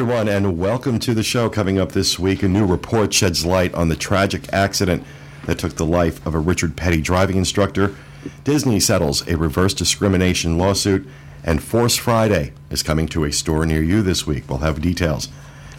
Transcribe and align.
everyone, 0.00 0.28
and 0.28 0.56
welcome 0.56 0.98
to 0.98 1.12
the 1.12 1.22
show. 1.22 1.50
Coming 1.50 1.78
up 1.78 1.92
this 1.92 2.18
week, 2.18 2.42
a 2.42 2.48
new 2.48 2.64
report 2.64 3.12
sheds 3.12 3.44
light 3.44 3.74
on 3.74 3.90
the 3.90 3.96
tragic 3.96 4.50
accident 4.50 5.04
that 5.44 5.58
took 5.58 5.74
the 5.74 5.84
life 5.84 6.26
of 6.26 6.34
a 6.34 6.38
Richard 6.38 6.74
Petty 6.74 7.02
driving 7.02 7.36
instructor. 7.36 7.94
Disney 8.42 8.80
settles 8.80 9.28
a 9.28 9.36
reverse 9.36 9.74
discrimination 9.74 10.56
lawsuit, 10.56 11.06
and 11.44 11.62
Force 11.62 11.96
Friday 11.96 12.54
is 12.70 12.82
coming 12.82 13.08
to 13.08 13.24
a 13.24 13.30
store 13.30 13.66
near 13.66 13.82
you 13.82 14.00
this 14.00 14.26
week. 14.26 14.44
We'll 14.48 14.60
have 14.60 14.80
details. 14.80 15.28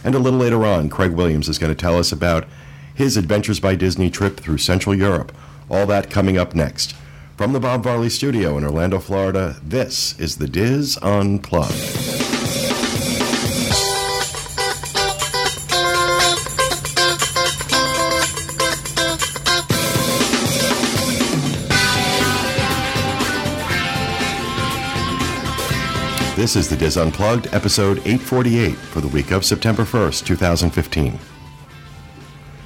And 0.04 0.14
a 0.14 0.20
little 0.20 0.38
later 0.38 0.64
on, 0.64 0.88
Craig 0.88 1.10
Williams 1.10 1.48
is 1.48 1.58
going 1.58 1.74
to 1.74 1.80
tell 1.80 1.98
us 1.98 2.12
about 2.12 2.46
his 2.94 3.16
Adventures 3.16 3.58
by 3.58 3.74
Disney 3.74 4.08
trip 4.08 4.38
through 4.38 4.58
Central 4.58 4.94
Europe. 4.94 5.32
All 5.68 5.86
that 5.86 6.10
coming 6.10 6.38
up 6.38 6.54
next. 6.54 6.94
From 7.36 7.54
the 7.54 7.60
Bob 7.60 7.82
Varley 7.82 8.08
Studio 8.08 8.56
in 8.56 8.62
Orlando, 8.62 9.00
Florida, 9.00 9.56
this 9.64 10.16
is 10.20 10.36
the 10.36 10.46
DIS 10.46 10.96
Unplugged. 11.02 12.21
This 26.42 26.56
is 26.56 26.66
the 26.68 26.76
DIS 26.76 26.96
Unplugged, 26.96 27.46
episode 27.54 27.98
848 27.98 28.74
for 28.74 29.00
the 29.00 29.06
week 29.06 29.30
of 29.30 29.44
September 29.44 29.84
1st, 29.84 30.26
2015. 30.26 31.16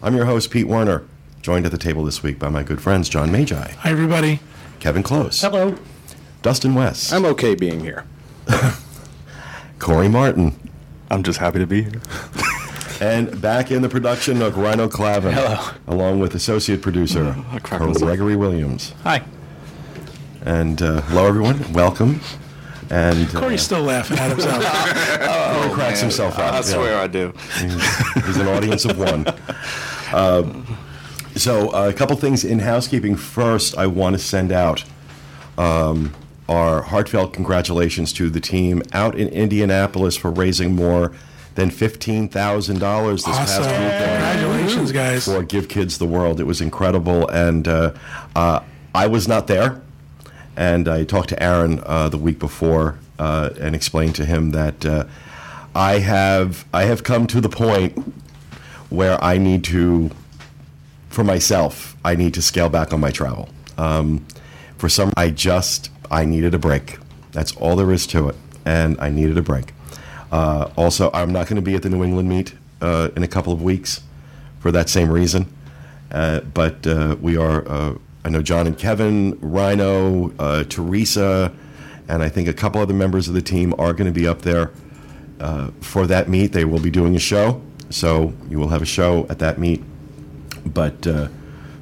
I'm 0.02 0.16
your 0.16 0.24
host, 0.24 0.50
Pete 0.50 0.66
Werner, 0.66 1.04
joined 1.40 1.66
at 1.66 1.70
the 1.70 1.78
table 1.78 2.02
this 2.02 2.20
week 2.20 2.40
by 2.40 2.48
my 2.48 2.64
good 2.64 2.82
friends, 2.82 3.08
John 3.08 3.30
Magi, 3.30 3.74
Hi, 3.74 3.90
everybody. 3.90 4.40
Kevin 4.82 5.04
Close, 5.04 5.40
Hello. 5.40 5.78
Dustin 6.42 6.74
West, 6.74 7.12
I'm 7.12 7.24
okay 7.26 7.54
being 7.54 7.78
here. 7.78 8.04
Corey 9.78 10.08
Martin, 10.08 10.58
I'm 11.08 11.22
just 11.22 11.38
happy 11.38 11.60
to 11.60 11.68
be 11.68 11.84
here. 11.84 12.00
and 13.00 13.40
back 13.40 13.70
in 13.70 13.82
the 13.82 13.88
production 13.88 14.42
of 14.42 14.58
Rhino 14.58 14.88
Clavin, 14.88 15.34
Hello. 15.34 15.70
along 15.86 16.18
with 16.18 16.34
associate 16.34 16.82
producer 16.82 17.36
I. 17.52 17.60
Gregory 17.60 18.34
Williams. 18.34 18.92
Hi. 19.04 19.22
And 20.44 20.82
uh, 20.82 21.02
hello, 21.02 21.26
everyone. 21.26 21.72
Welcome. 21.72 22.20
And 22.90 23.32
uh, 23.36 23.40
Corey's 23.40 23.62
still 23.62 23.82
laughing 23.82 24.18
at 24.18 24.30
himself. 24.30 24.64
Corey 25.62 25.74
cracks 25.74 26.00
himself 26.00 26.36
up. 26.40 26.54
I 26.54 26.56
yeah. 26.56 26.60
swear 26.62 26.98
I 26.98 27.06
do. 27.06 27.32
He's, 27.60 28.24
he's 28.26 28.36
an 28.36 28.48
audience 28.48 28.84
of 28.84 28.98
one. 28.98 29.28
Uh, 30.12 30.42
so, 31.36 31.70
uh, 31.70 31.88
a 31.88 31.92
couple 31.92 32.16
things 32.16 32.44
in 32.44 32.58
housekeeping. 32.60 33.16
First, 33.16 33.76
I 33.76 33.86
want 33.86 34.14
to 34.14 34.18
send 34.18 34.52
out 34.52 34.84
um, 35.58 36.14
our 36.48 36.82
heartfelt 36.82 37.32
congratulations 37.32 38.12
to 38.14 38.30
the 38.30 38.40
team 38.40 38.82
out 38.92 39.16
in 39.18 39.28
Indianapolis 39.28 40.16
for 40.16 40.30
raising 40.30 40.74
more 40.74 41.12
than 41.54 41.70
$15,000 41.70 42.30
this 42.30 43.26
awesome. 43.26 43.36
past 43.36 43.60
weekend 43.60 44.42
Congratulations, 44.42 44.92
guys. 44.92 45.24
for 45.26 45.42
Give 45.42 45.68
Kids 45.68 45.98
the 45.98 46.06
World. 46.06 46.40
It 46.40 46.44
was 46.44 46.60
incredible. 46.60 47.28
And 47.28 47.68
uh, 47.68 47.92
uh, 48.34 48.60
I 48.94 49.06
was 49.06 49.28
not 49.28 49.46
there. 49.46 49.82
And 50.56 50.88
I 50.88 51.04
talked 51.04 51.30
to 51.30 51.42
Aaron 51.42 51.82
uh, 51.84 52.08
the 52.08 52.18
week 52.18 52.38
before 52.38 52.98
uh, 53.18 53.50
and 53.60 53.74
explained 53.74 54.14
to 54.16 54.24
him 54.24 54.50
that 54.50 54.84
uh, 54.84 55.04
I 55.74 56.00
have 56.00 56.66
I 56.74 56.84
have 56.84 57.02
come 57.04 57.26
to 57.28 57.40
the 57.40 57.48
point 57.48 57.96
where 58.90 59.22
I 59.24 59.38
need 59.38 59.64
to, 59.64 60.10
for 61.12 61.24
myself, 61.24 61.96
I 62.04 62.14
need 62.16 62.34
to 62.34 62.42
scale 62.42 62.68
back 62.68 62.92
on 62.92 63.00
my 63.00 63.10
travel. 63.10 63.48
Um, 63.76 64.26
for 64.78 64.88
some, 64.88 65.12
I 65.16 65.30
just 65.30 65.90
I 66.10 66.24
needed 66.24 66.54
a 66.54 66.58
break. 66.58 66.98
That's 67.32 67.54
all 67.56 67.76
there 67.76 67.92
is 67.92 68.06
to 68.08 68.28
it, 68.28 68.36
and 68.64 68.98
I 69.00 69.10
needed 69.10 69.38
a 69.38 69.42
break. 69.42 69.72
Uh, 70.30 70.70
also, 70.76 71.10
I'm 71.12 71.32
not 71.32 71.46
going 71.46 71.56
to 71.56 71.62
be 71.62 71.74
at 71.74 71.82
the 71.82 71.90
New 71.90 72.02
England 72.02 72.28
meet 72.28 72.54
uh, 72.80 73.10
in 73.14 73.22
a 73.22 73.28
couple 73.28 73.52
of 73.52 73.62
weeks 73.62 74.02
for 74.60 74.72
that 74.72 74.88
same 74.88 75.10
reason. 75.10 75.52
Uh, 76.10 76.40
but 76.40 76.86
uh, 76.86 77.16
we 77.20 77.36
are, 77.36 77.66
uh, 77.68 77.94
I 78.24 78.28
know 78.28 78.42
John 78.42 78.66
and 78.66 78.76
Kevin, 78.76 79.38
Rhino, 79.40 80.32
uh, 80.38 80.64
Teresa, 80.64 81.52
and 82.08 82.22
I 82.22 82.28
think 82.28 82.48
a 82.48 82.52
couple 82.52 82.80
other 82.80 82.94
members 82.94 83.28
of 83.28 83.34
the 83.34 83.42
team 83.42 83.74
are 83.78 83.92
going 83.92 84.12
to 84.12 84.18
be 84.18 84.26
up 84.26 84.42
there 84.42 84.72
for 85.80 86.06
that 86.06 86.28
meet. 86.28 86.52
They 86.52 86.64
will 86.64 86.80
be 86.80 86.90
doing 86.90 87.16
a 87.16 87.18
show, 87.18 87.60
so 87.90 88.32
you 88.48 88.58
will 88.58 88.68
have 88.68 88.82
a 88.82 88.86
show 88.86 89.26
at 89.28 89.38
that 89.40 89.58
meet. 89.58 89.82
But 90.66 91.06
uh, 91.06 91.28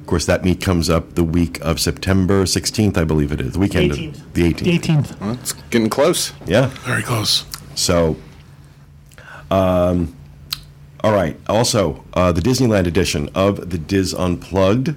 of 0.01 0.05
course, 0.07 0.25
that 0.25 0.43
meet 0.43 0.61
comes 0.61 0.89
up 0.89 1.15
the 1.15 1.23
week 1.23 1.59
of 1.61 1.79
September 1.79 2.43
16th, 2.43 2.97
I 2.97 3.03
believe 3.03 3.31
it 3.31 3.39
is. 3.41 3.53
The 3.53 3.59
weekend 3.59 3.91
18th. 3.91 4.15
of 4.15 4.33
the 4.33 4.53
18th. 4.53 4.79
18th. 4.79 5.21
Well, 5.21 5.31
it's 5.33 5.53
getting 5.53 5.89
close. 5.89 6.33
Yeah. 6.45 6.67
Very 6.85 7.03
close. 7.03 7.45
So, 7.75 8.17
um, 9.49 10.15
all 11.03 11.13
right. 11.13 11.37
Also, 11.47 12.03
uh, 12.13 12.31
the 12.31 12.41
Disneyland 12.41 12.87
edition 12.87 13.29
of 13.33 13.69
the 13.69 13.77
DIS 13.77 14.13
Unplugged 14.13 14.95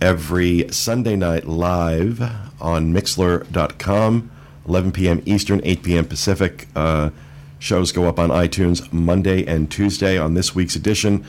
every 0.00 0.66
Sunday 0.72 1.14
night 1.16 1.46
live 1.46 2.20
on 2.60 2.92
Mixlr.com, 2.92 4.30
11 4.66 4.92
p.m. 4.92 5.22
Eastern, 5.26 5.60
8 5.64 5.82
p.m. 5.82 6.04
Pacific. 6.06 6.66
Uh, 6.74 7.10
shows 7.58 7.92
go 7.92 8.08
up 8.08 8.18
on 8.18 8.30
iTunes 8.30 8.92
Monday 8.92 9.46
and 9.46 9.70
Tuesday 9.70 10.18
on 10.18 10.34
this 10.34 10.54
week's 10.54 10.74
edition. 10.74 11.24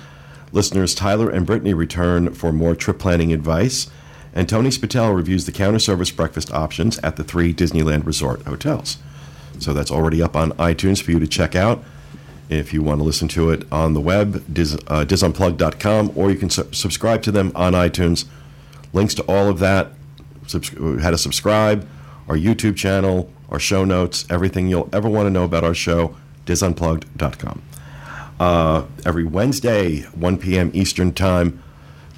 Listeners 0.54 0.94
Tyler 0.94 1.32
and 1.32 1.48
Brittany 1.48 1.74
return 1.74 2.34
for 2.34 2.54
more 2.54 2.76
trip 2.76 3.00
planning 3.00 3.34
advice, 3.34 3.90
and 4.36 4.48
Tony 4.48 4.70
Spatel 4.70 5.14
reviews 5.16 5.46
the 5.46 5.52
counter 5.52 5.80
service 5.80 6.12
breakfast 6.12 6.54
options 6.54 7.00
at 7.00 7.16
the 7.16 7.24
three 7.24 7.54
Disneyland 7.54 8.06
Resort 8.06 8.44
hotels. 8.44 8.98
So 9.60 9.74
that's 9.74 9.92
already 9.92 10.22
up 10.22 10.36
on 10.36 10.52
iTunes 10.54 11.02
for 11.02 11.12
you 11.12 11.20
to 11.20 11.28
check 11.28 11.56
out. 11.56 11.84
If 12.50 12.72
you 12.72 12.84
want 12.84 13.00
to 13.00 13.04
listen 13.04 13.28
to 13.30 13.50
it 13.50 13.66
on 13.72 13.96
the 13.96 14.02
web, 14.02 14.44
dis, 14.54 14.76
uh, 14.88 15.06
disunplug.com, 15.06 16.12
or 16.16 16.30
you 16.30 16.38
can 16.38 16.52
su- 16.52 16.68
subscribe 16.72 17.24
to 17.24 17.32
them 17.32 17.52
on 17.56 17.74
iTunes. 17.74 18.26
Links 18.92 19.16
to 19.16 19.24
all 19.24 19.50
of 19.50 19.58
that, 19.60 19.94
subs- 20.46 21.02
how 21.02 21.10
to 21.10 21.18
subscribe, 21.18 21.88
our 22.28 22.36
YouTube 22.36 22.76
channel, 22.76 23.32
our 23.50 23.60
show 23.60 23.86
notes, 23.86 24.26
everything 24.30 24.68
you'll 24.68 24.90
ever 24.94 25.10
want 25.10 25.26
to 25.26 25.32
know 25.32 25.46
about 25.46 25.64
our 25.64 25.74
show, 25.74 26.16
disunplugged.com. 26.46 27.62
Uh, 28.40 28.86
every 29.06 29.24
Wednesday, 29.24 30.02
1 30.02 30.38
p.m. 30.38 30.72
Eastern 30.74 31.14
Time, 31.14 31.62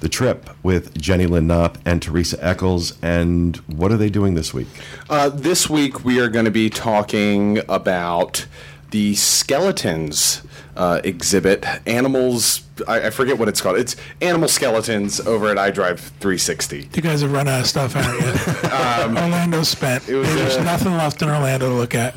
The 0.00 0.08
Trip 0.08 0.50
with 0.62 0.98
Jenny 1.00 1.26
Lynn 1.26 1.46
Knopp 1.46 1.78
and 1.84 2.02
Teresa 2.02 2.36
Eccles. 2.44 2.98
And 3.02 3.56
what 3.66 3.92
are 3.92 3.96
they 3.96 4.10
doing 4.10 4.34
this 4.34 4.52
week? 4.52 4.68
Uh, 5.08 5.28
this 5.28 5.68
week 5.68 6.04
we 6.04 6.18
are 6.20 6.28
going 6.28 6.44
to 6.46 6.50
be 6.50 6.70
talking 6.70 7.58
about 7.68 8.46
the 8.90 9.14
skeletons 9.14 10.42
uh, 10.76 11.00
exhibit, 11.04 11.66
animals. 11.86 12.62
I, 12.86 13.06
I 13.06 13.10
forget 13.10 13.38
what 13.38 13.48
it's 13.48 13.60
called. 13.60 13.78
It's 13.78 13.96
animal 14.20 14.48
skeletons 14.48 15.20
over 15.20 15.48
at 15.48 15.56
iDrive 15.56 15.98
360. 15.98 16.90
You 16.94 17.02
guys 17.02 17.22
have 17.22 17.32
run 17.32 17.48
out 17.48 17.60
of 17.60 17.66
stuff, 17.66 17.92
haven't 17.94 18.24
you? 18.24 19.16
Orlando's 19.22 19.68
spent. 19.68 20.06
was, 20.08 20.34
There's 20.34 20.56
uh, 20.56 20.64
nothing 20.64 20.92
left 20.92 21.22
in 21.22 21.28
Orlando 21.28 21.68
to 21.68 21.74
look 21.74 21.94
at. 21.94 22.14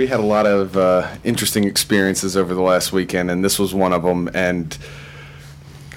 We 0.00 0.06
had 0.06 0.20
a 0.20 0.24
lot 0.24 0.46
of 0.46 0.78
uh, 0.78 1.14
interesting 1.24 1.64
experiences 1.64 2.34
over 2.34 2.54
the 2.54 2.62
last 2.62 2.90
weekend, 2.90 3.30
and 3.30 3.44
this 3.44 3.58
was 3.58 3.74
one 3.74 3.92
of 3.92 4.02
them. 4.02 4.30
And 4.32 4.78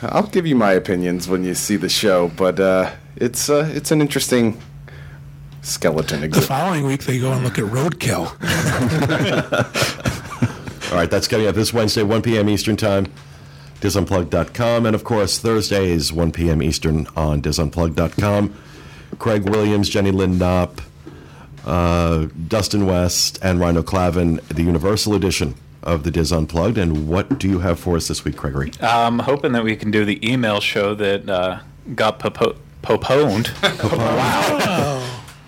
I'll 0.01 0.27
give 0.27 0.45
you 0.45 0.57
my 0.57 0.73
opinions 0.73 1.29
when 1.29 1.45
you 1.45 1.55
see 1.55 1.77
the 1.77 1.87
show, 1.87 2.27
but 2.35 2.59
uh, 2.59 2.91
it's 3.15 3.49
uh, 3.49 3.71
it's 3.73 3.91
an 3.91 4.01
interesting 4.01 4.61
skeleton 5.61 6.29
The 6.29 6.41
following 6.41 6.85
week, 6.85 7.05
they 7.05 7.17
go 7.17 7.31
and 7.31 7.45
look 7.45 7.57
at 7.57 7.63
Roadkill. 7.63 8.27
All 10.91 10.97
right, 10.97 11.09
that's 11.09 11.29
coming 11.29 11.47
up 11.47 11.55
this 11.55 11.71
Wednesday, 11.71 12.03
1 12.03 12.23
p.m. 12.23 12.49
Eastern 12.49 12.75
Time, 12.75 13.05
disunplug.com. 13.79 14.85
And 14.85 14.95
of 14.95 15.05
course, 15.05 15.39
Thursdays, 15.39 16.11
1 16.11 16.33
p.m. 16.33 16.61
Eastern 16.61 17.07
on 17.15 17.41
disunplug.com. 17.41 18.53
Craig 19.17 19.47
Williams, 19.47 19.87
Jenny 19.87 20.11
Lynn 20.11 20.37
Knopp, 20.37 20.81
uh, 21.65 22.27
Dustin 22.47 22.85
West, 22.85 23.39
and 23.41 23.59
Rhino 23.59 23.81
Clavin, 23.83 24.41
the 24.49 24.63
Universal 24.63 25.13
Edition 25.15 25.55
of 25.81 26.03
the 26.03 26.11
DIS 26.11 26.31
Unplugged. 26.31 26.77
And 26.77 27.07
what 27.07 27.39
do 27.39 27.47
you 27.49 27.59
have 27.59 27.79
for 27.79 27.95
us 27.97 28.07
this 28.07 28.23
week, 28.23 28.37
Gregory? 28.37 28.71
I'm 28.81 29.19
hoping 29.19 29.51
that 29.53 29.63
we 29.63 29.75
can 29.75 29.91
do 29.91 30.05
the 30.05 30.25
email 30.27 30.59
show 30.59 30.93
that 30.95 31.29
uh, 31.29 31.59
got 31.95 32.19
popo- 32.19 32.55
postponed. 32.81 33.51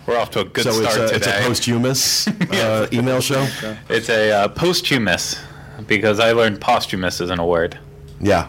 We're 0.05 0.17
off 0.19 0.29
to 0.31 0.41
a 0.41 0.45
good 0.45 0.63
so 0.65 0.69
it's 0.69 0.93
start 0.93 0.97
a, 1.11 1.15
it's 1.15 1.25
a 1.25 1.31
today. 1.31 1.47
posthumous 1.47 2.27
uh, 2.51 2.87
email 2.93 3.21
show? 3.21 3.47
It's 3.89 4.07
a 4.09 4.31
uh, 4.31 4.47
posthumous 4.49 5.39
because 5.87 6.19
I 6.19 6.31
learned 6.33 6.61
posthumous 6.61 7.21
isn't 7.21 7.39
a 7.39 7.45
word. 7.45 7.79
Yeah. 8.21 8.47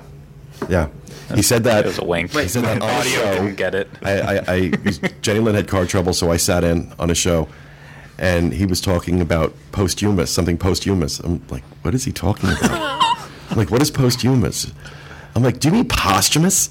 Yeah. 0.69 0.89
He 1.35 1.43
said 1.43 1.65
that. 1.65 1.85
It 1.85 1.89
was 1.89 1.99
a 1.99 2.05
wink. 2.05 2.31
He 2.33 2.47
said 2.49 2.65
that 2.65 2.75
on 2.75 2.79
the 2.89 2.95
Audio 2.95 3.11
show. 3.13 3.33
didn't 3.35 3.57
get 3.57 3.75
it. 3.75 3.89
I, 4.03 4.21
I, 4.21 4.45
I 4.49 4.69
Jenny 5.23 5.41
Lynn 5.41 5.55
had 5.55 5.67
car 5.69 5.85
trouble, 5.87 6.13
so 6.13 6.31
I 6.31 6.37
sat 6.37 6.63
in 6.65 6.93
on 6.99 7.11
a 7.11 7.15
show, 7.15 7.49
and 8.19 8.53
he 8.53 8.65
was 8.67 8.81
talking 8.81 9.21
about 9.21 9.53
posthumous, 9.73 10.31
something 10.31 10.57
posthumous. 10.57 11.19
I'm 11.21 11.43
like, 11.51 11.65
what 11.83 11.95
is 11.95 12.05
he 12.05 12.13
talking 12.13 12.51
about? 12.51 12.63
I'm 13.51 13.57
like, 13.57 13.71
what 13.71 13.83
is 13.83 13.91
posthumous? 13.91 14.73
I'm 15.35 15.43
like, 15.43 15.59
do 15.61 15.69
you 15.69 15.75
mean 15.75 15.89
posthumous? 15.89 16.71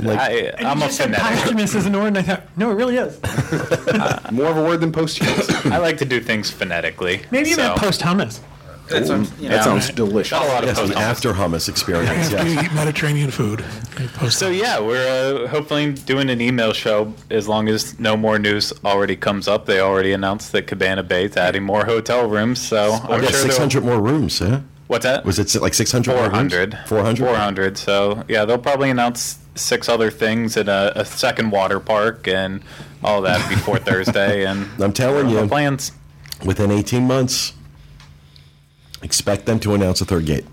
Like- 0.00 0.18
I, 0.18 0.52
I'm 0.58 0.80
a 0.80 0.86
You 0.86 0.92
said 0.92 1.04
fanatic. 1.14 1.38
posthumous 1.38 1.74
is 1.74 1.86
an 1.86 1.94
word, 1.94 2.06
and 2.08 2.18
I 2.18 2.22
thought, 2.22 2.42
no, 2.56 2.70
it 2.70 2.74
really 2.74 2.96
is. 2.96 3.18
Uh, 3.96 4.20
more 4.30 4.46
of 4.46 4.56
a 4.58 4.62
word 4.62 4.80
than 4.80 4.92
posthumous. 4.92 5.48
I 5.66 5.78
like 5.78 5.96
to 5.98 6.04
do 6.04 6.20
things 6.20 6.50
phonetically. 6.50 7.22
Maybe 7.30 7.48
you 7.48 7.54
so. 7.54 7.62
meant 7.68 7.78
post-hummus. 7.80 8.40
That's, 8.88 9.10
um, 9.10 9.22
you 9.40 9.48
that 9.48 9.56
know, 9.56 9.62
sounds 9.62 9.90
delicious. 9.90 10.30
got 10.30 10.44
a 10.44 10.48
lot 10.48 10.62
of 10.62 10.68
Yes, 10.68 10.78
an 10.78 10.84
post-hummus. 10.88 11.00
after 11.02 11.32
hummus 11.32 11.68
experience. 11.68 12.32
After 12.32 12.48
you 12.48 12.54
Yes. 12.54 12.64
eat 12.66 12.72
Mediterranean 12.74 13.30
food. 13.30 13.64
So 14.30 14.48
yeah, 14.48 14.78
we're 14.80 15.44
uh, 15.44 15.48
hopefully 15.48 15.92
doing 15.92 16.30
an 16.30 16.40
email 16.40 16.72
show 16.72 17.12
as 17.30 17.48
long 17.48 17.68
as 17.68 17.98
no 17.98 18.16
more 18.16 18.38
news 18.38 18.72
already 18.84 19.16
comes 19.16 19.48
up. 19.48 19.66
They 19.66 19.80
already 19.80 20.12
announced 20.12 20.52
that 20.52 20.66
Cabana 20.66 21.02
Bay's 21.02 21.36
adding 21.36 21.62
more 21.64 21.84
hotel 21.84 22.28
rooms, 22.28 22.60
so 22.60 22.98
I'm 23.08 23.22
Yeah, 23.22 23.30
sure 23.30 23.50
six 23.50 23.74
more 23.82 24.00
rooms. 24.00 24.40
Yeah. 24.40 24.60
What's 24.86 25.02
that? 25.04 25.24
Was 25.24 25.38
it 25.40 25.60
like 25.60 25.74
six 25.74 25.90
hundred? 25.90 26.12
Four 26.14 26.30
hundred. 26.30 26.78
Four 26.86 27.02
hundred. 27.02 27.26
400. 27.26 27.76
So 27.78 28.22
yeah, 28.28 28.44
they'll 28.44 28.56
probably 28.58 28.88
announce 28.90 29.38
six 29.56 29.88
other 29.88 30.10
things 30.12 30.56
and 30.56 30.68
a, 30.68 30.92
a 31.00 31.04
second 31.04 31.50
water 31.50 31.80
park 31.80 32.28
and 32.28 32.60
all 33.02 33.20
that 33.22 33.48
before 33.48 33.78
Thursday. 33.90 34.44
And 34.44 34.68
I'm 34.80 34.92
telling 34.92 35.26
the 35.34 35.42
you. 35.42 35.48
plans. 35.48 35.90
Within 36.44 36.70
eighteen 36.70 37.04
months, 37.06 37.54
expect 39.02 39.46
them 39.46 39.58
to 39.60 39.74
announce 39.74 40.00
a 40.00 40.04
third 40.04 40.26
gate. 40.26 40.44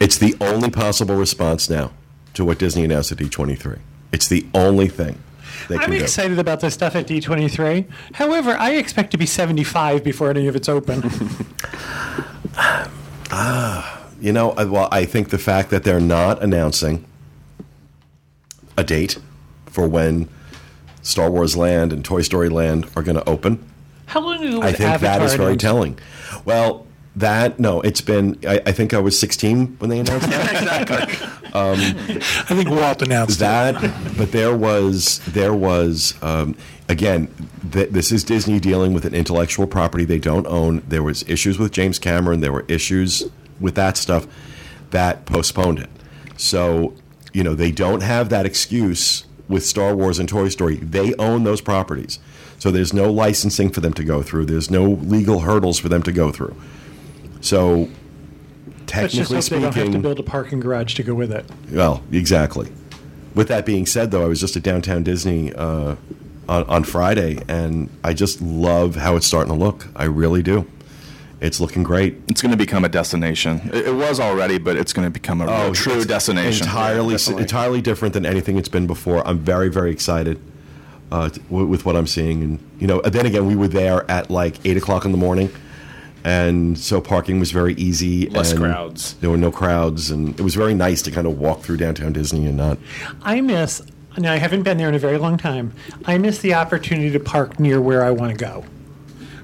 It's 0.00 0.18
the 0.18 0.34
only 0.40 0.70
possible 0.70 1.14
response 1.16 1.68
now 1.70 1.92
to 2.34 2.44
what 2.44 2.58
Disney 2.58 2.84
announced 2.84 3.10
at 3.12 3.18
D23. 3.18 3.78
It's 4.12 4.28
the 4.28 4.46
only 4.54 4.88
thing 4.88 5.18
they 5.68 5.76
can 5.78 5.90
do. 5.90 5.96
I'm 5.96 6.02
excited 6.02 6.38
about 6.38 6.60
this 6.60 6.74
stuff 6.74 6.94
at 6.94 7.06
D23. 7.06 7.86
However, 8.14 8.52
I 8.58 8.72
expect 8.72 9.10
to 9.12 9.18
be 9.18 9.26
75 9.26 10.04
before 10.04 10.30
any 10.30 10.46
of 10.46 10.54
it's 10.56 10.68
open. 10.68 11.02
Ah, 13.30 14.06
you 14.20 14.32
know, 14.32 14.52
I- 14.52 14.64
well, 14.64 14.88
I 14.90 15.04
think 15.04 15.30
the 15.30 15.38
fact 15.38 15.70
that 15.70 15.84
they're 15.84 16.00
not 16.00 16.42
announcing 16.42 17.04
a 18.76 18.82
date 18.84 19.18
for 19.66 19.86
when 19.86 20.28
Star 21.02 21.30
Wars 21.30 21.56
Land 21.56 21.92
and 21.92 22.04
Toy 22.04 22.22
Story 22.22 22.48
Land 22.48 22.88
are 22.96 23.02
going 23.02 23.16
to 23.16 23.28
open, 23.28 23.64
How 24.06 24.20
long 24.20 24.42
ago 24.42 24.62
I 24.62 24.72
think 24.72 24.88
Avatar 24.90 25.18
that 25.18 25.22
is 25.26 25.34
very 25.34 25.48
announced? 25.48 25.60
telling. 25.60 25.98
Well, 26.44 26.86
that 27.18 27.58
no, 27.58 27.80
it's 27.80 28.00
been. 28.00 28.38
I, 28.46 28.60
I 28.66 28.72
think 28.72 28.94
I 28.94 28.98
was 28.98 29.18
16 29.18 29.76
when 29.78 29.90
they 29.90 29.98
announced 29.98 30.28
that. 30.28 31.34
I 31.54 32.54
think 32.54 32.68
Walt 32.70 33.02
announced 33.02 33.38
that, 33.40 33.74
but 34.16 34.32
there 34.32 34.56
was 34.56 35.18
there 35.26 35.54
was 35.54 36.14
um, 36.22 36.56
again. 36.88 37.32
Th- 37.72 37.90
this 37.90 38.12
is 38.12 38.24
Disney 38.24 38.60
dealing 38.60 38.94
with 38.94 39.04
an 39.04 39.14
intellectual 39.14 39.66
property 39.66 40.04
they 40.04 40.18
don't 40.18 40.46
own. 40.46 40.82
There 40.88 41.02
was 41.02 41.28
issues 41.28 41.58
with 41.58 41.72
James 41.72 41.98
Cameron. 41.98 42.40
There 42.40 42.52
were 42.52 42.64
issues 42.68 43.24
with 43.60 43.74
that 43.74 43.96
stuff 43.96 44.26
that 44.90 45.26
postponed 45.26 45.80
it. 45.80 45.90
So 46.36 46.94
you 47.32 47.42
know 47.42 47.54
they 47.54 47.72
don't 47.72 48.02
have 48.02 48.28
that 48.28 48.46
excuse 48.46 49.24
with 49.48 49.64
Star 49.64 49.96
Wars 49.96 50.18
and 50.18 50.28
Toy 50.28 50.48
Story. 50.50 50.76
They 50.76 51.14
own 51.14 51.44
those 51.44 51.60
properties, 51.60 52.20
so 52.58 52.70
there's 52.70 52.92
no 52.92 53.10
licensing 53.10 53.70
for 53.70 53.80
them 53.80 53.94
to 53.94 54.04
go 54.04 54.22
through. 54.22 54.44
There's 54.44 54.70
no 54.70 54.84
legal 54.84 55.40
hurdles 55.40 55.78
for 55.78 55.88
them 55.88 56.02
to 56.04 56.12
go 56.12 56.30
through. 56.30 56.54
So 57.40 57.88
Let's 58.94 59.12
just 59.14 59.30
technically 59.30 59.36
hope 59.36 59.44
they 59.44 59.60
don't 59.60 59.74
have 59.74 59.92
to 59.92 59.98
build 59.98 60.18
a 60.18 60.22
parking 60.22 60.60
garage 60.60 60.94
to 60.94 61.02
go 61.02 61.14
with 61.14 61.30
it. 61.32 61.44
well, 61.70 62.02
exactly. 62.10 62.72
With 63.34 63.48
that 63.48 63.66
being 63.66 63.86
said, 63.86 64.10
though, 64.10 64.24
I 64.24 64.28
was 64.28 64.40
just 64.40 64.56
at 64.56 64.62
Downtown 64.62 65.02
Disney 65.04 65.52
uh, 65.52 65.94
on, 66.48 66.64
on 66.64 66.84
Friday, 66.84 67.38
and 67.48 67.90
I 68.02 68.14
just 68.14 68.40
love 68.40 68.96
how 68.96 69.14
it's 69.16 69.26
starting 69.26 69.52
to 69.52 69.58
look. 69.58 69.86
I 69.94 70.04
really 70.04 70.42
do. 70.42 70.66
It's 71.40 71.60
looking 71.60 71.84
great. 71.84 72.16
It's 72.26 72.42
going 72.42 72.50
to 72.50 72.56
become 72.56 72.84
a 72.84 72.88
destination. 72.88 73.60
It, 73.72 73.88
it 73.88 73.94
was 73.94 74.18
already, 74.18 74.58
but 74.58 74.76
it's 74.76 74.92
going 74.92 75.06
to 75.06 75.10
become 75.12 75.40
a 75.40 75.46
real 75.46 75.72
true 75.74 75.92
Oh, 75.92 75.96
it's 75.98 76.06
destination. 76.06 76.66
Entirely, 76.66 77.14
definitely. 77.14 77.42
entirely 77.42 77.80
different 77.82 78.14
than 78.14 78.26
anything 78.26 78.56
it's 78.58 78.68
been 78.70 78.88
before. 78.88 79.24
I'm 79.24 79.38
very, 79.38 79.68
very 79.68 79.92
excited 79.92 80.40
uh, 81.12 81.28
t- 81.28 81.40
w- 81.42 81.66
with 81.66 81.84
what 81.84 81.94
I'm 81.94 82.08
seeing, 82.08 82.42
and 82.42 82.58
you 82.80 82.88
know, 82.88 83.00
then 83.02 83.24
again, 83.26 83.46
we 83.46 83.54
were 83.54 83.68
there 83.68 84.10
at 84.10 84.30
like 84.30 84.56
eight 84.66 84.76
o'clock 84.78 85.04
in 85.04 85.12
the 85.12 85.18
morning, 85.18 85.48
and 86.28 86.78
so 86.78 87.00
parking 87.00 87.40
was 87.40 87.50
very 87.52 87.72
easy. 87.74 88.28
Less 88.28 88.50
and 88.52 88.60
crowds. 88.60 89.14
There 89.14 89.30
were 89.30 89.38
no 89.38 89.50
crowds, 89.50 90.10
and 90.10 90.38
it 90.38 90.42
was 90.42 90.54
very 90.54 90.74
nice 90.74 91.00
to 91.02 91.10
kind 91.10 91.26
of 91.26 91.38
walk 91.38 91.62
through 91.62 91.78
downtown 91.78 92.12
Disney 92.12 92.46
and 92.46 92.56
not. 92.56 92.78
I 93.22 93.40
miss, 93.40 93.82
now 94.18 94.32
I 94.32 94.36
haven't 94.36 94.62
been 94.62 94.76
there 94.76 94.88
in 94.88 94.94
a 94.94 94.98
very 94.98 95.16
long 95.18 95.38
time, 95.38 95.72
I 96.04 96.18
miss 96.18 96.38
the 96.40 96.52
opportunity 96.54 97.10
to 97.12 97.20
park 97.20 97.58
near 97.58 97.80
where 97.80 98.04
I 98.04 98.10
want 98.10 98.32
to 98.32 98.44
go. 98.44 98.64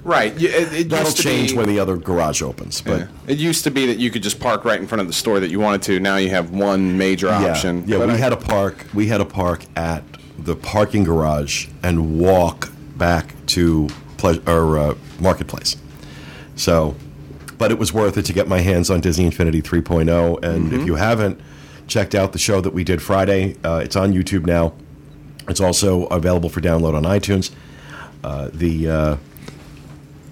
Right. 0.02 0.34
It, 0.36 0.44
it 0.74 0.88
That'll 0.90 1.06
used 1.06 1.16
to 1.16 1.22
change 1.22 1.52
be, 1.52 1.56
when 1.56 1.66
the 1.66 1.80
other 1.80 1.96
garage 1.96 2.42
opens, 2.42 2.82
but. 2.82 3.00
Yeah. 3.00 3.06
It 3.26 3.38
used 3.38 3.64
to 3.64 3.70
be 3.70 3.86
that 3.86 3.96
you 3.96 4.10
could 4.10 4.22
just 4.22 4.38
park 4.38 4.66
right 4.66 4.78
in 4.78 4.86
front 4.86 5.00
of 5.00 5.06
the 5.06 5.14
store 5.14 5.40
that 5.40 5.50
you 5.50 5.58
wanted 5.60 5.80
to. 5.82 5.98
Now 6.00 6.16
you 6.16 6.28
have 6.28 6.50
one 6.50 6.98
major 6.98 7.30
option. 7.30 7.84
yeah. 7.86 7.96
But 7.96 8.08
we 8.08 8.14
I- 8.14 8.18
had 8.18 8.32
a 8.34 8.36
park. 8.36 8.84
We 8.92 9.06
had 9.06 9.22
a 9.22 9.24
park 9.24 9.64
at 9.76 10.02
the 10.38 10.54
parking 10.54 11.04
garage 11.04 11.68
and 11.82 12.18
walk 12.20 12.68
back 12.98 13.32
to 13.46 13.88
ple- 14.18 14.46
or 14.46 14.76
uh, 14.76 14.94
marketplace. 15.20 15.76
So, 16.56 16.94
but 17.58 17.70
it 17.70 17.78
was 17.78 17.92
worth 17.92 18.16
it 18.16 18.24
to 18.26 18.32
get 18.32 18.48
my 18.48 18.60
hands 18.60 18.90
on 18.90 19.00
Disney 19.00 19.24
Infinity 19.26 19.62
3.0. 19.62 20.42
And 20.44 20.66
Mm-hmm. 20.66 20.80
if 20.80 20.86
you 20.86 20.94
haven't 20.96 21.40
checked 21.86 22.14
out 22.14 22.32
the 22.32 22.38
show 22.38 22.60
that 22.60 22.72
we 22.72 22.84
did 22.84 23.02
Friday, 23.02 23.56
uh, 23.64 23.80
it's 23.84 23.96
on 23.96 24.12
YouTube 24.12 24.46
now. 24.46 24.72
It's 25.48 25.60
also 25.60 26.04
available 26.06 26.48
for 26.48 26.60
download 26.60 26.94
on 26.94 27.02
iTunes. 27.04 27.50
Uh, 28.22 28.48
the 28.52 28.88
uh, 28.88 29.16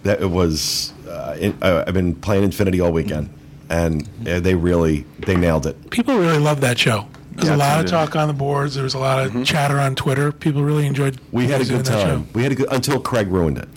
that 0.05 0.21
it 0.23 0.31
was. 0.31 0.93
Uh, 1.09 1.37
in, 1.39 1.59
uh, 1.63 1.85
I've 1.87 1.93
been 1.95 2.15
playing 2.15 2.45
Infinity 2.45 2.81
all 2.81 2.91
weekend, 2.91 3.29
and 3.69 4.09
uh, 4.27 4.41
they 4.41 4.55
really 4.55 5.05
they 5.19 5.37
nailed 5.37 5.67
it. 5.67 5.91
People 5.91 6.17
really 6.17 6.39
love 6.39 6.63
that 6.63 6.79
show. 6.79 7.07
There's 7.33 7.49
Yeah, 7.49 7.57
a 7.57 7.59
lot 7.59 7.85
of 7.85 7.91
talk 7.91 8.17
on 8.17 8.29
the 8.29 8.35
boards. 8.35 8.75
There 8.75 8.85
was 8.85 8.95
a 8.95 8.99
lot 8.99 9.27
of 9.27 9.45
chatter 9.45 9.79
on 9.79 9.95
Twitter. 9.95 10.33
People 10.33 10.63
really 10.63 10.87
enjoyed. 10.87 11.21
We 11.33 11.49
had 11.49 11.61
a 11.61 11.65
good 11.67 11.85
time. 11.85 12.27
We 12.33 12.43
had 12.43 12.53
a 12.53 12.55
good 12.55 12.73
until 12.73 12.99
Craig 13.01 13.29
ruined 13.29 13.59
it. 13.59 13.69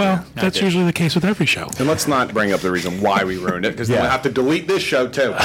Well, 0.00 0.26
that's 0.34 0.60
usually 0.60 0.84
the 0.84 0.92
case 0.92 1.14
with 1.14 1.24
every 1.24 1.46
show. 1.46 1.68
And 1.78 1.86
let's 1.86 2.08
not 2.08 2.32
bring 2.34 2.52
up 2.52 2.60
the 2.60 2.70
reason 2.70 3.00
why 3.00 3.24
we 3.24 3.36
ruined 3.38 3.64
it, 3.64 3.72
because 3.72 3.88
then 3.88 4.00
we'll 4.02 4.10
have 4.10 4.22
to 4.22 4.30
delete 4.30 4.66
this 4.68 4.82
show 4.82 5.08
too. 5.08 5.34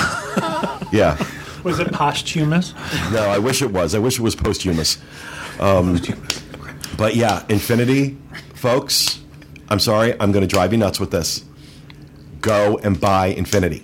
Yeah. 0.91 1.17
Was 1.63 1.79
it 1.79 1.91
posthumous? 1.91 2.73
No, 3.11 3.21
I 3.23 3.39
wish 3.39 3.61
it 3.61 3.71
was. 3.71 3.95
I 3.95 3.99
wish 3.99 4.17
it 4.19 4.21
was 4.21 4.35
posthumous. 4.35 4.97
Um, 5.59 5.99
but 6.95 7.15
yeah, 7.15 7.43
Infinity, 7.49 8.17
folks. 8.53 9.21
I'm 9.67 9.79
sorry. 9.79 10.13
I'm 10.19 10.31
going 10.31 10.47
to 10.47 10.47
drive 10.47 10.71
you 10.71 10.77
nuts 10.77 10.99
with 10.99 11.11
this. 11.11 11.43
Go 12.39 12.77
and 12.77 13.01
buy 13.01 13.27
Infinity. 13.27 13.83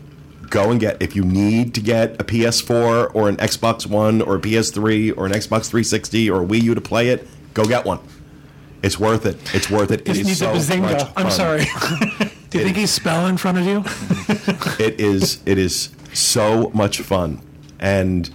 Go 0.50 0.70
and 0.70 0.80
get 0.80 1.02
if 1.02 1.16
you 1.16 1.24
need 1.26 1.74
to 1.74 1.82
get 1.82 2.22
a 2.22 2.24
PS4 2.24 3.14
or 3.16 3.28
an 3.28 3.38
Xbox 3.38 3.88
One 3.88 4.22
or 4.22 4.36
a 4.36 4.40
PS3 4.40 5.18
or 5.18 5.26
an 5.26 5.32
Xbox 5.32 5.68
360 5.70 6.30
or 6.30 6.44
a 6.44 6.46
Wii 6.46 6.62
U 6.62 6.76
to 6.76 6.82
play 6.82 7.10
it. 7.10 7.28
Go 7.54 7.66
get 7.66 7.84
one. 7.84 8.00
It's 8.84 9.00
worth 9.00 9.26
it. 9.26 9.38
It's 9.54 9.70
worth 9.70 9.92
it. 9.92 10.02
It 10.08 10.18
is 10.18 10.40
so 10.40 10.54
much 10.54 11.04
I'm 11.16 11.30
sorry. 11.30 11.66
Do 12.50 12.58
you 12.58 12.66
think 12.66 12.78
he's 12.78 12.92
spelling 12.92 13.30
in 13.30 13.38
front 13.38 13.60
of 13.60 13.66
you? 13.66 13.84
it 14.84 15.00
is 15.00 15.42
it 15.46 15.58
is 15.58 15.90
so 16.14 16.70
much 16.74 17.00
fun. 17.00 17.42
And 17.80 18.30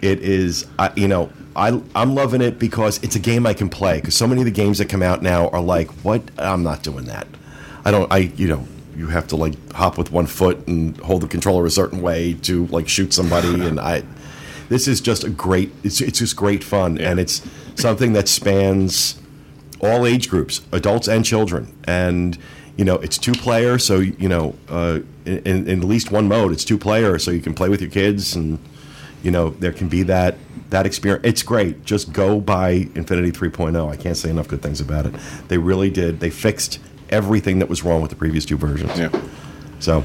it 0.00 0.20
is 0.20 0.66
I, 0.78 0.92
you 0.96 1.08
know 1.08 1.30
I, 1.54 1.80
i'm 1.94 2.14
loving 2.14 2.40
it 2.40 2.58
because 2.58 3.02
it's 3.02 3.14
a 3.14 3.18
game 3.18 3.46
i 3.46 3.54
can 3.54 3.68
play. 3.68 4.00
Because 4.00 4.16
so 4.16 4.26
many 4.26 4.40
of 4.40 4.46
the 4.46 4.50
games 4.50 4.78
that 4.78 4.88
come 4.88 5.02
out 5.02 5.22
now 5.22 5.48
are 5.48 5.62
like 5.62 5.90
what? 6.04 6.22
I'm 6.38 6.62
not 6.62 6.82
doing 6.82 7.04
that. 7.06 7.26
I 7.84 7.90
don't 7.90 8.10
i 8.12 8.18
you 8.18 8.48
know 8.48 8.66
you 8.96 9.06
have 9.08 9.26
to 9.28 9.36
like 9.36 9.72
hop 9.72 9.96
with 9.96 10.10
one 10.10 10.26
foot 10.26 10.66
and 10.66 10.96
hold 10.98 11.22
the 11.22 11.28
controller 11.28 11.64
a 11.64 11.70
certain 11.70 12.02
way 12.02 12.34
to 12.34 12.66
like 12.66 12.88
shoot 12.88 13.12
somebody. 13.12 13.48
And 13.66 13.78
i 13.78 14.02
this 14.68 14.88
is 14.88 15.02
just 15.02 15.22
a 15.22 15.30
great 15.30 15.70
it's, 15.84 16.00
it's 16.00 16.18
just 16.18 16.34
great 16.34 16.64
fun. 16.64 16.98
And 16.98 17.20
it's 17.20 17.42
something 17.76 18.14
that 18.14 18.26
spans 18.26 19.21
all 19.82 20.06
age 20.06 20.30
groups, 20.30 20.62
adults 20.72 21.08
and 21.08 21.24
children. 21.24 21.74
And 21.84 22.38
you 22.76 22.84
know, 22.84 22.94
it's 22.96 23.18
two 23.18 23.32
player, 23.32 23.78
so 23.78 23.98
you 23.98 24.28
know, 24.28 24.54
uh, 24.68 25.00
in, 25.26 25.68
in 25.68 25.78
at 25.80 25.84
least 25.84 26.10
one 26.10 26.26
mode, 26.28 26.52
it's 26.52 26.64
two 26.64 26.78
player, 26.78 27.18
so 27.18 27.30
you 27.30 27.40
can 27.40 27.54
play 27.54 27.68
with 27.68 27.80
your 27.82 27.90
kids, 27.90 28.34
and 28.34 28.58
you 29.22 29.30
know, 29.30 29.50
there 29.50 29.72
can 29.72 29.88
be 29.88 30.02
that 30.04 30.36
that 30.70 30.86
experience. 30.86 31.26
It's 31.26 31.42
great. 31.42 31.84
Just 31.84 32.12
go 32.12 32.40
buy 32.40 32.88
Infinity 32.94 33.30
3.0. 33.30 33.90
I 33.90 33.96
can't 33.96 34.16
say 34.16 34.30
enough 34.30 34.48
good 34.48 34.62
things 34.62 34.80
about 34.80 35.04
it. 35.06 35.14
They 35.48 35.58
really 35.58 35.90
did. 35.90 36.20
They 36.20 36.30
fixed 36.30 36.78
everything 37.10 37.58
that 37.58 37.68
was 37.68 37.82
wrong 37.84 38.00
with 38.00 38.10
the 38.10 38.16
previous 38.16 38.44
two 38.44 38.56
versions. 38.56 38.98
Yeah. 38.98 39.10
So. 39.78 40.04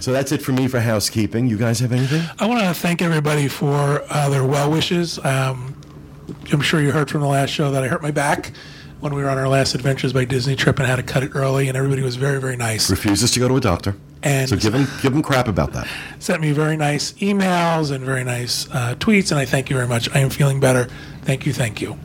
So 0.00 0.12
that's 0.12 0.32
it 0.32 0.42
for 0.42 0.52
me 0.52 0.68
for 0.68 0.80
housekeeping. 0.80 1.46
You 1.46 1.56
guys 1.56 1.80
have 1.80 1.90
anything? 1.90 2.22
I 2.38 2.44
want 2.46 2.60
to 2.60 2.74
thank 2.74 3.00
everybody 3.00 3.48
for 3.48 4.04
uh, 4.10 4.28
their 4.28 4.44
well 4.44 4.70
wishes. 4.70 5.18
Um, 5.24 5.73
I'm 6.52 6.60
sure 6.60 6.80
you 6.80 6.92
heard 6.92 7.10
from 7.10 7.20
the 7.20 7.26
last 7.26 7.50
show 7.50 7.70
that 7.72 7.82
I 7.82 7.88
hurt 7.88 8.02
my 8.02 8.10
back 8.10 8.52
when 9.00 9.14
we 9.14 9.22
were 9.22 9.28
on 9.28 9.36
our 9.38 9.48
last 9.48 9.74
Adventures 9.74 10.12
by 10.12 10.24
Disney 10.24 10.56
trip 10.56 10.78
and 10.78 10.86
had 10.88 10.96
to 10.96 11.02
cut 11.02 11.22
it 11.22 11.32
early, 11.34 11.68
and 11.68 11.76
everybody 11.76 12.02
was 12.02 12.16
very, 12.16 12.40
very 12.40 12.56
nice. 12.56 12.88
Refuses 12.90 13.30
to 13.32 13.40
go 13.40 13.48
to 13.48 13.56
a 13.56 13.60
doctor. 13.60 13.96
And- 14.22 14.48
so 14.48 14.56
give 14.56 14.74
him 14.74 14.86
give 15.02 15.12
him 15.12 15.22
crap 15.22 15.48
about 15.48 15.72
that. 15.74 15.86
Sent 16.18 16.40
me 16.40 16.52
very 16.52 16.76
nice 16.78 17.12
emails 17.14 17.90
and 17.90 18.02
very 18.04 18.24
nice 18.24 18.66
uh, 18.70 18.94
tweets, 18.98 19.30
and 19.30 19.38
I 19.38 19.44
thank 19.44 19.68
you 19.68 19.76
very 19.76 19.88
much. 19.88 20.08
I 20.14 20.20
am 20.20 20.30
feeling 20.30 20.60
better. 20.60 20.88
Thank 21.22 21.44
you, 21.44 21.52
thank 21.52 21.82
you. 21.82 21.98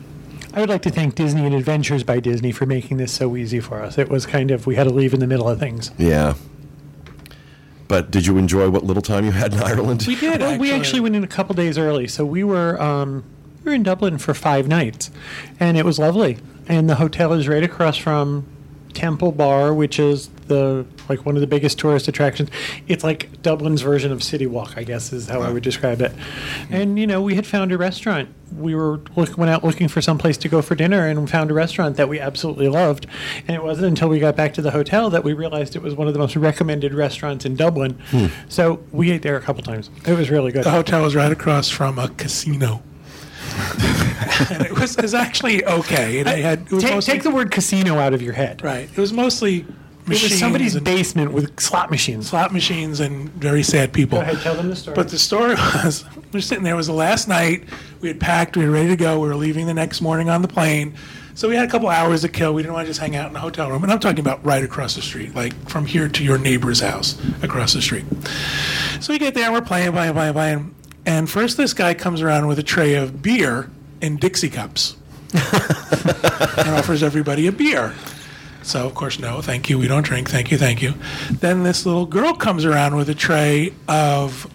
I 0.52 0.60
would 0.60 0.68
like 0.68 0.82
to 0.82 0.90
thank 0.90 1.14
Disney 1.14 1.46
and 1.46 1.54
Adventures 1.54 2.02
by 2.02 2.20
Disney 2.20 2.52
for 2.52 2.66
making 2.66 2.96
this 2.98 3.12
so 3.12 3.36
easy 3.36 3.60
for 3.60 3.80
us. 3.82 3.96
It 3.96 4.08
was 4.10 4.26
kind 4.26 4.50
of 4.50 4.66
we 4.66 4.74
had 4.74 4.84
to 4.84 4.90
leave 4.90 5.14
in 5.14 5.20
the 5.20 5.26
middle 5.26 5.48
of 5.48 5.58
things. 5.58 5.92
Yeah. 5.96 6.34
But 7.88 8.10
did 8.10 8.26
you 8.26 8.36
enjoy 8.36 8.68
what 8.68 8.84
little 8.84 9.02
time 9.02 9.24
you 9.24 9.32
had 9.32 9.52
in 9.54 9.60
Ireland? 9.60 10.04
We 10.06 10.14
did. 10.16 10.40
Well, 10.40 10.58
we 10.58 10.72
actually 10.72 11.00
went 11.00 11.16
in 11.16 11.24
a 11.24 11.28
couple 11.28 11.54
days 11.54 11.78
early, 11.78 12.06
so 12.06 12.24
we 12.26 12.44
were 12.44 12.80
um, 12.80 13.24
we 13.64 13.70
were 13.70 13.74
in 13.74 13.82
Dublin 13.82 14.18
for 14.18 14.34
five 14.34 14.66
nights, 14.68 15.10
and 15.58 15.76
it 15.76 15.84
was 15.84 15.98
lovely. 15.98 16.38
And 16.66 16.88
the 16.88 16.96
hotel 16.96 17.32
is 17.32 17.48
right 17.48 17.62
across 17.62 17.96
from 17.96 18.46
Temple 18.92 19.32
Bar, 19.32 19.72
which 19.74 19.98
is 19.98 20.28
the 20.46 20.84
like 21.08 21.24
one 21.24 21.36
of 21.36 21.40
the 21.40 21.46
biggest 21.46 21.78
tourist 21.78 22.08
attractions. 22.08 22.50
It's 22.88 23.04
like 23.04 23.40
Dublin's 23.42 23.82
version 23.82 24.12
of 24.12 24.22
City 24.22 24.46
Walk, 24.46 24.74
I 24.76 24.84
guess 24.84 25.12
is 25.12 25.28
how 25.28 25.42
I 25.42 25.50
would 25.50 25.62
describe 25.62 26.00
it. 26.00 26.12
Hmm. 26.12 26.74
And 26.74 26.98
you 26.98 27.06
know, 27.06 27.22
we 27.22 27.34
had 27.34 27.46
found 27.46 27.72
a 27.72 27.78
restaurant. 27.78 28.28
We 28.56 28.74
were 28.74 29.00
look, 29.16 29.38
went 29.38 29.50
out 29.50 29.62
looking 29.64 29.88
for 29.88 30.02
some 30.02 30.18
place 30.18 30.36
to 30.38 30.48
go 30.48 30.60
for 30.60 30.74
dinner, 30.74 31.06
and 31.06 31.30
found 31.30 31.50
a 31.50 31.54
restaurant 31.54 31.96
that 31.96 32.08
we 32.08 32.18
absolutely 32.18 32.68
loved. 32.68 33.06
And 33.46 33.56
it 33.56 33.62
wasn't 33.62 33.88
until 33.88 34.08
we 34.08 34.18
got 34.18 34.36
back 34.36 34.54
to 34.54 34.62
the 34.62 34.72
hotel 34.72 35.08
that 35.10 35.24
we 35.24 35.32
realized 35.32 35.76
it 35.76 35.82
was 35.82 35.94
one 35.94 36.08
of 36.08 36.12
the 36.12 36.18
most 36.18 36.36
recommended 36.36 36.92
restaurants 36.92 37.44
in 37.44 37.54
Dublin. 37.56 37.98
Hmm. 38.10 38.26
So 38.48 38.82
we 38.90 39.10
ate 39.12 39.22
there 39.22 39.36
a 39.36 39.40
couple 39.40 39.62
times. 39.62 39.90
It 40.06 40.14
was 40.14 40.30
really 40.30 40.52
good. 40.52 40.64
The 40.64 40.70
hotel 40.70 41.02
was 41.02 41.14
right 41.14 41.32
across 41.32 41.68
from 41.68 41.98
a 41.98 42.08
casino. 42.08 42.82
And 44.50 44.62
it 44.66 44.72
was, 44.72 44.96
it 44.96 45.02
was 45.02 45.14
actually 45.14 45.64
okay. 45.64 46.18
And 46.18 46.26
they 46.26 46.42
had 46.42 46.60
it 46.62 46.72
was 46.72 46.84
take, 46.84 46.94
mostly, 46.94 47.12
take 47.14 47.22
the 47.22 47.30
word 47.30 47.50
casino 47.50 47.98
out 47.98 48.14
of 48.14 48.22
your 48.22 48.32
head. 48.32 48.62
right. 48.62 48.88
It 48.90 48.98
was 48.98 49.12
mostly 49.12 49.66
It 50.06 50.08
was 50.08 50.38
somebody's 50.38 50.74
and 50.74 50.84
basement 50.84 51.32
with 51.32 51.58
slot 51.60 51.90
machines. 51.90 52.28
slot 52.30 52.52
machines 52.52 53.00
and 53.00 53.30
very 53.34 53.62
sad 53.62 53.92
people. 53.92 54.18
Go 54.18 54.22
ahead, 54.22 54.40
tell 54.40 54.54
them 54.54 54.68
the 54.68 54.76
story. 54.76 54.94
But 54.94 55.08
the 55.08 55.18
story 55.18 55.54
was, 55.84 56.04
we 56.16 56.22
were 56.38 56.40
sitting 56.40 56.64
there. 56.64 56.74
It 56.74 56.76
was 56.78 56.86
the 56.88 56.92
last 56.92 57.28
night. 57.28 57.64
We 58.00 58.08
had 58.08 58.18
packed. 58.20 58.56
We 58.56 58.64
were 58.64 58.72
ready 58.72 58.88
to 58.88 58.96
go. 58.96 59.20
We 59.20 59.28
were 59.28 59.36
leaving 59.36 59.66
the 59.66 59.74
next 59.74 60.00
morning 60.00 60.28
on 60.28 60.42
the 60.42 60.48
plane. 60.48 60.94
So 61.34 61.48
we 61.48 61.54
had 61.54 61.66
a 61.66 61.70
couple 61.70 61.88
hours 61.88 62.20
to 62.22 62.28
kill. 62.28 62.52
We 62.52 62.62
didn't 62.62 62.74
want 62.74 62.86
to 62.86 62.90
just 62.90 63.00
hang 63.00 63.16
out 63.16 63.28
in 63.28 63.32
the 63.32 63.38
hotel 63.38 63.70
room. 63.70 63.82
And 63.82 63.90
I'm 63.92 64.00
talking 64.00 64.18
about 64.20 64.44
right 64.44 64.62
across 64.64 64.94
the 64.96 65.00
street, 65.00 65.34
like 65.34 65.54
from 65.70 65.86
here 65.86 66.08
to 66.08 66.24
your 66.24 66.36
neighbor's 66.38 66.80
house 66.80 67.18
across 67.42 67.72
the 67.72 67.80
street. 67.80 68.04
So 69.00 69.12
we 69.12 69.18
get 69.18 69.34
there. 69.34 69.50
We're 69.52 69.62
playing, 69.62 69.92
playing, 69.92 70.12
playing, 70.12 70.32
playing. 70.34 70.74
And 71.06 71.28
first, 71.28 71.56
this 71.56 71.72
guy 71.74 71.94
comes 71.94 72.22
around 72.22 72.46
with 72.46 72.58
a 72.58 72.62
tray 72.62 72.94
of 72.94 73.22
beer 73.22 73.70
in 74.00 74.16
Dixie 74.16 74.50
cups 74.50 74.96
and 75.34 76.70
offers 76.70 77.02
everybody 77.02 77.46
a 77.46 77.52
beer. 77.52 77.94
So, 78.62 78.86
of 78.86 78.94
course, 78.94 79.18
no, 79.18 79.40
thank 79.40 79.70
you. 79.70 79.78
We 79.78 79.88
don't 79.88 80.02
drink. 80.04 80.28
Thank 80.28 80.50
you, 80.50 80.58
thank 80.58 80.82
you. 80.82 80.94
Then 81.30 81.62
this 81.62 81.86
little 81.86 82.04
girl 82.06 82.34
comes 82.34 82.64
around 82.64 82.96
with 82.96 83.08
a 83.08 83.14
tray 83.14 83.72
of. 83.88 84.46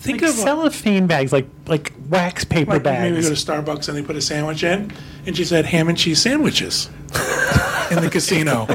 Think 0.00 0.20
Like 0.20 0.30
of 0.32 0.36
cellophane 0.36 1.06
bags, 1.06 1.32
like 1.32 1.46
like 1.66 1.92
wax 2.10 2.44
paper 2.44 2.72
like 2.72 2.84
maybe 2.84 3.14
bags. 3.14 3.28
go 3.28 3.34
to 3.34 3.40
Starbucks 3.40 3.88
and 3.88 3.96
they 3.96 4.02
put 4.02 4.16
a 4.16 4.20
sandwich 4.20 4.62
in, 4.62 4.92
and 5.24 5.34
she 5.34 5.44
said 5.46 5.64
ham 5.64 5.88
and 5.88 5.96
cheese 5.96 6.20
sandwiches 6.20 6.88
in 7.90 8.02
the 8.02 8.10
casino. 8.12 8.66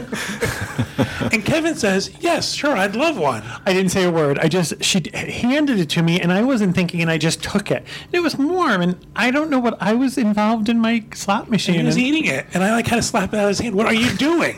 and 1.32 1.46
Kevin 1.46 1.76
says, 1.76 2.12
"Yes, 2.20 2.54
sure, 2.54 2.76
I'd 2.76 2.96
love 2.96 3.18
one." 3.18 3.44
I 3.66 3.74
didn't 3.74 3.90
say 3.90 4.04
a 4.04 4.12
word. 4.12 4.40
I 4.40 4.48
just 4.48 4.84
she 4.84 5.04
handed 5.14 5.80
it 5.80 5.90
to 5.92 6.04
me, 6.04 6.20
and 6.20 6.32
I 6.32 6.44
wasn't 6.44 6.76
thinking, 6.76 7.02
and 7.02 7.10
I 7.10 7.18
just 7.18 7.44
took 7.44 7.72
it. 7.72 7.86
It 8.12 8.20
was 8.20 8.36
warm, 8.36 8.82
and 8.82 9.06
I 9.16 9.32
don't 9.32 9.50
know 9.50 9.60
what 9.60 9.78
I 9.82 9.94
was 9.94 10.18
involved 10.18 10.70
in 10.70 10.80
my 10.80 11.04
slot 11.14 11.50
machine. 11.50 11.76
And 11.76 11.82
he 11.82 11.86
was 11.88 11.96
and- 11.96 12.06
ea't 12.06 12.26
it, 12.26 12.46
and 12.54 12.64
I 12.64 12.72
like 12.72 12.88
had 12.88 12.98
to 12.98 13.04
slap 13.04 13.34
it 13.34 13.38
out 13.38 13.44
of 13.44 13.50
his 13.50 13.60
hand. 13.60 13.76
What 13.76 13.86
are 13.86 13.94
you 13.94 14.12
doing? 14.18 14.56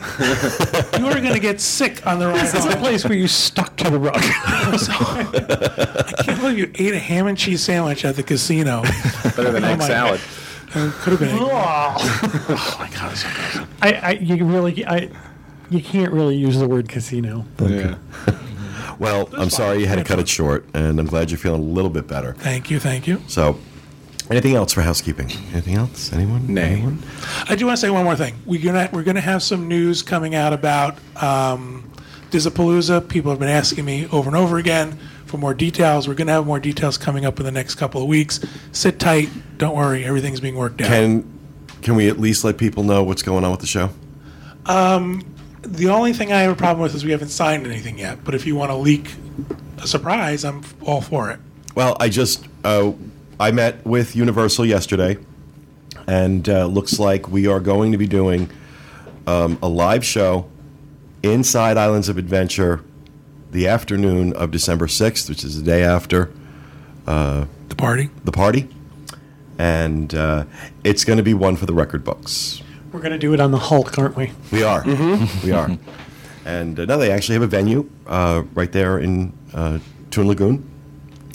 you 0.98 1.06
are 1.06 1.20
going 1.20 1.34
to 1.34 1.40
get 1.40 1.60
sick 1.60 2.06
on 2.06 2.18
the 2.18 2.26
ride 2.26 2.40
This 2.40 2.54
is 2.54 2.66
a 2.66 2.76
place 2.76 3.04
where 3.04 3.16
you 3.16 3.28
stuck 3.28 3.76
to 3.78 3.90
the 3.90 3.98
rug. 3.98 4.16
I 4.22 6.22
can't 6.24 6.40
believe 6.40 6.58
you 6.58 6.70
ate 6.74 6.94
a 6.94 6.98
ham 6.98 7.26
and 7.26 7.36
cheese 7.36 7.62
sandwich 7.62 8.04
at 8.04 8.16
the 8.16 8.22
casino. 8.22 8.82
Better 8.82 9.52
than 9.52 9.64
Oh 9.64 9.68
egg 9.68 9.78
my 9.78 9.86
salad. 9.86 10.20
It 10.74 10.92
could 10.94 11.10
have 11.12 11.20
been. 11.20 11.28
oh 11.38 12.76
my 12.78 12.88
god, 12.90 13.12
it's 13.12 13.22
so 13.22 13.28
gross. 13.28 13.66
I, 13.82 13.92
I 13.92 14.10
you 14.12 14.44
really 14.44 14.84
I 14.86 15.10
you 15.72 15.82
can't 15.82 16.12
really 16.12 16.36
use 16.36 16.58
the 16.58 16.68
word 16.68 16.88
casino. 16.88 17.44
Yeah. 17.60 17.96
Well, 18.98 19.28
I'm 19.36 19.50
sorry 19.50 19.80
you 19.80 19.86
had 19.86 19.98
to 19.98 20.04
cut 20.04 20.20
it 20.20 20.28
short, 20.28 20.64
and 20.74 21.00
I'm 21.00 21.06
glad 21.06 21.30
you're 21.30 21.38
feeling 21.38 21.60
a 21.60 21.64
little 21.64 21.90
bit 21.90 22.06
better. 22.06 22.34
Thank 22.34 22.70
you, 22.70 22.78
thank 22.78 23.08
you. 23.08 23.20
So, 23.26 23.58
anything 24.30 24.54
else 24.54 24.72
for 24.72 24.82
housekeeping? 24.82 25.28
Anything 25.52 25.74
else? 25.74 26.12
Anyone? 26.12 26.54
Nay. 26.54 26.74
Anyone? 26.74 27.02
I 27.48 27.56
do 27.56 27.66
want 27.66 27.78
to 27.78 27.80
say 27.80 27.90
one 27.90 28.04
more 28.04 28.14
thing. 28.14 28.34
We're 28.46 28.62
gonna 28.62 28.88
we're 28.92 29.02
gonna 29.02 29.20
have 29.20 29.42
some 29.42 29.66
news 29.66 30.02
coming 30.02 30.36
out 30.36 30.52
about 30.52 30.98
um, 31.20 31.90
DISapalooza. 32.30 33.08
People 33.08 33.30
have 33.30 33.40
been 33.40 33.48
asking 33.48 33.84
me 33.84 34.06
over 34.12 34.28
and 34.28 34.36
over 34.36 34.58
again 34.58 34.98
for 35.26 35.36
more 35.36 35.54
details. 35.54 36.06
We're 36.06 36.14
gonna 36.14 36.32
have 36.32 36.46
more 36.46 36.60
details 36.60 36.96
coming 36.96 37.24
up 37.24 37.40
in 37.40 37.44
the 37.44 37.50
next 37.50 37.76
couple 37.76 38.02
of 38.02 38.08
weeks. 38.08 38.38
Sit 38.70 39.00
tight. 39.00 39.30
Don't 39.58 39.74
worry. 39.74 40.04
Everything's 40.04 40.38
being 40.38 40.54
worked 40.56 40.80
out. 40.80 40.86
Can 40.86 41.40
can 41.80 41.96
we 41.96 42.08
at 42.08 42.20
least 42.20 42.44
let 42.44 42.56
people 42.56 42.84
know 42.84 43.02
what's 43.02 43.22
going 43.22 43.42
on 43.42 43.50
with 43.50 43.60
the 43.60 43.66
show? 43.66 43.90
The 45.62 45.88
only 45.88 46.12
thing 46.12 46.32
I 46.32 46.40
have 46.42 46.52
a 46.52 46.56
problem 46.56 46.82
with 46.82 46.94
is 46.94 47.04
we 47.04 47.12
haven't 47.12 47.28
signed 47.30 47.66
anything 47.66 47.98
yet. 47.98 48.24
But 48.24 48.34
if 48.34 48.46
you 48.46 48.54
want 48.56 48.70
to 48.70 48.76
leak 48.76 49.14
a 49.78 49.86
surprise, 49.86 50.44
I'm 50.44 50.62
all 50.82 51.00
for 51.00 51.30
it. 51.30 51.40
Well, 51.74 51.96
I 52.00 52.08
just 52.08 52.46
uh, 52.64 52.92
I 53.40 53.50
met 53.50 53.84
with 53.86 54.14
Universal 54.14 54.66
yesterday, 54.66 55.18
and 56.06 56.48
uh, 56.48 56.66
looks 56.66 56.98
like 56.98 57.28
we 57.28 57.46
are 57.46 57.60
going 57.60 57.92
to 57.92 57.98
be 57.98 58.06
doing 58.06 58.50
um, 59.26 59.58
a 59.62 59.68
live 59.68 60.04
show 60.04 60.48
inside 61.22 61.76
Islands 61.76 62.08
of 62.08 62.18
Adventure 62.18 62.82
the 63.52 63.68
afternoon 63.68 64.32
of 64.34 64.50
December 64.50 64.88
sixth, 64.88 65.28
which 65.28 65.44
is 65.44 65.56
the 65.58 65.64
day 65.64 65.82
after 65.84 66.30
The 67.06 67.46
party. 67.76 68.10
the 68.24 68.32
party, 68.32 68.68
and 69.58 70.14
uh, 70.14 70.44
it's 70.84 71.04
going 71.04 71.18
to 71.18 71.22
be 71.22 71.34
one 71.34 71.56
for 71.56 71.66
the 71.66 71.74
record 71.74 72.02
books. 72.04 72.62
We're 72.92 73.00
gonna 73.00 73.18
do 73.18 73.32
it 73.34 73.40
on 73.40 73.50
the 73.50 73.58
Hulk, 73.58 73.98
aren't 73.98 74.16
we? 74.16 74.32
We 74.50 74.62
are. 74.62 74.84
We 75.42 75.52
are. 75.52 75.78
And 76.44 76.78
uh, 76.78 76.84
no, 76.84 76.98
they 76.98 77.10
actually 77.10 77.34
have 77.34 77.42
a 77.42 77.46
venue 77.46 77.88
uh, 78.06 78.42
right 78.54 78.70
there 78.72 78.98
in 78.98 79.32
uh, 79.54 79.78
Toon 80.10 80.28
Lagoon. 80.28 80.68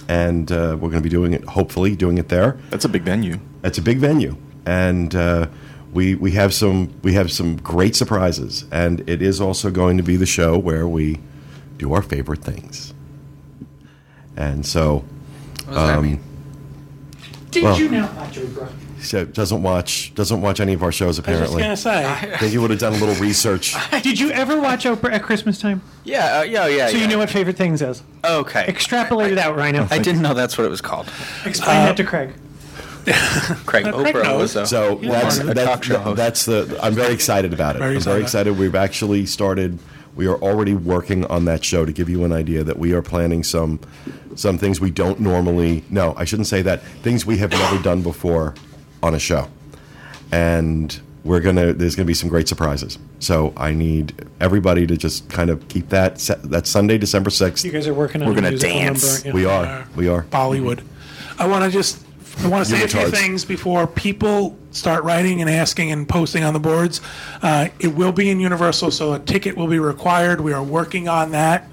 And 0.09 0.51
uh, 0.51 0.77
we're 0.79 0.89
going 0.89 1.01
to 1.01 1.01
be 1.01 1.09
doing 1.09 1.33
it, 1.33 1.43
hopefully, 1.43 1.95
doing 1.95 2.17
it 2.17 2.29
there. 2.29 2.57
That's 2.69 2.85
a 2.85 2.89
big 2.89 3.03
venue. 3.03 3.39
That's 3.61 3.77
a 3.77 3.81
big 3.81 3.97
venue. 3.97 4.37
And 4.65 5.13
uh, 5.13 5.47
we, 5.91 6.15
we, 6.15 6.31
have 6.31 6.53
some, 6.53 6.93
we 7.01 7.13
have 7.13 7.29
some 7.29 7.57
great 7.57 7.93
surprises. 7.93 8.65
And 8.71 9.07
it 9.09 9.21
is 9.21 9.41
also 9.41 9.69
going 9.69 9.97
to 9.97 10.03
be 10.03 10.15
the 10.15 10.25
show 10.25 10.57
where 10.57 10.87
we 10.87 11.19
do 11.77 11.91
our 11.93 12.01
favorite 12.01 12.41
things. 12.41 12.93
And 14.37 14.65
so, 14.65 15.03
What 15.65 15.73
does 15.73 15.75
that 15.75 15.97
um, 15.97 16.05
mean? 16.05 16.23
Did 17.61 17.63
Well- 17.63 17.79
you 17.79 17.89
not 17.89 18.13
watch 18.15 18.35
Oprah? 18.35 18.69
so 18.99 19.23
doesn't 19.25 19.61
watch 19.61 20.11
doesn't 20.15 20.41
watch 20.41 20.59
any 20.59 20.73
of 20.73 20.81
our 20.81 20.91
shows 20.91 21.19
apparently. 21.19 21.63
I 21.63 21.69
was 21.69 21.83
just 21.83 21.85
gonna 21.85 22.01
say. 22.27 22.31
I 22.33 22.37
think 22.37 22.51
you 22.53 22.61
would 22.61 22.71
have 22.71 22.79
done 22.79 22.93
a 22.93 22.97
little 22.97 23.15
research. 23.15 23.75
Did 24.03 24.19
you 24.19 24.31
ever 24.31 24.59
watch 24.59 24.85
Oprah 24.85 25.13
at 25.13 25.23
Christmas 25.23 25.59
time? 25.59 25.81
Yeah, 26.03 26.39
uh, 26.39 26.41
yeah, 26.43 26.65
yeah. 26.67 26.87
So 26.87 26.97
yeah. 26.97 27.03
you 27.03 27.07
know 27.07 27.17
what 27.19 27.29
favorite 27.29 27.57
things 27.57 27.81
is. 27.81 28.01
Okay. 28.25 28.65
Extrapolate 28.67 29.31
it 29.31 29.37
out, 29.37 29.55
Rhino. 29.55 29.87
I 29.91 29.99
didn't 29.99 30.21
know 30.23 30.33
that's 30.33 30.57
what 30.57 30.65
it 30.65 30.69
was 30.71 30.81
called. 30.81 31.07
Explain 31.45 31.85
that 31.85 31.97
to 31.97 32.03
Craig. 32.03 32.33
Craig 33.65 33.85
Uh, 33.87 33.93
Oprah 33.93 34.23
knows. 34.23 34.41
was 34.41 34.55
a 34.55 34.65
So 34.67 34.95
that's 34.95 35.37
a 35.39 35.43
that, 35.53 35.65
talk 35.65 35.83
show 35.83 35.99
host. 35.99 36.17
that's 36.17 36.45
the. 36.45 36.77
I'm 36.81 36.93
very 36.93 37.13
excited 37.13 37.53
about 37.53 37.75
it. 37.75 37.79
Very 37.79 37.95
I'm 37.97 38.01
very 38.01 38.21
excited. 38.21 38.49
excited. 38.51 38.59
We've 38.59 38.75
actually 38.75 39.25
started. 39.27 39.79
We 40.17 40.27
are 40.27 40.35
already 40.35 40.73
working 40.73 41.23
on 41.25 41.45
that 41.45 41.63
show 41.63 41.85
to 41.85 41.93
give 41.93 42.09
you 42.09 42.25
an 42.25 42.33
idea 42.33 42.63
that 42.63 42.77
we 42.77 42.91
are 42.93 43.01
planning 43.01 43.43
some 43.43 43.79
some 44.35 44.57
things 44.57 44.81
we 44.81 44.91
don't 44.91 45.19
normally. 45.19 45.83
No, 45.89 46.13
I 46.17 46.25
shouldn't 46.25 46.47
say 46.47 46.61
that. 46.63 46.81
Things 47.03 47.25
we 47.25 47.37
have 47.37 47.51
never 47.51 47.81
done 47.81 48.01
before 48.01 48.53
on 49.01 49.13
a 49.15 49.19
show, 49.19 49.47
and 50.31 50.99
we're 51.23 51.39
gonna. 51.39 51.73
There's 51.73 51.95
gonna 51.95 52.05
be 52.07 52.13
some 52.13 52.29
great 52.29 52.47
surprises. 52.47 52.97
So 53.19 53.53
I 53.57 53.73
need 53.73 54.25
everybody 54.39 54.87
to 54.87 54.97
just 54.97 55.29
kind 55.29 55.49
of 55.49 55.67
keep 55.67 55.89
that 55.89 56.19
se- 56.19 56.39
that 56.45 56.67
Sunday, 56.67 56.97
December 56.97 57.29
sixth. 57.29 57.63
You 57.65 57.71
guys 57.71 57.87
are 57.87 57.93
working 57.93 58.21
on 58.21 58.27
We're 58.29 58.35
gonna 58.35 58.57
dance. 58.57 59.03
number, 59.03 59.13
aren't 59.13 59.25
you? 59.25 59.33
We 59.33 59.45
are. 59.45 59.87
We 59.95 60.07
are. 60.07 60.23
Bollywood. 60.23 60.83
I 61.39 61.47
want 61.47 61.63
to 61.65 61.69
just 61.71 62.03
I 62.39 62.49
want 62.49 62.65
to 62.65 62.71
say 62.71 62.83
a 62.83 62.87
few 62.87 63.09
things 63.09 63.43
before 63.43 63.87
people 63.87 64.57
start 64.71 65.03
writing 65.03 65.41
and 65.41 65.49
asking 65.49 65.91
and 65.91 66.07
posting 66.07 66.43
on 66.43 66.53
the 66.53 66.59
boards. 66.59 67.01
Uh, 67.41 67.69
it 67.79 67.87
will 67.87 68.11
be 68.11 68.29
in 68.29 68.39
Universal, 68.39 68.91
so 68.91 69.13
a 69.13 69.19
ticket 69.19 69.57
will 69.57 69.67
be 69.67 69.79
required. 69.79 70.39
We 70.41 70.53
are 70.53 70.63
working 70.63 71.09
on 71.09 71.31
that, 71.31 71.67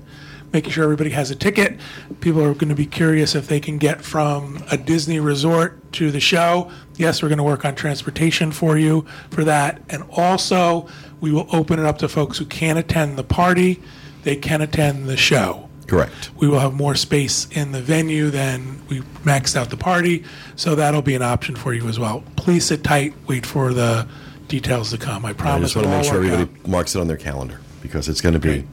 making 0.52 0.72
sure 0.72 0.84
everybody 0.84 1.10
has 1.10 1.30
a 1.30 1.36
ticket. 1.36 1.78
People 2.20 2.42
are 2.42 2.54
going 2.54 2.70
to 2.70 2.74
be 2.74 2.86
curious 2.86 3.34
if 3.34 3.46
they 3.46 3.60
can 3.60 3.78
get 3.78 4.00
from 4.02 4.64
a 4.70 4.76
Disney 4.76 5.20
resort 5.20 5.92
to 5.92 6.10
the 6.10 6.20
show. 6.20 6.72
Yes, 6.96 7.22
we're 7.22 7.28
going 7.28 7.38
to 7.38 7.44
work 7.44 7.64
on 7.64 7.74
transportation 7.74 8.50
for 8.50 8.78
you 8.78 9.04
for 9.30 9.44
that, 9.44 9.82
and 9.90 10.02
also 10.10 10.88
we 11.20 11.30
will 11.30 11.46
open 11.52 11.78
it 11.78 11.84
up 11.84 11.98
to 11.98 12.08
folks 12.08 12.38
who 12.38 12.46
can't 12.46 12.78
attend 12.78 13.16
the 13.16 13.24
party. 13.24 13.82
They 14.22 14.36
can 14.36 14.62
attend 14.62 15.06
the 15.08 15.18
show 15.18 15.68
Correct. 15.86 16.30
we 16.36 16.48
will 16.48 16.60
have 16.60 16.72
more 16.74 16.94
space 16.94 17.46
in 17.52 17.72
the 17.72 17.80
venue 17.82 18.30
than 18.30 18.80
we 18.88 19.00
maxed 19.24 19.54
out 19.56 19.70
the 19.70 19.76
party, 19.76 20.24
so 20.56 20.74
that'll 20.74 21.02
be 21.02 21.14
an 21.14 21.22
option 21.22 21.56
for 21.56 21.74
you 21.74 21.88
as 21.88 21.98
well. 21.98 22.22
Please 22.36 22.64
sit 22.64 22.82
tight, 22.84 23.14
wait 23.26 23.44
for 23.46 23.72
the 23.72 24.06
details 24.48 24.90
to 24.90 24.98
come. 24.98 25.24
I 25.24 25.30
I 25.30 25.32
promise 25.32 25.72
just 25.72 25.76
want 25.76 25.86
to 25.88 25.90
it'll 25.90 25.98
make 25.98 26.06
all 26.06 26.12
sure 26.12 26.20
work 26.22 26.32
everybody 26.40 26.60
out. 26.64 26.68
marks 26.70 26.94
it 26.94 27.00
on 27.00 27.06
their 27.08 27.16
calendar 27.16 27.60
because 27.82 28.08
it's 28.08 28.20
going 28.20 28.32
to 28.34 28.38
be. 28.38 28.48
Great. 28.62 28.66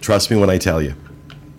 Trust 0.00 0.30
me 0.30 0.36
when 0.36 0.50
I 0.50 0.58
tell 0.58 0.80
you, 0.82 0.94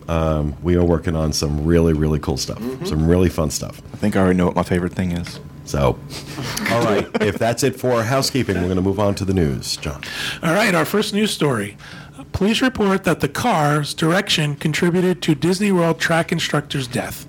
um, 0.08 0.54
we 0.62 0.76
are 0.76 0.84
working 0.84 1.16
on 1.16 1.32
some 1.32 1.64
really, 1.64 1.92
really 1.94 2.18
cool 2.18 2.36
stuff, 2.36 2.58
Mm-hmm. 2.58 2.84
some 2.84 3.06
really 3.08 3.28
fun 3.30 3.50
stuff. 3.50 3.80
I 3.92 3.96
think 3.96 4.16
I 4.16 4.20
already 4.20 4.36
know 4.36 4.46
what 4.46 4.56
my 4.56 4.62
favorite 4.62 4.92
thing 4.92 5.12
is. 5.12 5.40
So, 5.66 5.98
all 6.70 6.84
right. 6.84 7.08
if 7.22 7.38
that's 7.38 7.62
it 7.62 7.80
for 7.80 8.02
housekeeping, 8.02 8.56
we're 8.56 8.64
going 8.64 8.76
to 8.76 8.82
move 8.82 9.00
on 9.00 9.14
to 9.14 9.24
the 9.24 9.32
news. 9.32 9.78
John. 9.78 10.02
All 10.42 10.52
right, 10.52 10.74
our 10.74 10.84
first 10.84 11.14
news 11.14 11.30
story. 11.30 11.78
Police 12.34 12.62
report 12.62 13.04
that 13.04 13.20
the 13.20 13.28
car's 13.28 13.94
direction 13.94 14.56
contributed 14.56 15.22
to 15.22 15.36
Disney 15.36 15.70
World 15.70 16.00
track 16.00 16.32
instructor's 16.32 16.88
death. 16.88 17.26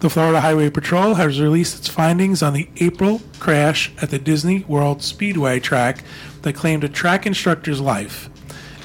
The 0.00 0.10
Florida 0.10 0.40
Highway 0.40 0.70
Patrol 0.70 1.14
has 1.14 1.40
released 1.40 1.78
its 1.78 1.86
findings 1.86 2.42
on 2.42 2.52
the 2.52 2.68
April 2.78 3.22
crash 3.38 3.92
at 4.02 4.10
the 4.10 4.18
Disney 4.18 4.64
World 4.64 5.04
Speedway 5.04 5.60
track 5.60 6.02
that 6.42 6.56
claimed 6.56 6.82
a 6.82 6.88
track 6.88 7.26
instructor's 7.26 7.80
life. 7.80 8.28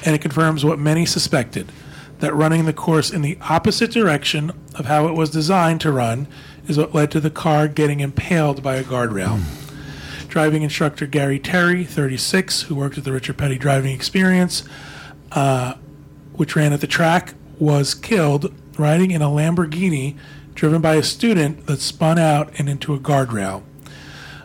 And 0.04 0.14
it 0.14 0.22
confirms 0.22 0.64
what 0.64 0.78
many 0.78 1.04
suspected 1.04 1.72
that 2.20 2.32
running 2.32 2.64
the 2.64 2.72
course 2.72 3.10
in 3.10 3.22
the 3.22 3.36
opposite 3.40 3.90
direction 3.90 4.52
of 4.76 4.86
how 4.86 5.08
it 5.08 5.14
was 5.14 5.30
designed 5.30 5.80
to 5.80 5.90
run 5.90 6.28
is 6.68 6.78
what 6.78 6.94
led 6.94 7.10
to 7.10 7.18
the 7.18 7.28
car 7.28 7.66
getting 7.66 7.98
impaled 7.98 8.62
by 8.62 8.76
a 8.76 8.84
guardrail. 8.84 9.40
Driving 10.28 10.62
instructor 10.62 11.06
Gary 11.06 11.40
Terry, 11.40 11.82
36, 11.84 12.62
who 12.62 12.76
worked 12.76 12.98
at 12.98 13.02
the 13.02 13.10
Richard 13.10 13.36
Petty 13.36 13.58
Driving 13.58 13.92
Experience, 13.92 14.62
uh, 15.32 15.74
which 16.34 16.56
ran 16.56 16.72
at 16.72 16.80
the 16.80 16.86
track, 16.86 17.34
was 17.58 17.94
killed 17.94 18.54
riding 18.78 19.10
in 19.10 19.20
a 19.20 19.28
Lamborghini 19.28 20.16
driven 20.54 20.80
by 20.80 20.94
a 20.94 21.02
student 21.02 21.66
that 21.66 21.80
spun 21.80 22.18
out 22.18 22.52
and 22.58 22.68
into 22.68 22.94
a 22.94 22.98
guardrail. 22.98 23.62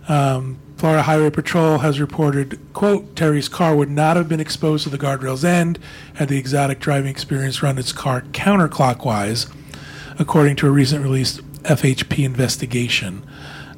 Um, 0.07 0.59
Florida 0.77 1.03
Highway 1.03 1.29
Patrol 1.29 1.79
has 1.79 1.99
reported, 1.99 2.59
quote, 2.73 3.15
Terry's 3.15 3.47
car 3.47 3.75
would 3.75 3.89
not 3.89 4.17
have 4.17 4.27
been 4.27 4.39
exposed 4.39 4.83
to 4.83 4.89
the 4.89 4.97
guardrail's 4.97 5.45
end 5.45 5.79
had 6.15 6.27
the 6.27 6.37
exotic 6.37 6.79
driving 6.79 7.09
experience 7.09 7.63
run 7.63 7.77
its 7.77 7.93
car 7.93 8.21
counterclockwise, 8.21 9.51
according 10.19 10.57
to 10.57 10.67
a 10.67 10.71
recent 10.71 11.01
released 11.01 11.41
FHP 11.63 12.25
investigation. 12.25 13.25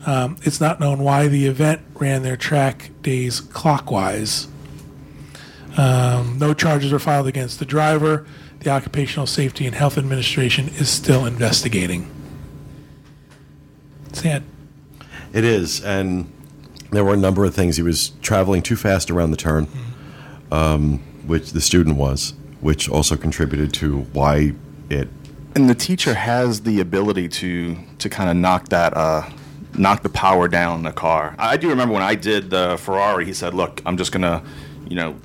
Um, 0.06 0.38
it's 0.42 0.60
not 0.60 0.80
known 0.80 1.00
why 1.00 1.28
the 1.28 1.46
event 1.46 1.82
ran 1.96 2.24
their 2.24 2.38
track 2.38 2.92
days 3.02 3.42
clockwise. 3.42 4.48
Um, 5.78 6.40
no 6.40 6.56
charges 6.56 6.92
were 6.92 7.00
filed 7.00 7.28
against 7.28 7.60
the 7.60 7.66
driver. 7.66 8.26
The 8.60 8.72
Occupational 8.72 9.28
Safety 9.28 9.68
and 9.68 9.76
Health 9.76 9.98
Administration 9.98 10.70
is 10.70 10.90
still 10.90 11.26
investigating. 11.26 12.12
Sad. 14.12 14.44
It 15.34 15.44
is, 15.44 15.84
and 15.84 16.32
there 16.90 17.04
were 17.04 17.14
a 17.14 17.18
number 17.18 17.46
of 17.46 17.54
things. 17.54 17.78
He 17.78 17.84
was 17.84 18.10
traveling 18.24 18.64
too 18.64 18.76
fast 18.76 19.12
around 19.12 19.30
the 19.32 19.38
turn, 19.38 19.68
um, 20.52 21.00
which 21.28 21.52
the 21.52 21.62
student 21.62 21.98
was, 21.98 22.34
which 22.60 22.90
also 22.90 23.16
contributed 23.16 23.72
to 23.76 24.00
why 24.14 24.54
it. 24.90 25.10
And 25.54 25.70
the 25.70 25.76
teacher 25.76 26.16
has 26.16 26.62
the 26.62 26.80
ability 26.80 27.28
to 27.30 27.78
to 28.00 28.10
kind 28.10 28.30
of 28.30 28.36
knock 28.36 28.70
that 28.70 28.96
uh, 28.96 29.30
knock 29.78 30.02
the 30.02 30.10
power 30.10 30.48
down 30.48 30.80
in 30.80 30.84
the 30.84 30.92
car. 30.92 31.36
I 31.38 31.50
I 31.54 31.58
do 31.58 31.70
remember 31.70 31.94
when 31.94 32.04
I 32.04 32.16
did 32.16 32.50
the 32.50 32.78
Ferrari. 32.80 33.26
He 33.26 33.34
said, 33.34 33.54
"Look, 33.54 33.82
I'm 33.86 33.98
just 33.98 34.12
gonna, 34.12 34.42
you 34.88 34.96
know." 34.96 35.16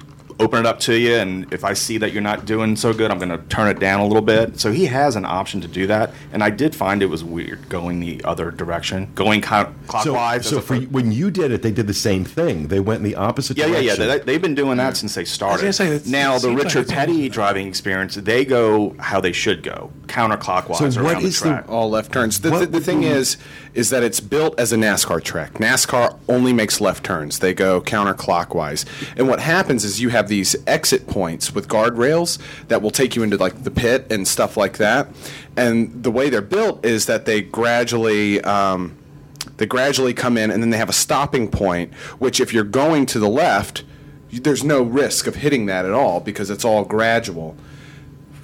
Open 0.41 0.61
it 0.61 0.67
up 0.67 0.79
to 0.81 0.99
you, 0.99 1.15
and 1.15 1.53
if 1.53 1.65
I 1.65 1.73
see 1.75 1.99
that 1.99 2.13
you're 2.13 2.23
not 2.23 2.45
doing 2.45 2.77
so 2.77 2.93
good, 2.93 3.11
I'm 3.11 3.19
going 3.19 3.29
to 3.31 3.39
turn 3.49 3.69
it 3.69 3.79
down 3.79 4.01
a 4.01 4.07
little 4.07 4.23
bit. 4.23 4.59
So 4.61 4.73
he 4.73 4.87
has 4.87 5.17
an 5.17 5.25
option 5.25 5.61
to 5.61 5.69
do 5.69 5.87
that, 5.87 6.13
and 6.33 6.43
I 6.43 6.51
did 6.51 6.75
find 6.75 7.03
it 7.03 7.07
was 7.07 7.23
weird 7.25 7.69
going 7.69 8.01
the 8.01 8.23
other 8.25 8.51
direction, 8.51 9.11
going 9.15 9.41
kind 9.41 9.69
So, 9.69 9.93
clockwise. 9.93 10.47
so 10.49 10.59
as 10.59 10.65
for 10.65 10.77
when 10.77 11.13
you 11.13 11.31
did 11.31 11.51
it, 11.53 11.63
they 11.63 11.71
did 11.71 11.87
the 11.87 11.95
same 11.95 12.25
thing. 12.25 12.69
They 12.69 12.81
went 12.81 12.99
in 12.99 13.05
the 13.05 13.17
opposite 13.17 13.57
direction. 13.57 13.75
Yeah, 13.75 13.81
yeah, 13.81 13.85
direction. 13.97 14.07
yeah. 14.09 14.17
They, 14.19 14.25
they've 14.25 14.43
been 14.43 14.55
doing 14.55 14.77
that 14.79 14.97
since 14.97 15.15
they 15.15 15.25
started. 15.25 15.73
say, 15.73 16.01
now 16.07 16.35
the 16.35 16.41
seems 16.41 16.55
like 16.57 16.65
Richard 16.65 16.89
Petty 16.89 17.29
driving 17.29 17.67
experience, 17.69 18.15
they 18.17 18.45
go 18.45 18.95
how 18.99 19.21
they 19.21 19.33
should 19.33 19.63
go, 19.63 19.91
counterclockwise 20.07 20.77
So 20.93 21.01
around 21.01 21.05
what 21.05 21.21
the 21.23 21.29
is 21.29 21.41
the- 21.41 21.49
track. 21.49 21.65
all 21.69 21.91
left 21.91 22.13
turns. 22.13 22.41
The, 22.41 22.51
What 22.51 22.59
the, 22.61 22.67
the 22.67 22.73
would 22.79 22.85
thing 22.85 23.01
be- 23.01 23.07
is, 23.07 23.37
is 23.75 23.91
that 23.91 24.03
it's 24.03 24.21
built 24.21 24.59
as 24.59 24.73
a 24.73 24.77
NASCAR 24.77 25.23
track. 25.23 25.55
NASCAR 25.55 26.19
only 26.29 26.53
makes 26.53 26.81
left 26.81 27.05
turns; 27.05 27.39
they 27.39 27.55
go 27.55 27.81
counterclockwise. 27.81 28.85
And 29.17 29.29
what 29.29 29.41
happens 29.41 29.85
is 29.85 30.01
you 30.01 30.11
have 30.11 30.29
these 30.33 30.57
exit 30.67 31.07
points 31.07 31.55
with 31.55 31.69
guardrails 31.69 32.39
that 32.69 32.81
will 32.83 32.91
take 32.91 33.15
you 33.17 33.23
into 33.23 33.37
like 33.37 33.63
the 33.65 33.71
pit 33.71 34.07
and 34.11 34.27
stuff 34.27 34.57
like 34.57 34.79
that. 34.79 35.09
And 35.57 36.03
the 36.03 36.11
way 36.11 36.31
they're 36.31 36.41
built 36.59 36.85
is 36.85 37.07
that 37.07 37.25
they 37.27 37.43
gradually. 37.43 38.41
Um, 38.43 38.97
they 39.59 39.67
gradually 39.67 40.15
come 40.15 40.39
in, 40.39 40.51
and 40.51 40.63
then 40.63 40.71
they 40.71 40.79
have 40.79 40.89
a 40.89 40.95
stopping 41.07 41.49
point. 41.49 41.93
Which, 42.19 42.41
if 42.41 42.53
you're 42.55 42.65
going 42.83 43.07
to 43.07 43.19
the 43.19 43.29
left, 43.29 43.85
there's 44.33 44.65
no 44.65 44.83
risk 44.83 45.27
of 45.27 45.35
hitting 45.37 45.67
that 45.67 45.85
at 45.85 45.93
all 45.93 46.21
because 46.21 46.49
it's 46.51 46.65
all 46.65 46.85
gradual 46.85 47.55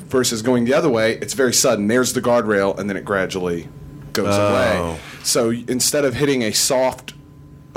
versus 0.09 0.43
going 0.43 0.65
the 0.65 0.75
other 0.75 0.89
way, 0.89 1.13
it's 1.23 1.35
very 1.35 1.53
sudden. 1.53 1.87
There's 1.89 2.13
the 2.13 2.21
guardrail, 2.23 2.79
and 2.79 2.89
then 2.89 2.97
it 2.97 3.05
gradually 3.05 3.69
goes 4.13 4.35
Oh. 4.37 4.47
away. 4.49 4.99
So 5.23 5.51
instead 5.51 6.05
of 6.05 6.15
hitting 6.15 6.43
a 6.43 6.53
soft, 6.53 7.15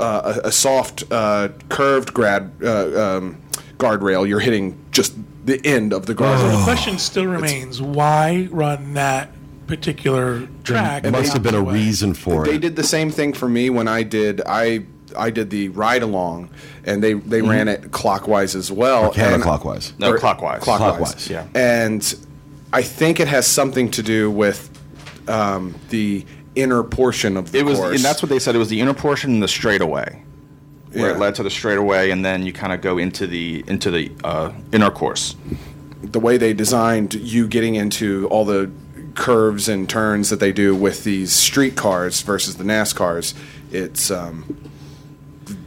uh, 0.00 0.40
a, 0.44 0.48
a 0.48 0.52
soft 0.52 1.04
uh, 1.10 1.48
curved 1.68 2.12
grad 2.14 2.50
uh, 2.62 3.16
um, 3.16 3.36
guardrail, 3.82 4.26
you're 4.28 4.40
hitting 4.40 4.78
just 4.90 5.14
the 5.44 5.60
end 5.66 5.92
of 5.92 6.06
the 6.06 6.14
guardrail. 6.14 6.58
The 6.58 6.64
question 6.64 6.98
still 6.98 7.26
remains 7.26 7.82
why 7.82 8.48
run 8.50 8.94
that 8.94 9.30
particular 9.66 10.46
track? 10.64 11.04
It 11.04 11.10
must 11.10 11.32
have 11.32 11.42
been 11.42 11.54
a 11.54 11.62
way? 11.62 11.74
reason 11.74 12.14
for 12.14 12.44
They 12.44 12.50
it. 12.50 12.52
They 12.52 12.58
did 12.58 12.76
the 12.76 12.84
same 12.84 13.10
thing 13.10 13.32
for 13.32 13.48
me 13.48 13.70
when 13.70 13.88
I 13.88 14.02
did 14.02 14.40
I. 14.46 14.84
I 15.14 15.28
did 15.28 15.50
the 15.50 15.68
ride 15.68 16.02
along, 16.02 16.48
and 16.84 17.02
they, 17.02 17.12
they 17.12 17.42
ran 17.42 17.68
it 17.68 17.90
clockwise 17.92 18.54
as 18.56 18.72
well. 18.72 19.02
Or 19.02 19.06
and- 19.08 19.42
counterclockwise. 19.42 19.92
No, 19.98 20.12
or- 20.12 20.18
clockwise. 20.18 20.62
Clockwise. 20.62 20.96
Clockwise. 20.96 21.28
Yeah. 21.28 21.46
And 21.54 22.14
I 22.72 22.80
think 22.80 23.20
it 23.20 23.28
has 23.28 23.46
something 23.46 23.90
to 23.90 24.02
do 24.02 24.30
with 24.30 24.70
um, 25.28 25.74
the 25.90 26.24
inner 26.54 26.82
portion 26.82 27.36
of 27.36 27.52
the 27.52 27.58
It 27.58 27.66
was, 27.66 27.78
course. 27.78 27.94
and 27.96 28.02
that's 28.02 28.22
what 28.22 28.30
they 28.30 28.38
said. 28.38 28.54
It 28.54 28.58
was 28.58 28.70
the 28.70 28.80
inner 28.80 28.94
portion 28.94 29.32
and 29.34 29.42
the 29.42 29.48
straightaway, 29.48 30.22
where 30.92 31.08
Yeah. 31.10 31.14
it 31.16 31.18
led 31.18 31.34
to 31.36 31.42
the 31.42 31.50
straightaway, 31.50 32.10
and 32.10 32.24
then 32.24 32.44
you 32.44 32.52
kind 32.52 32.72
of 32.72 32.80
go 32.80 32.98
into 32.98 33.26
the 33.26 33.64
into 33.66 33.90
the 33.90 34.10
uh, 34.24 34.50
inner 34.72 34.90
course. 34.90 35.36
the 36.02 36.18
way 36.20 36.36
they 36.36 36.52
designed 36.52 37.14
you 37.14 37.46
getting 37.46 37.74
into 37.76 38.26
all 38.28 38.44
the 38.44 38.68
curves 39.14 39.68
and 39.68 39.88
turns 39.88 40.30
that 40.30 40.40
they 40.40 40.52
do 40.52 40.74
with 40.74 41.04
these 41.04 41.32
street 41.32 41.76
cars 41.76 42.22
versus 42.22 42.56
the 42.56 42.64
NASCARs. 42.64 43.34
It's 43.70 44.10
um, 44.10 44.44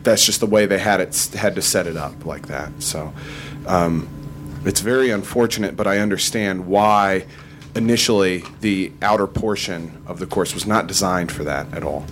that's 0.03 0.25
just 0.25 0.39
the 0.41 0.45
way 0.45 0.65
they 0.65 0.77
had 0.79 0.99
it 0.99 1.29
had 1.35 1.55
to 1.55 1.61
set 1.61 1.87
it 1.87 1.95
up 1.97 2.25
like 2.25 2.47
that. 2.47 2.71
So 2.79 3.13
um, 3.65 4.07
it's 4.65 4.81
very 4.81 5.09
unfortunate, 5.09 5.75
but 5.75 5.87
I 5.87 5.99
understand 5.99 6.67
why 6.67 7.25
initially 7.75 8.43
the 8.61 8.91
outer 9.01 9.27
portion 9.27 10.01
of 10.05 10.19
the 10.19 10.25
course 10.25 10.53
was 10.53 10.65
not 10.65 10.87
designed 10.87 11.31
for 11.31 11.43
that 11.43 11.73
at 11.73 11.83
all. 11.83 12.05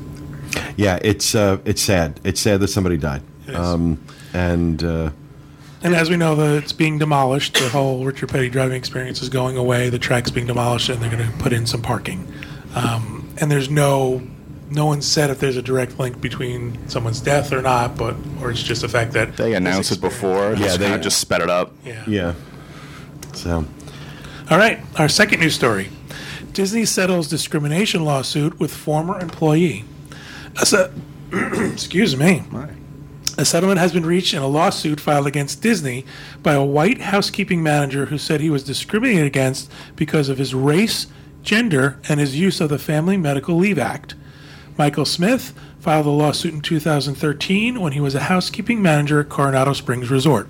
Yeah, 0.78 1.00
it's 1.02 1.36
uh, 1.36 1.58
it's 1.66 1.82
sad. 1.82 2.20
It's 2.24 2.42
sad 2.42 2.60
that 2.62 2.68
somebody 2.70 2.98
died. 2.98 3.22
Um, 3.54 4.04
and 4.34 4.84
uh, 4.84 5.10
And 5.84 5.94
as 5.96 6.10
we 6.10 6.16
know, 6.18 6.36
that 6.36 6.63
it's 6.63 6.74
being 6.74 6.98
demolished. 7.00 7.56
The 7.56 7.70
whole 7.70 8.04
Richard 8.06 8.30
Petty 8.30 8.50
driving 8.50 8.78
experience 8.78 9.22
is 9.22 9.30
going 9.30 9.58
away. 9.58 9.89
The 9.89 10.00
track's 10.00 10.32
being 10.32 10.48
demolished, 10.48 10.89
and 10.89 11.02
they're 11.02 11.12
going 11.12 11.30
to 11.30 11.38
put 11.38 11.54
in 11.54 11.66
some 11.66 11.82
parking. 11.82 12.32
Um, 12.76 13.28
and 13.39 13.52
there's 13.52 13.70
no, 13.70 14.22
no 14.70 14.86
one 14.86 15.02
said 15.02 15.30
if 15.30 15.39
there's 15.39 15.58
a 15.58 15.62
direct 15.62 16.00
link 16.00 16.22
between 16.22 16.88
someone's 16.88 17.20
death 17.22 17.52
or 17.52 17.62
not, 17.62 17.98
but 17.98 18.16
or 18.42 18.50
it's 18.50 18.63
just 18.63 18.82
the 18.82 18.88
fact 18.89 19.12
that 19.13 19.36
They 19.38 19.54
announced 19.54 19.92
it 19.92 20.02
before. 20.02 20.54
Yeah, 20.54 20.66
Yeah, 20.66 20.78
they- 20.78 20.92
they 20.92 21.00
just 21.04 21.20
sped 21.20 21.42
it 21.42 21.50
up. 21.50 21.74
Yeah. 21.86 22.04
yeah, 22.08 22.34
so 23.34 23.66
All 24.50 24.58
right, 24.58 24.80
our 24.98 25.10
second 25.10 25.39
news 25.42 25.56
story. 25.56 25.89
Disney 26.54 26.86
settles 26.86 27.28
discrimination 27.28 28.06
lawsuit 28.06 28.60
with 28.60 28.72
former 28.74 29.20
employee. 29.20 29.86
A 30.62 30.66
se- 30.66 30.92
excuse 31.72 32.16
me. 32.16 32.44
A 33.38 33.46
settlement 33.46 33.80
has 33.80 33.92
been 33.92 34.06
reached 34.06 34.34
in 34.34 34.44
a 34.44 34.48
lawsuit 34.48 35.00
filed 35.00 35.26
against 35.26 35.62
Disney 35.62 36.06
by 36.44 36.54
a 36.54 36.63
white 36.63 37.02
housekeeping 37.02 37.63
manager 37.63 38.06
who 38.06 38.18
said 38.20 38.42
he 38.42 38.52
was 38.52 38.63
discriminated 38.63 39.26
against 39.26 39.72
because 39.96 40.30
of 40.30 40.38
his 40.38 40.54
race, 40.54 41.08
gender, 41.42 42.00
and 42.08 42.20
his 42.20 42.36
use 42.36 42.62
of 42.62 42.70
the 42.70 42.78
Family 42.78 43.18
Medical 43.18 43.56
Leave 43.58 43.80
Act. 43.80 44.13
Michael 44.78 45.06
Smith 45.06 45.54
filed 45.80 46.06
a 46.06 46.12
lawsuit 46.12 46.54
in 46.54 46.62
2013 46.62 47.80
when 47.82 47.94
he 47.94 48.00
was 48.00 48.13
a 48.13 48.22
housekeeping 48.22 48.82
manager 48.82 49.20
at 49.22 49.30
Coronado 49.30 49.74
Springs 49.74 50.12
Resort. 50.12 50.48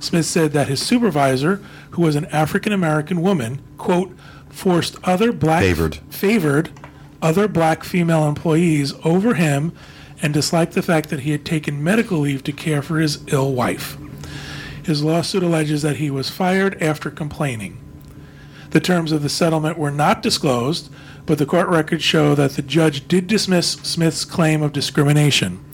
Smith 0.00 0.26
said 0.26 0.52
that 0.52 0.68
his 0.68 0.80
supervisor, 0.82 1.62
who 1.90 2.02
was 2.02 2.16
an 2.16 2.24
African 2.26 2.72
American 2.72 3.22
woman, 3.22 3.60
quote, 3.78 4.12
forced 4.50 4.96
other 5.04 5.32
black 5.32 5.62
Favored. 5.62 5.96
favored 6.10 6.70
other 7.20 7.48
black 7.48 7.84
female 7.84 8.28
employees 8.28 8.94
over 9.04 9.34
him 9.34 9.72
and 10.22 10.34
disliked 10.34 10.72
the 10.72 10.82
fact 10.82 11.10
that 11.10 11.20
he 11.20 11.32
had 11.32 11.44
taken 11.44 11.82
medical 11.82 12.18
leave 12.18 12.42
to 12.44 12.52
care 12.52 12.82
for 12.82 12.98
his 12.98 13.22
ill 13.28 13.52
wife. 13.52 13.96
His 14.82 15.02
lawsuit 15.02 15.42
alleges 15.42 15.82
that 15.82 15.96
he 15.96 16.10
was 16.10 16.30
fired 16.30 16.80
after 16.82 17.10
complaining. 17.10 17.78
The 18.70 18.80
terms 18.80 19.12
of 19.12 19.22
the 19.22 19.28
settlement 19.28 19.78
were 19.78 19.90
not 19.90 20.22
disclosed, 20.22 20.90
but 21.26 21.38
the 21.38 21.46
court 21.46 21.68
records 21.68 22.02
show 22.02 22.34
that 22.34 22.52
the 22.52 22.62
judge 22.62 23.06
did 23.08 23.26
dismiss 23.26 23.72
Smith's 23.72 24.24
claim 24.24 24.62
of 24.62 24.72
discrimination. 24.72 25.64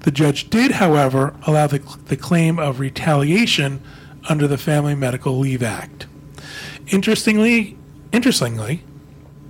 The 0.00 0.10
judge 0.10 0.50
did, 0.50 0.72
however, 0.72 1.34
allow 1.46 1.68
the, 1.68 1.78
the 2.06 2.16
claim 2.16 2.58
of 2.58 2.80
retaliation 2.80 3.80
under 4.28 4.48
the 4.48 4.58
Family 4.58 4.94
Medical 4.94 5.38
Leave 5.38 5.62
Act. 5.62 6.06
Interestingly, 6.88 7.76
interestingly, 8.12 8.82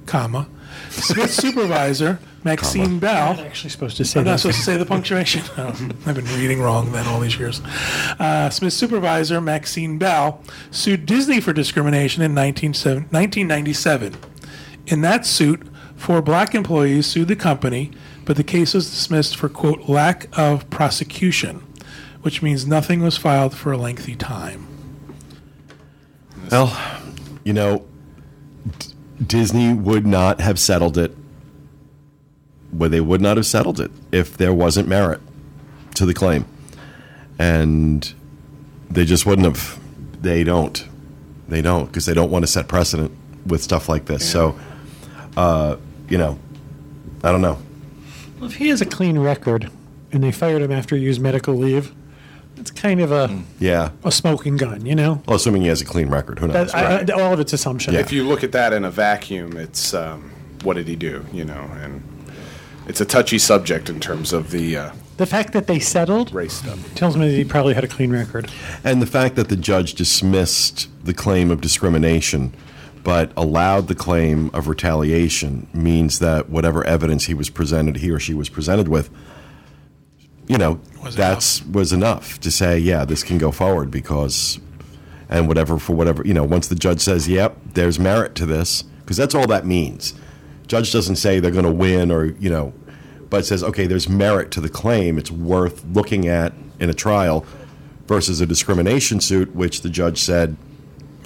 comma, 0.06 0.48
Smith's 0.92 1.34
supervisor, 1.34 2.18
Maxine 2.44 2.98
Bell. 2.98 3.32
I'm 3.32 3.46
actually 3.46 3.70
supposed 3.70 3.96
to 3.96 4.04
say 4.04 4.20
I'm 4.20 4.26
not 4.26 4.40
supposed 4.40 4.58
to 4.58 4.64
say 4.64 4.76
the 4.76 4.86
punctuation. 4.86 5.42
Oh, 5.56 5.68
I've 6.06 6.14
been 6.14 6.24
reading 6.26 6.60
wrong 6.60 6.92
then 6.92 7.06
all 7.06 7.20
these 7.20 7.38
years. 7.38 7.60
Uh, 8.18 8.50
Smith's 8.50 8.76
supervisor, 8.76 9.40
Maxine 9.40 9.98
Bell, 9.98 10.42
sued 10.70 11.06
Disney 11.06 11.40
for 11.40 11.52
discrimination 11.52 12.22
in 12.22 12.34
1997 12.34 13.04
1997. 13.10 14.16
In 14.86 15.00
that 15.02 15.24
suit, 15.26 15.62
four 15.96 16.20
black 16.22 16.54
employees 16.54 17.06
sued 17.06 17.28
the 17.28 17.36
company, 17.36 17.90
but 18.24 18.36
the 18.36 18.44
case 18.44 18.74
was 18.74 18.90
dismissed 18.90 19.36
for, 19.36 19.48
quote, 19.48 19.88
lack 19.88 20.26
of 20.36 20.68
prosecution, 20.70 21.62
which 22.22 22.42
means 22.42 22.66
nothing 22.66 23.02
was 23.02 23.16
filed 23.16 23.54
for 23.54 23.72
a 23.72 23.76
lengthy 23.76 24.16
time. 24.16 24.66
Well, 26.50 26.76
you 27.44 27.52
know, 27.52 27.84
D- 28.78 28.91
Disney 29.24 29.74
would 29.74 30.06
not 30.06 30.40
have 30.40 30.58
settled 30.58 30.98
it. 30.98 31.16
Well, 32.72 32.88
they 32.90 33.00
would 33.00 33.20
not 33.20 33.36
have 33.36 33.46
settled 33.46 33.80
it 33.80 33.90
if 34.10 34.36
there 34.36 34.52
wasn't 34.52 34.88
merit 34.88 35.20
to 35.96 36.06
the 36.06 36.14
claim, 36.14 36.46
and 37.38 38.12
they 38.90 39.04
just 39.04 39.26
wouldn't 39.26 39.46
have. 39.46 39.78
They 40.20 40.44
don't. 40.44 40.86
They 41.48 41.60
don't 41.60 41.86
because 41.86 42.06
they 42.06 42.14
don't 42.14 42.30
want 42.30 42.44
to 42.44 42.46
set 42.46 42.68
precedent 42.68 43.12
with 43.46 43.62
stuff 43.62 43.88
like 43.88 44.06
this. 44.06 44.30
So, 44.30 44.58
uh, 45.36 45.76
you 46.08 46.16
know, 46.16 46.38
I 47.22 47.30
don't 47.32 47.42
know. 47.42 47.58
Well, 48.38 48.48
if 48.48 48.56
he 48.56 48.68
has 48.68 48.80
a 48.80 48.86
clean 48.86 49.18
record 49.18 49.70
and 50.12 50.22
they 50.22 50.32
fired 50.32 50.62
him 50.62 50.72
after 50.72 50.96
he 50.96 51.02
used 51.02 51.20
medical 51.20 51.54
leave, 51.54 51.92
it's 52.62 52.70
kind 52.70 53.00
of 53.00 53.12
a, 53.12 53.42
Yeah, 53.58 53.90
a 54.04 54.10
smoking 54.12 54.56
gun, 54.56 54.86
you 54.86 54.94
know? 54.94 55.22
well, 55.26 55.36
assuming 55.36 55.62
he 55.62 55.68
has 55.68 55.80
a 55.80 55.84
clean 55.84 56.08
record, 56.08 56.38
who 56.38 56.48
knows? 56.48 56.72
That, 56.72 57.10
I, 57.10 57.12
I- 57.12 57.20
all 57.20 57.32
of 57.34 57.40
it's 57.40 57.52
assumption. 57.52 57.92
Yeah. 57.94 58.00
If 58.00 58.12
you 58.12 58.24
look 58.24 58.42
at 58.42 58.52
that 58.52 58.72
in 58.72 58.84
a 58.84 58.90
vacuum, 58.90 59.56
it's 59.56 59.92
um, 59.94 60.30
what 60.62 60.74
did 60.74 60.88
he 60.88 60.96
do? 60.96 61.24
You 61.32 61.44
know, 61.44 61.60
and 61.82 62.02
it's 62.86 63.00
a 63.00 63.04
touchy 63.04 63.38
subject 63.38 63.88
in 63.90 64.00
terms 64.00 64.32
of 64.32 64.50
the 64.50 64.76
uh, 64.76 64.92
The 65.16 65.26
fact 65.26 65.52
that 65.52 65.66
they 65.66 65.78
settled 65.78 66.32
race 66.32 66.54
stuff. 66.54 66.94
tells 66.94 67.16
me 67.16 67.28
that 67.30 67.36
he 67.36 67.44
probably 67.44 67.74
had 67.74 67.84
a 67.84 67.88
clean 67.88 68.10
record. 68.10 68.50
And 68.84 69.02
the 69.02 69.06
fact 69.06 69.36
that 69.36 69.48
the 69.48 69.56
judge 69.56 69.94
dismissed 69.94 70.88
the 71.04 71.14
claim 71.14 71.50
of 71.50 71.60
discrimination 71.60 72.54
but 73.04 73.32
allowed 73.36 73.88
the 73.88 73.96
claim 73.96 74.48
of 74.54 74.68
retaliation 74.68 75.66
means 75.74 76.20
that 76.20 76.48
whatever 76.48 76.86
evidence 76.86 77.24
he 77.24 77.34
was 77.34 77.50
presented, 77.50 77.96
he 77.96 78.08
or 78.12 78.20
she 78.20 78.32
was 78.32 78.48
presented 78.48 78.86
with, 78.86 79.10
you 80.48 80.58
know, 80.58 80.80
Was 81.02 81.16
that's 81.16 81.64
was 81.66 81.92
enough 81.92 82.40
to 82.40 82.50
say, 82.50 82.78
yeah, 82.78 83.04
this 83.04 83.22
can 83.22 83.38
go 83.38 83.50
forward 83.52 83.90
because, 83.90 84.58
and 85.28 85.48
whatever 85.48 85.78
for 85.78 85.94
whatever 85.94 86.22
you 86.26 86.34
know, 86.34 86.44
once 86.44 86.68
the 86.68 86.74
judge 86.74 87.00
says, 87.00 87.28
yep, 87.28 87.56
there's 87.74 87.98
merit 87.98 88.34
to 88.36 88.46
this, 88.46 88.82
because 89.00 89.16
that's 89.16 89.34
all 89.34 89.46
that 89.46 89.66
means. 89.66 90.14
Judge 90.66 90.92
doesn't 90.92 91.16
say 91.16 91.40
they're 91.40 91.50
going 91.50 91.64
to 91.64 91.72
win 91.72 92.10
or 92.10 92.24
you 92.24 92.50
know, 92.50 92.72
but 93.30 93.44
says, 93.46 93.62
okay, 93.62 93.86
there's 93.86 94.08
merit 94.08 94.50
to 94.52 94.60
the 94.60 94.68
claim. 94.68 95.18
It's 95.18 95.30
worth 95.30 95.84
looking 95.84 96.28
at 96.28 96.52
in 96.80 96.90
a 96.90 96.94
trial 96.94 97.46
versus 98.06 98.40
a 98.40 98.46
discrimination 98.46 99.20
suit, 99.20 99.54
which 99.54 99.82
the 99.82 99.88
judge 99.88 100.18
said, 100.18 100.56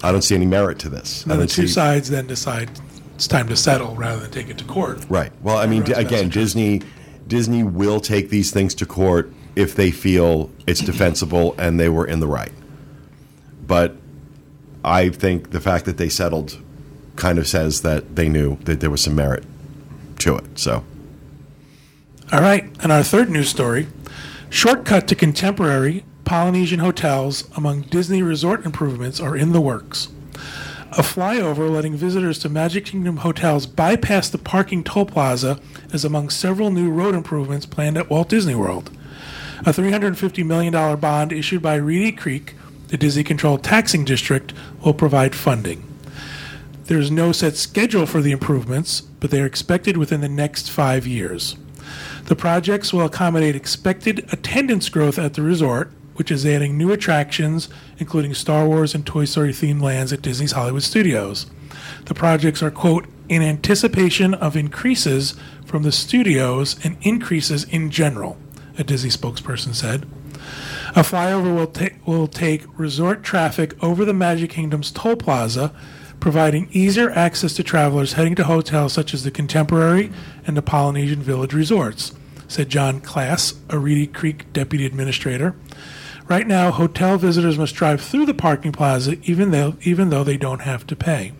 I 0.02 0.12
don't 0.12 0.22
see 0.22 0.34
any 0.34 0.46
merit 0.46 0.78
to 0.80 0.88
this. 0.88 1.24
And 1.24 1.40
the 1.40 1.46
two 1.46 1.66
see- 1.66 1.72
sides 1.72 2.10
then 2.10 2.26
decide 2.26 2.70
it's 3.14 3.26
time 3.26 3.48
to 3.48 3.56
settle 3.56 3.94
rather 3.96 4.20
than 4.20 4.30
take 4.30 4.50
it 4.50 4.58
to 4.58 4.64
court. 4.64 5.04
Right. 5.08 5.32
Well, 5.42 5.56
I 5.56 5.66
mean, 5.66 5.82
Everyone's 5.82 6.06
again, 6.06 6.28
Disney 6.28 6.82
Disney 7.26 7.62
will 7.62 8.00
take 8.00 8.30
these 8.30 8.50
things 8.50 8.74
to 8.76 8.86
court 8.86 9.32
if 9.54 9.74
they 9.74 9.90
feel 9.90 10.50
it's 10.66 10.80
defensible 10.92 11.54
and 11.58 11.78
they 11.80 11.88
were 11.88 12.06
in 12.06 12.20
the 12.20 12.26
right. 12.26 12.52
But 13.66 13.96
I 14.84 15.08
think 15.08 15.50
the 15.50 15.60
fact 15.60 15.84
that 15.86 15.96
they 15.96 16.08
settled 16.08 16.62
kind 17.16 17.38
of 17.38 17.48
says 17.48 17.82
that 17.82 18.14
they 18.16 18.28
knew 18.28 18.56
that 18.64 18.80
there 18.80 18.90
was 18.90 19.00
some 19.00 19.16
merit 19.16 19.44
to 20.18 20.36
it. 20.36 20.58
So, 20.58 20.84
All 22.32 22.40
right, 22.40 22.64
and 22.80 22.92
our 22.92 23.02
third 23.02 23.30
news 23.30 23.48
story 23.48 23.88
shortcut 24.50 25.08
to 25.08 25.14
contemporary 25.14 26.04
Polynesian 26.24 26.80
hotels 26.80 27.48
among 27.56 27.82
Disney 27.82 28.22
resort 28.22 28.64
improvements 28.64 29.20
are 29.20 29.36
in 29.36 29.52
the 29.52 29.60
works. 29.60 30.08
A 30.98 31.02
flyover 31.02 31.70
letting 31.70 31.94
visitors 31.94 32.38
to 32.38 32.48
Magic 32.48 32.86
Kingdom 32.86 33.18
hotels 33.18 33.66
bypass 33.66 34.30
the 34.30 34.38
parking 34.38 34.82
toll 34.82 35.04
plaza 35.04 35.60
is 35.92 36.06
among 36.06 36.30
several 36.30 36.70
new 36.70 36.90
road 36.90 37.14
improvements 37.14 37.66
planned 37.66 37.98
at 37.98 38.08
Walt 38.08 38.30
Disney 38.30 38.54
World. 38.54 38.90
A 39.60 39.74
$350 39.74 40.46
million 40.46 40.72
bond 40.98 41.32
issued 41.32 41.60
by 41.60 41.74
Reedy 41.74 42.12
Creek, 42.12 42.54
the 42.88 42.96
Disney 42.96 43.24
controlled 43.24 43.62
taxing 43.62 44.06
district, 44.06 44.54
will 44.82 44.94
provide 44.94 45.34
funding. 45.34 45.84
There's 46.84 47.10
no 47.10 47.30
set 47.30 47.56
schedule 47.56 48.06
for 48.06 48.22
the 48.22 48.32
improvements, 48.32 49.02
but 49.02 49.30
they 49.30 49.42
are 49.42 49.46
expected 49.46 49.98
within 49.98 50.22
the 50.22 50.30
next 50.30 50.70
five 50.70 51.06
years. 51.06 51.56
The 52.24 52.36
projects 52.36 52.94
will 52.94 53.04
accommodate 53.04 53.54
expected 53.54 54.26
attendance 54.32 54.88
growth 54.88 55.18
at 55.18 55.34
the 55.34 55.42
resort, 55.42 55.92
which 56.16 56.30
is 56.30 56.44
adding 56.44 56.76
new 56.76 56.92
attractions, 56.92 57.68
including 57.98 58.34
Star 58.34 58.66
Wars 58.66 58.94
and 58.94 59.06
Toy 59.06 59.24
Story 59.24 59.52
themed 59.52 59.82
lands 59.82 60.12
at 60.12 60.22
Disney's 60.22 60.52
Hollywood 60.52 60.82
Studios. 60.82 61.46
The 62.06 62.14
projects 62.14 62.62
are, 62.62 62.70
quote, 62.70 63.06
in 63.28 63.42
anticipation 63.42 64.34
of 64.34 64.56
increases 64.56 65.34
from 65.64 65.82
the 65.82 65.92
studios 65.92 66.76
and 66.84 66.96
increases 67.02 67.64
in 67.64 67.90
general, 67.90 68.36
a 68.78 68.84
Disney 68.84 69.10
spokesperson 69.10 69.74
said. 69.74 70.06
A 70.94 71.00
flyover 71.00 71.54
will, 71.54 71.66
ta- 71.66 71.96
will 72.06 72.28
take 72.28 72.64
resort 72.78 73.22
traffic 73.22 73.74
over 73.82 74.04
the 74.04 74.14
Magic 74.14 74.50
Kingdom's 74.50 74.90
toll 74.90 75.16
plaza, 75.16 75.74
providing 76.20 76.68
easier 76.72 77.10
access 77.10 77.52
to 77.54 77.62
travelers 77.62 78.14
heading 78.14 78.34
to 78.36 78.44
hotels 78.44 78.92
such 78.92 79.12
as 79.12 79.22
the 79.24 79.30
Contemporary 79.30 80.10
and 80.46 80.56
the 80.56 80.62
Polynesian 80.62 81.20
Village 81.20 81.52
resorts, 81.52 82.12
said 82.48 82.70
John 82.70 83.00
Classe, 83.00 83.54
a 83.68 83.78
Reedy 83.78 84.06
Creek 84.06 84.50
deputy 84.52 84.86
administrator. 84.86 85.54
Right 86.28 86.46
now, 86.46 86.72
hotel 86.72 87.18
visitors 87.18 87.56
must 87.56 87.74
drive 87.76 88.00
through 88.00 88.26
the 88.26 88.34
parking 88.34 88.72
plaza 88.72 89.16
even 89.22 89.52
though, 89.52 89.76
even 89.82 90.10
though 90.10 90.24
they 90.24 90.36
don't 90.36 90.62
have 90.62 90.86
to 90.88 90.96
pay. 90.96 91.32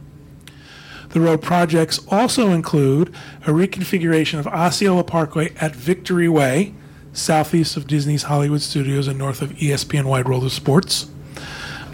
The 1.09 1.20
road 1.20 1.42
projects 1.42 1.99
also 2.09 2.51
include 2.51 3.09
a 3.42 3.51
reconfiguration 3.51 4.38
of 4.38 4.46
Osceola 4.46 5.03
Parkway 5.03 5.53
at 5.61 5.75
Victory 5.75 6.29
Way, 6.29 6.75
southeast 7.12 7.77
of 7.77 7.87
Disney's 7.87 8.25
Hollywood 8.25 8.61
Studios 8.61 9.09
and 9.09 9.18
north 9.18 9.42
of 9.42 9.51
ESPN 9.53 10.05
Wide 10.05 10.29
World 10.29 10.44
of 10.44 10.53
Sports, 10.53 11.11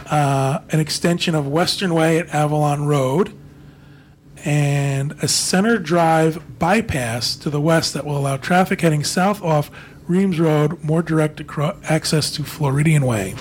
uh, 0.06 0.60
an 0.70 0.80
extension 0.80 1.34
of 1.34 1.46
Western 1.46 1.94
Way 1.94 2.18
at 2.18 2.28
Avalon 2.34 2.86
Road, 2.86 3.32
and 4.44 5.12
a 5.22 5.28
center 5.28 5.78
drive 5.78 6.58
bypass 6.58 7.36
to 7.36 7.48
the 7.48 7.60
west 7.60 7.94
that 7.94 8.04
will 8.04 8.18
allow 8.18 8.36
traffic 8.36 8.80
heading 8.80 9.04
south 9.04 9.40
off 9.40 9.70
Reams 10.08 10.38
Road 10.40 10.82
more 10.82 11.02
direct 11.02 11.40
acro- 11.40 11.76
access 11.84 12.30
to 12.32 12.44
Floridian 12.44 13.04
Way. 13.06 13.34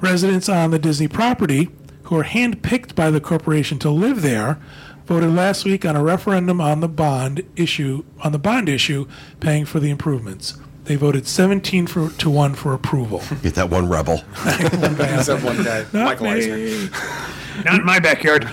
Residents 0.00 0.48
on 0.48 0.70
the 0.70 0.78
Disney 0.78 1.08
property, 1.08 1.70
who 2.04 2.16
are 2.18 2.24
handpicked 2.24 2.94
by 2.94 3.10
the 3.10 3.20
corporation 3.20 3.78
to 3.78 3.90
live 3.90 4.22
there, 4.22 4.58
voted 5.06 5.30
last 5.34 5.64
week 5.64 5.84
on 5.84 5.96
a 5.96 6.02
referendum 6.02 6.60
on 6.60 6.80
the 6.80 6.88
bond 6.88 7.42
issue 7.56 8.04
on 8.22 8.32
the 8.32 8.38
bond 8.38 8.68
issue 8.68 9.06
paying 9.40 9.64
for 9.64 9.80
the 9.80 9.90
improvements. 9.90 10.58
They 10.84 10.96
voted 10.96 11.26
17 11.26 11.86
for, 11.86 12.10
to 12.10 12.28
1 12.30 12.54
for 12.54 12.74
approval. 12.74 13.22
get 13.42 13.54
that 13.54 13.70
one 13.70 13.88
rebel. 13.88 14.22
Except 14.46 15.42
one 15.42 15.62
guy, 15.64 15.86
Not 15.94 16.20
Michael 16.20 16.26
me. 16.26 16.32
Eisner. 16.32 16.90
Not 17.64 17.80
in 17.80 17.84
my 17.86 17.98
backyard. 18.00 18.46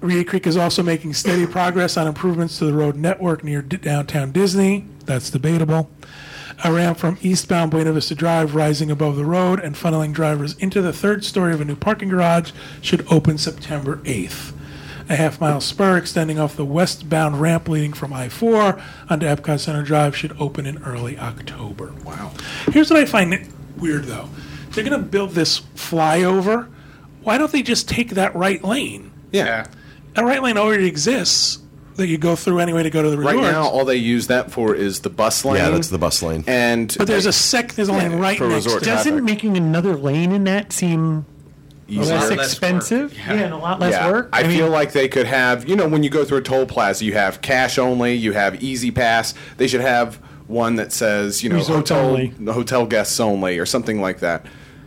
Reedy 0.00 0.24
Creek 0.24 0.48
is 0.48 0.56
also 0.56 0.82
making 0.82 1.14
steady 1.14 1.46
progress 1.46 1.96
on 1.96 2.08
improvements 2.08 2.58
to 2.58 2.64
the 2.64 2.72
road 2.72 2.96
network 2.96 3.44
near 3.44 3.62
d- 3.62 3.76
downtown 3.76 4.32
Disney. 4.32 4.84
That's 5.04 5.30
debatable. 5.30 5.90
A 6.64 6.72
ramp 6.72 6.98
from 6.98 7.18
eastbound 7.22 7.70
Buena 7.70 7.92
Vista 7.92 8.14
Drive 8.14 8.54
rising 8.54 8.90
above 8.90 9.16
the 9.16 9.24
road 9.24 9.58
and 9.60 9.74
funneling 9.74 10.12
drivers 10.12 10.56
into 10.58 10.80
the 10.80 10.92
third 10.92 11.24
story 11.24 11.52
of 11.52 11.60
a 11.60 11.64
new 11.64 11.76
parking 11.76 12.08
garage 12.08 12.52
should 12.80 13.06
open 13.10 13.38
September 13.38 13.96
8th. 13.98 14.52
A 15.08 15.16
half 15.16 15.40
mile 15.40 15.60
spur 15.60 15.96
extending 15.96 16.38
off 16.38 16.56
the 16.56 16.64
westbound 16.64 17.40
ramp 17.40 17.68
leading 17.68 17.92
from 17.92 18.12
I 18.12 18.28
4 18.28 18.80
onto 19.10 19.26
Epcot 19.26 19.58
Center 19.58 19.82
Drive 19.82 20.16
should 20.16 20.40
open 20.40 20.66
in 20.66 20.82
early 20.84 21.18
October. 21.18 21.94
Wow. 22.04 22.32
Here's 22.70 22.90
what 22.90 23.00
I 23.00 23.06
find 23.06 23.48
weird 23.76 24.04
though 24.04 24.28
they're 24.70 24.84
going 24.84 24.98
to 24.98 25.06
build 25.06 25.32
this 25.32 25.60
flyover. 25.74 26.70
Why 27.22 27.36
don't 27.36 27.52
they 27.52 27.62
just 27.62 27.88
take 27.88 28.10
that 28.10 28.34
right 28.34 28.62
lane? 28.64 29.12
Yeah. 29.30 29.66
That 30.14 30.24
right 30.24 30.42
lane 30.42 30.56
already 30.56 30.86
exists 30.86 31.61
that 31.96 32.06
you 32.06 32.18
go 32.18 32.36
through 32.36 32.58
anyway 32.58 32.82
to 32.82 32.90
go 32.90 33.02
to 33.02 33.10
the 33.10 33.18
resort. 33.18 33.36
Right 33.36 33.42
now, 33.42 33.64
all 33.64 33.84
they 33.84 33.96
use 33.96 34.26
that 34.28 34.50
for 34.50 34.74
is 34.74 35.00
the 35.00 35.10
bus 35.10 35.44
lane. 35.44 35.56
Yeah, 35.56 35.70
that's 35.70 35.88
the 35.88 35.98
bus 35.98 36.22
lane. 36.22 36.44
And 36.46 36.94
but 36.98 37.06
there's 37.06 37.26
a 37.26 37.32
sec. 37.32 37.74
There's 37.74 37.88
a 37.88 37.92
lane 37.92 38.12
right 38.12 38.38
for 38.38 38.48
next. 38.48 38.66
resort 38.66 38.82
to 38.82 38.88
traffic. 38.90 39.10
Doesn't 39.10 39.24
making 39.24 39.56
another 39.56 39.96
lane 39.96 40.32
in 40.32 40.44
that 40.44 40.72
seem 40.72 41.26
easier. 41.88 42.14
less 42.16 42.30
less 42.30 42.52
expensive? 42.52 43.12
work. 43.12 43.18
Yeah. 43.26 43.32
and 43.32 43.54
a 43.54 43.58
lot 43.58 43.80
less 43.80 43.92
yeah, 43.92 44.10
work. 44.10 44.28
I, 44.32 44.42
mean, 44.42 44.56
feel 44.56 44.68
like 44.68 44.92
they 44.92 45.08
could 45.08 45.26
have, 45.26 45.68
you 45.68 45.76
know, 45.76 45.88
when 45.88 46.02
you 46.02 46.10
go 46.10 46.24
through 46.24 46.38
a 46.38 46.42
toll 46.42 46.66
plaza, 46.66 47.04
you 47.04 47.14
have 47.14 47.42
cash 47.42 47.78
only, 47.78 48.14
you 48.14 48.32
have 48.32 48.62
Easy 48.62 48.90
Pass. 48.90 49.34
They 49.56 49.66
should 49.66 49.80
have 49.80 50.16
one 50.46 50.76
that 50.76 50.92
says, 50.92 51.42
you 51.42 51.50
know, 51.50 51.56
Resort 51.56 51.88
hotel 51.88 52.06
only. 52.06 52.28
hotel 52.46 52.86
guests 52.86 53.18
only, 53.20 53.58
or 53.58 53.66
something 53.66 54.00
like 54.00 54.20
that. 54.20 54.46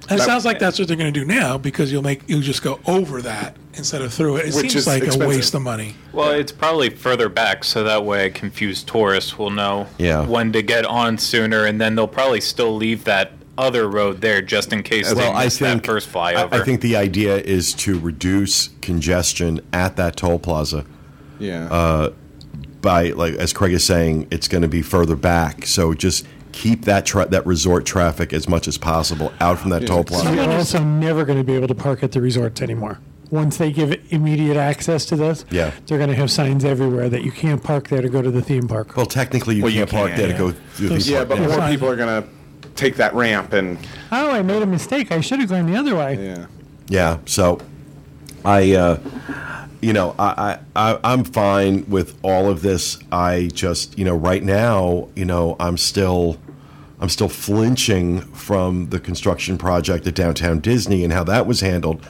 And 0.09 0.17
it 0.17 0.17
That- 0.19 0.25
sounds 0.25 0.45
like 0.45 0.59
that's 0.59 0.77
what 0.77 0.87
they're 0.87 0.97
going 0.97 1.13
to 1.13 1.19
do 1.19 1.25
now 1.25 1.57
because 1.57 1.91
you'll 1.91 2.03
make 2.03 2.21
you'll 2.27 2.41
just 2.41 2.61
go 2.61 2.79
over 2.85 3.21
that 3.23 3.57
instead 3.73 4.01
of 4.01 4.13
through 4.13 4.37
it. 4.37 4.41
It 4.41 4.45
Which 4.53 4.55
seems 4.55 4.75
is 4.75 4.87
like 4.87 5.03
expensive. 5.03 5.21
a 5.21 5.27
waste 5.27 5.53
of 5.55 5.61
money. 5.63 5.95
Well, 6.13 6.31
it's 6.31 6.51
probably 6.51 6.89
further 6.89 7.27
back, 7.29 7.63
so 7.63 7.83
that 7.83 8.05
way 8.05 8.29
confused 8.29 8.87
tourists 8.87 9.37
will 9.39 9.49
know 9.49 9.87
Yeah. 9.97 10.25
when 10.25 10.51
to 10.53 10.61
get 10.61 10.85
on 10.85 11.17
sooner, 11.17 11.65
and 11.65 11.81
then 11.81 11.95
they'll 11.95 12.07
probably 12.07 12.41
still 12.41 12.75
leave 12.75 13.03
that 13.05 13.31
other 13.57 13.87
road 13.89 14.19
there 14.21 14.41
just 14.41 14.73
in 14.73 14.83
case 14.83 15.07
they 15.09 15.15
Well, 15.15 15.31
I 15.33 15.45
miss 15.45 15.57
think 15.57 15.83
that 15.83 15.87
first 15.89 16.09
I, 16.15 16.33
flyover. 16.33 16.53
I 16.53 16.63
think 16.65 16.81
the 16.81 16.95
idea 16.97 17.37
is 17.37 17.73
to 17.75 17.97
reduce 17.97 18.69
congestion 18.81 19.61
at 19.71 19.95
that 19.95 20.17
toll 20.17 20.39
plaza 20.39 20.83
Yeah. 21.39 21.65
Uh, 21.71 22.09
by, 22.81 23.11
like 23.11 23.33
as 23.35 23.53
Craig 23.53 23.73
is 23.73 23.83
saying, 23.83 24.27
it's 24.29 24.47
going 24.47 24.61
to 24.61 24.67
be 24.67 24.81
further 24.81 25.15
back. 25.15 25.65
So 25.65 25.93
just 25.93 26.25
keep 26.55 26.85
that 26.85 27.05
tra- 27.05 27.27
that 27.27 27.45
resort 27.45 27.85
traffic 27.85 28.31
as 28.33 28.47
much 28.47 28.67
as 28.67 28.77
possible 28.77 29.31
out 29.41 29.59
from 29.59 29.69
that 29.71 29.85
toll 29.85 30.03
plaza. 30.05 30.33
You're 30.33 30.49
also 30.51 30.81
never 30.83 31.25
going 31.25 31.37
to 31.37 31.43
be 31.43 31.53
able 31.53 31.67
to 31.67 31.75
park 31.75 32.01
at 32.01 32.11
the 32.13 32.21
resorts 32.21 32.61
anymore. 32.61 32.97
Once 33.29 33.57
they 33.57 33.71
give 33.71 33.91
immediate 34.11 34.55
access 34.55 35.03
to 35.07 35.15
this, 35.17 35.43
Yeah. 35.51 35.71
they're 35.85 35.97
going 35.97 36.09
to 36.11 36.15
have 36.15 36.31
signs 36.31 36.63
everywhere 36.63 37.09
that 37.09 37.23
you 37.23 37.31
can't 37.31 37.61
park 37.61 37.89
there 37.89 38.01
to 38.01 38.07
go 38.09 38.21
to 38.21 38.31
the 38.31 38.41
theme 38.41 38.67
park. 38.67 38.95
Well, 38.95 39.05
technically, 39.05 39.55
you 39.55 39.63
Well, 39.63 39.71
you 39.71 39.79
can't 39.79 39.89
park 39.91 40.09
can, 40.11 40.17
there 40.17 40.27
to 40.27 40.33
yeah. 40.33 40.39
go 40.39 40.51
through 40.75 40.89
Those- 40.89 41.05
the 41.07 41.11
yeah, 41.11 41.25
but 41.25 41.39
Yeah. 41.39 41.47
more 41.47 41.57
Fine. 41.57 41.71
people 41.71 41.89
are 41.89 41.95
going 41.97 42.23
to 42.23 42.29
take 42.75 42.95
that 42.97 43.13
ramp 43.13 43.51
and 43.53 43.77
oh, 44.11 44.31
I 44.31 44.41
made 44.41 44.61
a 44.61 44.65
mistake. 44.65 45.11
I 45.11 45.19
should 45.21 45.39
have 45.39 45.49
gone 45.49 45.65
the 45.69 45.75
other 45.77 45.95
way. 45.95 46.17
yeah. 46.25 46.45
Yeah. 46.87 47.17
So, 47.25 47.59
I, 48.45 48.73
uh, 48.73 48.99
you 49.81 49.91
know, 49.91 50.13
I, 50.19 50.59
I, 50.75 50.91
I, 50.93 50.99
I'm 51.03 51.23
fine 51.23 51.85
with 51.89 52.15
all 52.21 52.49
of 52.49 52.61
this. 52.61 52.97
I 53.11 53.49
just, 53.53 53.97
you 53.97 54.05
know, 54.05 54.15
right 54.15 54.43
now, 54.43 55.07
you 55.15 55.25
know, 55.25 55.55
I'm 55.59 55.77
still, 55.77 56.37
I'm 57.05 57.09
still 57.09 57.29
flinching 57.29 58.21
from 58.33 58.89
the 58.89 58.99
construction 58.99 59.59
project 59.59 60.07
at 60.07 60.15
downtown 60.15 60.59
Disney 60.59 61.03
and 61.03 61.13
how 61.13 61.23
that 61.25 61.45
was 61.45 61.59
handled. 61.59 62.03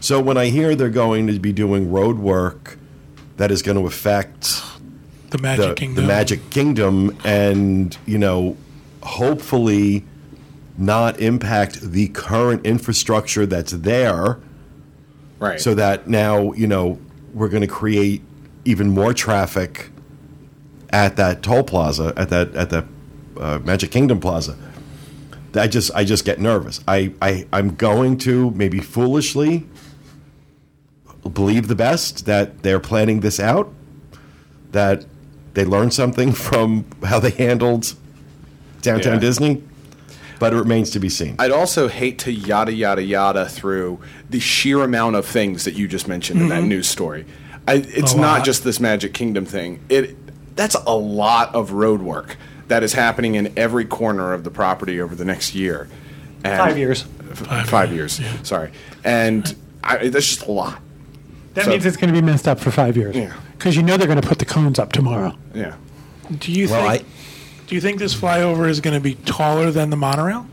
So 0.00 0.20
when 0.20 0.36
I 0.36 0.50
hear 0.50 0.74
they're 0.74 0.90
going 0.90 1.26
to 1.28 1.38
be 1.38 1.50
doing 1.50 1.90
road 1.90 2.18
work 2.18 2.78
that 3.38 3.50
is 3.50 3.62
going 3.62 3.78
to 3.78 3.86
affect 3.86 4.62
The 5.30 5.38
Magic 5.38 5.68
the, 5.68 5.74
Kingdom. 5.76 6.04
the 6.04 6.06
Magic 6.06 6.50
Kingdom, 6.50 7.16
and 7.24 7.96
you 8.04 8.18
know, 8.18 8.58
hopefully 9.02 10.04
not 10.76 11.18
impact 11.20 11.80
the 11.80 12.08
current 12.08 12.66
infrastructure 12.66 13.46
that's 13.46 13.72
there 13.72 14.40
Right. 15.38 15.58
so 15.58 15.72
that 15.74 16.06
now 16.06 16.52
you 16.52 16.66
know 16.66 16.98
we're 17.32 17.48
going 17.48 17.62
to 17.62 17.66
create 17.66 18.20
even 18.66 18.90
more 18.90 19.14
traffic 19.14 19.88
at 20.90 21.16
that 21.16 21.42
toll 21.42 21.62
plaza 21.64 22.12
at 22.16 22.28
that 22.28 22.54
at 22.54 22.68
that 22.68 22.84
uh, 23.38 23.58
Magic 23.64 23.90
Kingdom 23.90 24.20
Plaza. 24.20 24.56
I 25.54 25.68
just 25.68 25.94
I 25.94 26.04
just 26.04 26.24
get 26.24 26.40
nervous. 26.40 26.80
I, 26.88 27.12
I 27.22 27.46
I'm 27.52 27.74
going 27.76 28.18
to 28.18 28.50
maybe 28.52 28.80
foolishly 28.80 29.66
believe 31.32 31.68
the 31.68 31.74
best 31.74 32.26
that 32.26 32.62
they're 32.62 32.80
planning 32.80 33.20
this 33.20 33.38
out, 33.40 33.72
that 34.72 35.04
they 35.54 35.64
learned 35.64 35.94
something 35.94 36.32
from 36.48 36.84
how 37.04 37.20
they 37.20 37.30
handled 37.30 37.94
downtown 38.82 39.14
Yeah. 39.14 39.20
Disney, 39.20 39.62
but 40.38 40.52
it 40.52 40.56
remains 40.56 40.90
to 40.90 41.00
be 41.00 41.08
seen. 41.08 41.36
I'd 41.38 41.52
also 41.52 41.88
hate 41.88 42.18
to 42.20 42.32
yada 42.32 42.72
yada 42.72 43.02
yada 43.02 43.48
through 43.48 44.00
the 44.28 44.40
sheer 44.40 44.82
amount 44.82 45.16
of 45.16 45.24
things 45.24 45.64
that 45.64 45.74
you 45.74 45.86
just 45.88 46.08
mentioned 46.08 46.40
in 46.40 46.48
that 46.48 46.64
news 46.64 46.88
story. 46.88 47.26
I, 47.66 47.74
it's 47.76 48.14
not 48.14 48.44
just 48.44 48.64
this 48.64 48.78
Magic 48.80 49.14
Kingdom 49.14 49.46
thing. 49.46 49.82
It 49.88 50.16
that's 50.56 50.74
a 50.74 50.96
lot 50.96 51.54
of 51.54 51.72
road 51.72 52.02
work 52.02 52.36
that 52.68 52.82
is 52.82 52.92
happening 52.94 53.34
in 53.34 53.52
every 53.56 53.84
corner 53.84 54.32
of 54.32 54.44
the 54.44 54.50
property 54.50 55.00
over 55.00 55.14
the 55.14 55.24
next 55.24 55.54
year. 55.54 55.88
And 56.44 56.58
Five 56.58 56.78
years. 56.78 57.04
F- 57.32 57.68
five, 57.68 57.92
years. 57.92 58.20
Sorry, 58.42 58.70
and 59.02 59.54
I, 59.82 60.08
that's 60.08 60.26
just 60.28 60.46
a 60.46 60.52
lot. 60.52 60.78
That 61.54 61.64
So- 61.64 61.70
means 61.70 61.84
it's 61.86 61.96
going 61.96 62.12
to 62.12 62.20
be 62.20 62.24
messed 62.24 62.46
up 62.46 62.60
for 62.60 62.70
five 62.70 62.96
years. 62.96 63.16
Yeah. 63.16 63.32
Because 63.58 63.76
you 63.76 63.82
know 63.82 63.96
they're 63.96 64.06
going 64.08 64.20
to 64.20 64.26
put 64.28 64.38
the 64.38 64.44
cones 64.44 64.78
up 64.78 64.92
tomorrow. 64.92 65.36
Yeah. 65.54 65.74
do 66.38 66.52
you 66.52 66.68
Well, 66.68 66.88
think? 66.90 67.06
do 67.66 67.74
you 67.74 67.80
think 67.80 67.98
this 67.98 68.14
flyover 68.14 68.68
is 68.68 68.80
going 68.80 68.94
to 68.94 69.00
be 69.00 69.14
taller 69.14 69.70
than 69.70 69.90
the 69.90 69.96
monorail? 69.96 70.46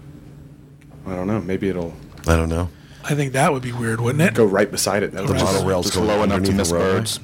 I 1.05 1.15
don't 1.15 1.27
know. 1.27 1.41
Maybe 1.41 1.69
it'll 1.69 1.93
I 2.27 2.35
don't 2.35 2.49
know. 2.49 2.69
I 3.03 3.15
think 3.15 3.33
that 3.33 3.51
would 3.51 3.63
be 3.63 3.71
weird, 3.71 3.99
wouldn't 3.99 4.21
it? 4.21 4.33
go 4.35 4.45
right 4.45 4.69
beside 4.69 5.01
it. 5.03 5.11
That 5.11 5.25
The 5.27 5.33
monorail's 5.33 5.87
Just 5.87 5.95
going 5.97 6.07
low 6.07 6.23
enough 6.23 6.27
to 6.29 6.35
underneath 6.35 6.57
miss 6.57 6.69
the 6.69 6.75
roadway. 6.75 6.91
birds. 6.99 7.19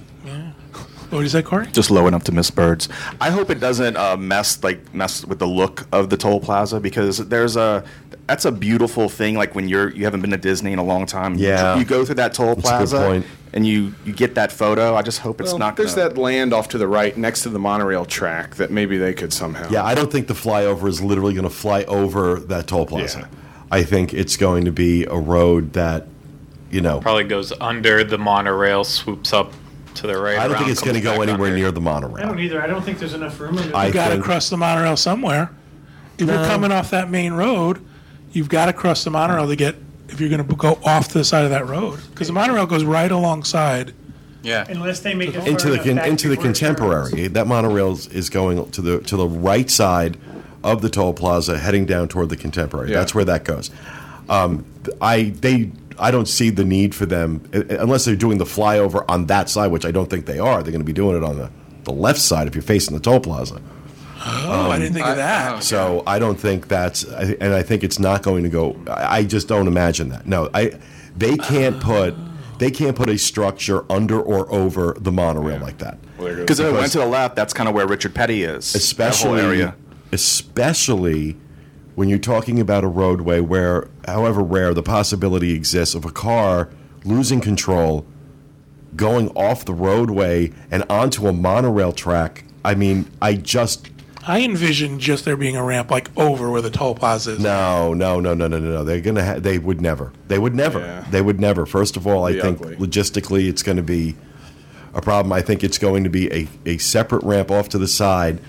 What 1.10 1.20
did 1.20 1.24
you 1.24 1.30
say, 1.30 1.42
Corey? 1.42 1.68
Just 1.68 1.90
low 1.90 2.06
enough 2.08 2.24
to 2.26 2.32
miss 2.34 2.52
birds. 2.52 2.90
I 3.22 3.30
hope 3.30 3.50
it 3.50 3.60
doesn't 3.62 3.96
uh, 3.96 4.18
mess 4.18 4.62
like 4.64 4.94
mess 4.94 5.24
with 5.26 5.40
the 5.40 5.48
look 5.48 5.86
of 5.94 6.10
the 6.10 6.18
toll 6.18 6.40
plaza 6.42 6.80
because 6.80 7.30
there's 7.30 7.56
a 7.56 7.84
that's 8.28 8.44
a 8.44 8.52
beautiful 8.52 9.08
thing. 9.08 9.36
Like 9.36 9.56
when 9.56 9.70
you're 9.70 9.90
you 9.92 10.04
haven't 10.04 10.22
been 10.22 10.32
to 10.32 10.38
Disney 10.38 10.74
in 10.74 10.80
a 10.80 10.84
long 10.84 11.06
time. 11.06 11.36
Yeah. 11.36 11.78
you, 11.78 11.86
go 11.86 12.04
through 12.04 12.16
that 12.16 12.34
toll 12.34 12.52
a 12.52 12.56
good 12.56 12.64
plaza 12.66 12.98
point. 12.98 13.26
and 13.54 13.66
you 13.66 13.94
you 14.04 14.12
get 14.12 14.36
that 14.36 14.52
photo. 14.52 14.96
I 14.96 15.02
just 15.02 15.20
hope 15.20 15.40
it's 15.40 15.52
Well, 15.52 15.60
not. 15.60 15.78
there's 15.78 15.96
gonna, 15.96 16.10
that 16.10 16.18
land 16.20 16.54
off 16.54 16.68
to 16.70 16.78
the 16.78 16.88
right 16.90 17.16
next 17.16 17.44
to 17.44 17.50
the 17.50 17.60
monorail 17.60 18.04
track 18.04 18.56
that 18.56 18.70
maybe 18.70 18.98
they 18.98 19.14
could 19.14 19.32
somehow. 19.32 19.70
Yeah, 19.70 19.86
I 19.86 19.96
don't 19.96 20.12
think 20.12 20.28
the 20.28 20.34
flyover 20.34 20.90
is 20.90 21.02
literally 21.02 21.34
going 21.34 21.46
to 21.48 21.50
fly 21.50 21.84
over 21.86 22.40
that 22.42 22.68
toll 22.68 22.86
plaza. 22.86 23.20
Yeah. 23.20 23.28
I 23.72 23.84
think 23.84 24.14
it's 24.14 24.36
going 24.36 24.66
to 24.66 24.72
be 24.72 25.06
a 25.06 25.16
road 25.16 25.74
that, 25.74 26.08
you 26.70 26.82
know, 26.82 27.00
probably 27.00 27.24
goes 27.26 27.54
under 27.62 28.04
the 28.04 28.18
monorail, 28.18 28.84
swoops 28.84 29.32
up 29.34 29.54
to 29.98 30.08
the 30.08 30.18
right. 30.20 30.38
I 30.38 30.48
don't 30.48 30.58
think 30.58 30.70
it's 30.70 30.82
going 30.82 30.96
to 30.96 31.02
go 31.02 31.22
anywhere 31.22 31.54
near 31.54 31.72
the 31.72 31.82
monorail. 31.82 32.18
I 32.24 32.28
don't 32.28 32.40
either. 32.40 32.62
I 32.62 32.68
don't 32.68 32.84
think 32.84 33.00
there's 33.00 33.14
enough 33.14 33.40
room. 33.40 33.58
I 33.74 33.88
You 33.88 33.94
got 33.94 34.06
to 34.08 34.12
think- 34.14 34.24
cross 34.24 34.50
the 34.50 34.58
monorail 34.58 34.98
somewhere. 34.98 35.50
If 36.18 36.28
you're 36.28 36.46
coming 36.46 36.72
off 36.72 36.90
that 36.92 37.10
main 37.12 37.34
road, 37.34 37.80
you've 38.32 38.50
got 38.50 38.66
to 38.68 38.74
cross 38.74 39.04
the 39.04 39.12
monorail 39.12 39.48
to 39.48 39.56
get. 39.56 39.76
If 40.10 40.20
you're 40.22 40.30
going 40.30 40.48
to 40.48 40.56
go 40.56 40.80
off 40.86 41.10
the 41.10 41.24
side 41.26 41.44
of 41.44 41.50
that 41.52 41.68
road, 41.68 42.00
because 42.12 42.28
the 42.28 42.34
monorail 42.34 42.66
goes 42.66 42.84
right 42.86 43.12
alongside. 43.12 43.94
Yeah. 44.42 44.66
Unless 44.70 45.02
they 45.02 45.14
make 45.14 45.36
it 45.36 45.46
into 45.48 45.70
the 45.70 45.78
con- 45.80 45.98
into 46.00 46.30
the 46.30 46.38
contemporary. 46.38 47.28
That 47.28 47.46
monorail 47.48 47.92
is- 47.92 48.08
is 48.08 48.30
going 48.30 48.72
to 48.72 48.82
the 48.82 49.00
to 49.00 49.18
the 49.18 49.28
right 49.28 49.70
side 49.70 50.18
of 50.64 50.82
the 50.82 50.90
toll 50.90 51.14
plaza, 51.14 51.58
heading 51.60 51.86
down 51.86 52.08
toward 52.08 52.30
the 52.30 52.38
contemporary. 52.38 52.92
Yeah. 52.92 53.00
That's 53.00 53.14
where 53.14 53.26
that 53.26 53.44
goes. 53.44 53.70
Um, 54.30 54.66
th- 54.86 54.98
I 55.02 55.34
they 55.42 55.72
I 56.00 56.12
don't 56.12 56.28
see 56.28 56.50
the 56.50 56.66
need 56.66 56.94
for 56.96 57.06
them 57.06 57.50
uh, 57.54 57.64
unless 57.80 58.06
they're 58.06 58.16
doing 58.16 58.38
the 58.38 58.46
flyover 58.46 59.04
on 59.08 59.26
that 59.28 59.50
side, 59.50 59.72
which 59.72 59.86
I 59.86 59.92
don't 59.92 60.10
think 60.10 60.26
they 60.26 60.40
are. 60.40 60.62
They're 60.64 60.72
going 60.72 60.82
to 60.82 60.86
be 60.86 60.94
doing 60.94 61.18
it 61.18 61.24
on 61.24 61.38
the, 61.38 61.50
the 61.84 61.92
left 61.92 62.20
side 62.20 62.48
if 62.48 62.56
you're 62.56 62.62
facing 62.62 62.96
the 62.96 63.02
toll 63.02 63.20
plaza. 63.20 63.62
Oh, 64.20 64.72
I 64.72 64.80
didn't 64.80 64.94
think 64.94 65.06
of 65.06 65.16
that. 65.16 65.64
So 65.64 66.04
I 66.08 66.20
don't 66.20 66.40
think 66.40 66.68
that's, 66.68 67.04
and 67.04 67.54
I 67.54 67.62
think 67.64 67.84
it's 67.84 68.00
not 68.00 68.24
going 68.24 68.44
to 68.44 68.50
go. 68.50 68.76
I 68.88 69.18
I 69.20 69.24
just 69.24 69.48
don't 69.48 69.68
imagine 69.68 70.10
that. 70.10 70.26
No, 70.26 70.50
I. 70.54 70.80
They 71.16 71.36
can't 71.38 71.80
put. 71.82 72.16
They 72.60 72.72
can't 72.72 72.96
put 72.96 73.10
a 73.10 73.18
structure 73.18 73.86
under 73.92 74.20
or 74.20 74.52
over 74.52 74.96
the 75.00 75.12
monorail 75.12 75.60
like 75.60 75.78
that. 75.80 75.98
Well, 76.18 76.36
because 76.36 76.60
if 76.60 76.68
it 76.68 76.74
went 76.74 76.92
to 76.94 77.00
the 77.00 77.06
left, 77.06 77.36
that's 77.36 77.54
kind 77.54 77.70
of 77.70 77.76
where 77.76 77.88
Richard 77.88 78.16
Petty 78.16 78.44
is. 78.44 78.74
that 78.74 78.80
especially 78.80 79.42
whole 79.42 79.52
area. 79.52 79.76
especially 80.12 81.38
when 81.98 82.10
you're 82.10 82.20
talking 82.20 82.60
about 82.60 82.84
a 82.84 82.88
roadway 82.88 83.40
where, 83.40 83.88
however 84.06 84.44
rare, 84.44 84.72
the 84.72 84.84
possibility 84.84 85.54
exists 85.54 85.96
of 85.96 86.06
a 86.06 86.12
car 86.12 86.70
losing 87.04 87.42
control, 87.42 88.06
going 88.96 89.30
off 89.30 89.66
the 89.66 89.74
roadway 89.74 90.52
and 90.70 90.84
onto 90.92 91.28
a 91.28 91.34
monorail 91.34 91.92
track. 91.92 92.44
I 92.64 92.76
mean, 92.76 93.10
I 93.20 93.34
just 93.34 93.90
I 94.28 94.42
envision 94.42 95.00
just 95.00 95.26
there 95.26 95.36
being 95.36 95.56
a 95.56 95.64
ramp 95.64 95.90
like 95.90 96.16
over 96.16 96.52
where 96.52 96.62
the 96.62 96.70
toll 96.70 96.94
plaza 96.94 97.32
is. 97.32 97.40
no, 97.40 97.96
no, 97.96 98.20
no, 98.20 98.36
no, 98.36 98.48
no, 98.48 98.60
no, 98.60 98.70
no. 98.70 98.84
They're 98.84 99.02
gonna. 99.02 99.26
Ha- 99.26 99.40
they 99.40 99.58
would 99.58 99.82
never. 99.82 100.14
They 100.28 100.38
would 100.38 100.54
never. 100.54 100.80
Yeah. 100.80 101.04
They 101.10 101.24
would 101.24 101.40
never. 101.40 101.66
First 101.66 101.98
of 101.98 102.06
all, 102.06 102.26
I 102.28 102.34
Be 102.34 102.42
think 102.42 102.62
ugly. 102.62 102.76
logistically, 102.76 103.50
it's 103.50 103.64
going 103.64 103.78
to 103.78 103.84
be 103.84 104.16
a 104.94 105.02
problem. 105.02 105.34
I 105.34 105.42
think 105.42 105.64
it's 105.64 105.80
going 105.80 106.04
to 106.04 106.12
be 106.12 106.32
a, 106.32 106.48
a 106.68 106.78
separate 106.78 107.24
ramp 107.24 107.50
off 107.50 107.70
to 107.70 107.80
the 107.80 107.88
side 107.88 108.40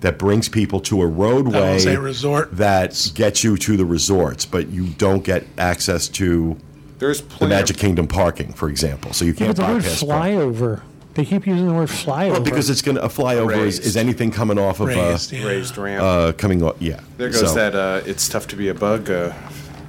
that 0.00 0.18
brings 0.18 0.48
people 0.48 0.80
to 0.80 1.02
a 1.02 1.06
roadway 1.06 1.78
say 1.78 1.96
resort. 1.96 2.56
that 2.56 3.10
gets 3.14 3.42
you 3.42 3.56
to 3.56 3.76
the 3.76 3.84
resorts, 3.84 4.46
but 4.46 4.68
you 4.68 4.86
don't 4.86 5.24
get 5.24 5.44
access 5.58 6.06
to 6.08 6.56
There's 6.98 7.20
the 7.20 7.26
plenty 7.28 7.54
Magic 7.54 7.76
of, 7.76 7.80
Kingdom 7.80 8.06
parking, 8.06 8.52
for 8.52 8.68
example. 8.68 9.12
So 9.12 9.24
you 9.24 9.32
Yeah, 9.32 9.38
can't 9.46 9.56
but 9.56 9.66
the 9.66 9.72
word 9.72 9.82
bypass 9.82 10.02
parking. 10.04 10.38
flyover. 10.38 10.80
They 11.14 11.24
keep 11.24 11.46
using 11.48 11.66
the 11.66 11.74
word 11.74 11.88
flyover. 11.88 12.30
Well, 12.30 12.40
because 12.42 12.70
it's 12.70 12.80
going 12.82 12.94
to 12.96 13.02
a 13.04 13.08
flyover 13.08 13.50
is, 13.52 13.58
Raised. 13.78 13.84
is 13.86 13.96
anything 13.96 14.30
coming 14.30 14.56
off 14.58 14.78
of 14.78 14.86
Raised, 14.88 15.34
uh, 15.34 15.36
yeah. 15.36 15.46
raised 15.46 15.76
ramp. 15.76 16.02
uh, 16.04 16.32
coming 16.32 16.62
off. 16.62 16.76
Yeah, 16.78 17.00
there 17.16 17.28
goes 17.30 17.40
So- 17.40 17.54
that 17.54 17.74
uh, 17.74 18.02
it's 18.06 18.28
tough 18.28 18.46
to 18.48 18.56
be 18.56 18.68
a 18.68 18.74
bug 18.74 19.10
uh, 19.10 19.32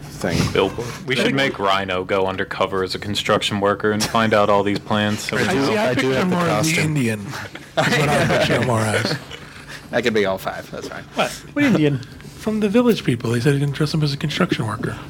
thing. 0.02 0.40
Billboard. 0.54 0.88
We 1.06 1.16
should 1.16 1.36
make 1.36 1.60
Rhino 1.60 2.04
go 2.04 2.26
undercover 2.26 2.84
as 2.84 2.96
a 2.96 3.00
construction 3.00 3.60
worker 3.60 3.92
and 3.92 4.04
find 4.04 4.34
out 4.34 4.50
all 4.50 4.64
these 4.64 4.80
plans. 4.80 5.32
I, 5.32 5.44
see, 5.44 5.78
I, 5.78 5.90
I 5.92 5.94
do 5.94 6.02
picture 6.02 6.14
have 6.16 6.30
the 6.32 6.36
more 6.36 6.46
of 6.46 6.66
the 6.66 6.72
costume. 6.72 6.84
Indian. 6.86 7.20
Is 7.28 7.28
what 7.76 8.10
I 8.10 8.28
picture 8.40 8.66
more 8.66 8.80
as. 8.82 9.18
That 9.92 10.04
could 10.04 10.14
be 10.14 10.26
all 10.26 10.38
five. 10.38 10.70
That's 10.72 10.88
fine. 10.88 11.04
What? 11.16 11.32
what 11.54 11.66
Indian? 11.66 11.98
From 12.40 12.62
the 12.62 12.70
village 12.70 13.04
people, 13.04 13.32
they 13.32 13.42
said 13.42 13.54
you 13.56 13.60
can 13.60 13.72
dress 13.72 13.94
him 13.94 14.02
as 14.02 14.14
a 14.14 14.18
construction 14.18 14.66
worker. 14.66 14.98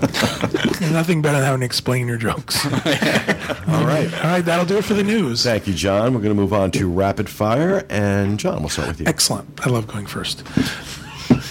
There's 0.00 0.90
nothing 0.92 1.22
better 1.22 1.36
than 1.36 1.44
having 1.44 1.60
to 1.60 1.66
explain 1.66 2.08
your 2.08 2.16
jokes. 2.16 2.64
All 2.66 3.84
right. 3.84 4.12
All 4.12 4.30
right, 4.30 4.40
that'll 4.44 4.64
do 4.64 4.78
it 4.78 4.84
for 4.84 4.94
the 4.94 5.04
news. 5.04 5.44
Thank 5.44 5.68
you, 5.68 5.74
John. 5.74 6.12
We're 6.14 6.20
going 6.20 6.34
to 6.34 6.40
move 6.40 6.52
on 6.52 6.72
to 6.72 6.88
rapid 6.88 7.28
fire, 7.28 7.86
and 7.88 8.40
John, 8.40 8.60
we'll 8.60 8.70
start 8.70 8.88
with 8.88 9.00
you. 9.00 9.06
Excellent. 9.06 9.64
I 9.64 9.70
love 9.70 9.86
going 9.86 10.06
first. 10.06 10.42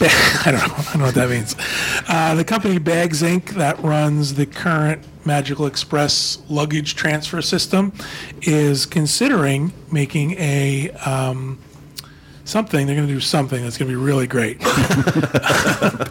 I 0.01 0.51
don't 0.51 0.67
know. 0.67 0.75
I 0.77 0.83
don't 0.83 0.97
know 0.99 1.05
what 1.05 1.15
that 1.15 1.29
means. 1.29 1.55
Uh, 2.07 2.35
the 2.35 2.43
company 2.43 2.79
Bags 2.79 3.21
Inc. 3.21 3.51
that 3.51 3.79
runs 3.79 4.33
the 4.33 4.45
current 4.45 5.03
Magical 5.25 5.65
Express 5.67 6.39
luggage 6.49 6.95
transfer 6.95 7.41
system 7.41 7.93
is 8.41 8.85
considering 8.85 9.71
making 9.91 10.31
a 10.31 10.89
um, 11.05 11.59
something. 12.49 12.87
They're 12.87 12.95
going 12.95 13.07
to 13.07 13.13
do 13.13 13.19
something 13.19 13.63
that's 13.63 13.77
going 13.77 13.89
to 13.91 13.97
be 13.97 14.03
really 14.03 14.27
great. 14.27 14.59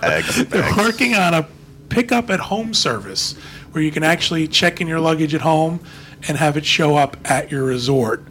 Bags, 0.00 0.36
They're 0.48 0.62
bags. 0.62 0.76
working 0.76 1.14
on 1.14 1.34
a 1.34 1.46
pickup 1.88 2.30
at 2.30 2.40
home 2.40 2.74
service 2.74 3.34
where 3.72 3.82
you 3.82 3.90
can 3.90 4.02
actually 4.02 4.48
check 4.48 4.80
in 4.80 4.86
your 4.86 5.00
luggage 5.00 5.34
at 5.34 5.40
home 5.40 5.80
and 6.26 6.36
have 6.36 6.56
it 6.56 6.64
show 6.64 6.96
up 6.96 7.16
at 7.30 7.50
your 7.50 7.64
resort. 7.64 8.24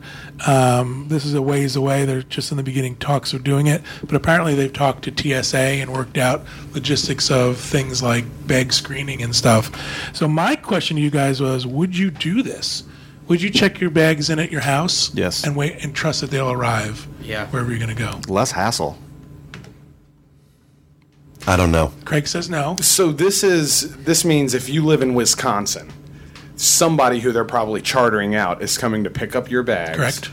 Um, 0.45 1.05
this 1.07 1.25
is 1.25 1.33
a 1.33 1.41
ways 1.41 1.75
away. 1.75 2.05
They're 2.05 2.21
just 2.21 2.51
in 2.51 2.57
the 2.57 2.63
beginning 2.63 2.97
talks 2.97 3.33
of 3.33 3.43
doing 3.43 3.65
it, 3.67 3.81
but 4.03 4.15
apparently 4.15 4.53
they've 4.55 4.71
talked 4.73 5.03
to 5.05 5.41
TSA 5.43 5.57
and 5.57 5.93
worked 5.93 6.17
out 6.17 6.43
logistics 6.73 7.31
of 7.31 7.57
things 7.57 8.03
like 8.03 8.25
bag 8.45 8.71
screening 8.73 9.23
and 9.23 9.35
stuff. 9.35 9.71
So 10.13 10.27
my 10.27 10.55
question 10.55 10.97
to 10.97 11.01
you 11.01 11.09
guys 11.09 11.41
was: 11.41 11.65
Would 11.65 11.97
you 11.97 12.11
do 12.11 12.43
this? 12.43 12.83
Would 13.27 13.41
you 13.41 13.49
check 13.49 13.79
your 13.79 13.89
bags 13.89 14.29
in 14.29 14.37
at 14.37 14.51
your 14.51 14.61
house? 14.61 15.13
Yes. 15.15 15.43
And 15.43 15.55
wait 15.55 15.83
and 15.83 15.95
trust 15.95 16.21
that 16.21 16.29
they'll 16.29 16.51
arrive. 16.51 17.07
Yeah. 17.27 17.47
Wherever 17.47 17.69
you're 17.69 17.79
going 17.79 17.95
to 17.95 18.01
go. 18.01 18.21
Less 18.31 18.51
hassle. 18.51 18.97
I 21.45 21.55
don't 21.55 21.71
know. 21.71 21.93
Craig 22.03 22.27
says 22.27 22.49
no. 22.49 22.75
So 22.81 23.11
this 23.11 23.43
is 23.43 23.95
this 24.03 24.25
means 24.25 24.53
if 24.53 24.67
you 24.67 24.83
live 24.83 25.01
in 25.01 25.13
Wisconsin, 25.13 25.91
somebody 26.57 27.19
who 27.19 27.31
they're 27.31 27.45
probably 27.45 27.81
chartering 27.81 28.35
out 28.35 28.61
is 28.61 28.77
coming 28.77 29.03
to 29.05 29.09
pick 29.09 29.35
up 29.35 29.49
your 29.49 29.63
bags 29.63 29.97
Correct. 29.97 30.31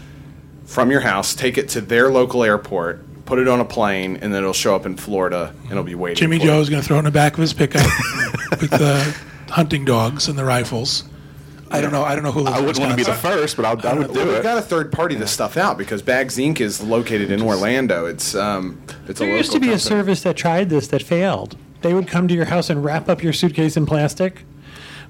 from 0.64 0.90
your 0.90 1.00
house, 1.00 1.34
take 1.34 1.56
it 1.56 1.68
to 1.70 1.80
their 1.80 2.10
local 2.10 2.42
airport, 2.42 3.24
put 3.26 3.38
it 3.38 3.46
on 3.46 3.60
a 3.60 3.64
plane, 3.64 4.16
and 4.16 4.34
then 4.34 4.42
it'll 4.42 4.52
show 4.52 4.74
up 4.74 4.86
in 4.86 4.96
Florida 4.96 5.54
and 5.62 5.70
it'll 5.70 5.84
be 5.84 5.94
waiting. 5.94 6.16
Jimmy 6.16 6.38
for 6.38 6.44
you. 6.44 6.50
Joe's 6.50 6.68
going 6.68 6.82
to 6.82 6.86
throw 6.86 6.96
it 6.96 7.00
in 7.00 7.04
the 7.04 7.10
back 7.12 7.34
of 7.34 7.38
his 7.40 7.52
pickup 7.52 7.82
with 8.60 8.70
the 8.70 9.16
hunting 9.50 9.84
dogs 9.84 10.26
and 10.26 10.36
the 10.36 10.44
rifles. 10.44 11.04
I 11.74 11.80
don't 11.80 11.92
know. 11.92 12.04
I 12.04 12.14
don't 12.14 12.24
know 12.24 12.32
who. 12.32 12.46
I 12.46 12.58
in 12.58 12.64
wouldn't 12.66 12.78
want 12.84 12.90
to 12.92 12.96
be 12.96 13.02
the 13.04 13.14
first, 13.14 13.56
but 13.56 13.64
I'll, 13.64 13.86
I 13.86 13.94
would 13.98 14.08
do 14.08 14.14
Well, 14.20 14.26
we've 14.28 14.36
it. 14.36 14.42
got 14.42 14.58
a 14.58 14.62
third 14.62 14.92
party 14.92 15.14
this 15.14 15.30
stuff 15.30 15.56
out 15.56 15.76
because 15.78 16.02
Bags 16.02 16.36
Inc. 16.36 16.60
is 16.60 16.80
located 16.82 17.30
in 17.30 17.42
Orlando. 17.42 18.06
It's 18.06 18.34
um, 18.34 18.80
it's 19.08 19.20
a 19.20 19.24
There 19.24 19.28
local 19.28 19.36
used 19.38 19.52
to 19.52 19.60
be 19.60 19.66
a 19.68 19.70
company. 19.72 19.78
service 19.88 20.22
that 20.22 20.36
tried 20.36 20.70
this 20.70 20.88
that 20.88 21.02
failed. 21.02 21.56
They 21.82 21.92
would 21.94 22.08
come 22.08 22.28
to 22.28 22.34
your 22.34 22.46
house 22.46 22.70
and 22.70 22.82
wrap 22.84 23.08
up 23.08 23.22
your 23.22 23.32
suitcase 23.32 23.76
in 23.76 23.84
plastic. 23.86 24.44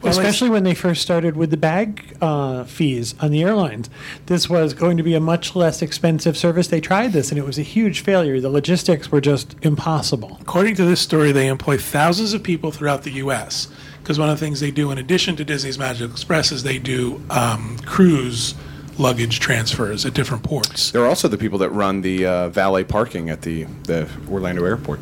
Well, 0.03 0.11
Especially 0.11 0.50
when 0.50 0.64
they 0.64 0.74
first 0.74 1.00
started 1.00 1.35
with 1.35 1.50
the 1.50 1.57
bag 1.57 2.14
uh, 2.20 2.64
fees 2.64 3.14
on 3.20 3.31
the 3.31 3.42
airlines. 3.42 3.88
This 4.27 4.50
was 4.50 4.74
going 4.74 4.98
to 4.98 5.03
be 5.03 5.14
a 5.14 5.20
much 5.20 5.57
less 5.57 5.81
expensive 5.81 6.37
service. 6.37 6.66
They 6.68 6.81
tried 6.81 7.12
this 7.14 7.31
and 7.31 7.38
it 7.38 7.46
was 7.46 7.59
a 7.59 7.62
huge 7.62 8.00
failure. 8.00 8.38
The 8.38 8.50
logistics 8.50 9.11
were 9.11 9.22
just 9.22 9.55
impossible. 9.62 10.37
According 10.42 10.74
to 10.77 10.85
this 10.85 11.00
story, 11.00 11.33
they 11.33 11.46
employ 11.48 11.79
thousands 11.79 12.35
of 12.35 12.42
people 12.42 12.70
throughout 12.70 13.05
the 13.05 13.12
U.S. 13.12 13.68
Because 14.05 14.19
one 14.19 14.29
of 14.29 14.38
the 14.38 14.45
things 14.45 14.61
they 14.61 14.71
do, 14.71 14.90
in 14.90 14.99
addition 14.99 15.35
to 15.37 15.47
Disney's 15.47 15.79
Magic 15.79 16.11
Express, 16.11 16.53
is 16.53 16.62
they 16.62 16.79
do 16.79 17.23
um, 17.31 17.79
cruise 17.87 18.55
luggage 18.99 19.40
transfers 19.40 20.05
at 20.05 20.12
different 20.12 20.43
ports. 20.43 20.90
They're 20.90 21.07
also 21.07 21.27
the 21.27 21.38
people 21.38 21.59
that 21.61 21.71
run 21.71 22.03
the 22.03 22.27
uh, 22.27 22.49
valet 22.51 22.85
parking 22.85 23.31
at 23.31 23.40
the 23.40 23.64
the 23.85 24.07
Orlando 24.31 24.62
airport. 24.67 25.01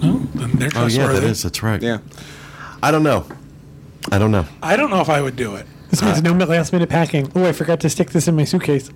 And 0.00 0.28
they're 0.54 0.70
Oh 0.74 0.86
yeah, 0.86 1.12
that 1.12 1.22
is. 1.22 1.42
That's 1.42 1.62
right. 1.62 1.80
Yeah. 1.82 1.98
I 2.82 2.90
don't 2.90 3.02
know. 3.02 3.26
I 4.10 4.18
don't 4.18 4.30
know. 4.30 4.46
I 4.62 4.76
don't 4.76 4.88
know 4.88 5.02
if 5.02 5.10
I 5.10 5.20
would 5.20 5.36
do 5.36 5.54
it. 5.56 5.66
This 5.90 6.02
means 6.02 6.22
no 6.22 6.32
last 6.32 6.72
minute 6.72 6.88
packing. 6.88 7.30
Oh, 7.34 7.44
I 7.44 7.52
forgot 7.52 7.80
to 7.80 7.90
stick 7.90 8.12
this 8.12 8.28
in 8.28 8.34
my 8.34 8.44
suitcase. 8.44 8.90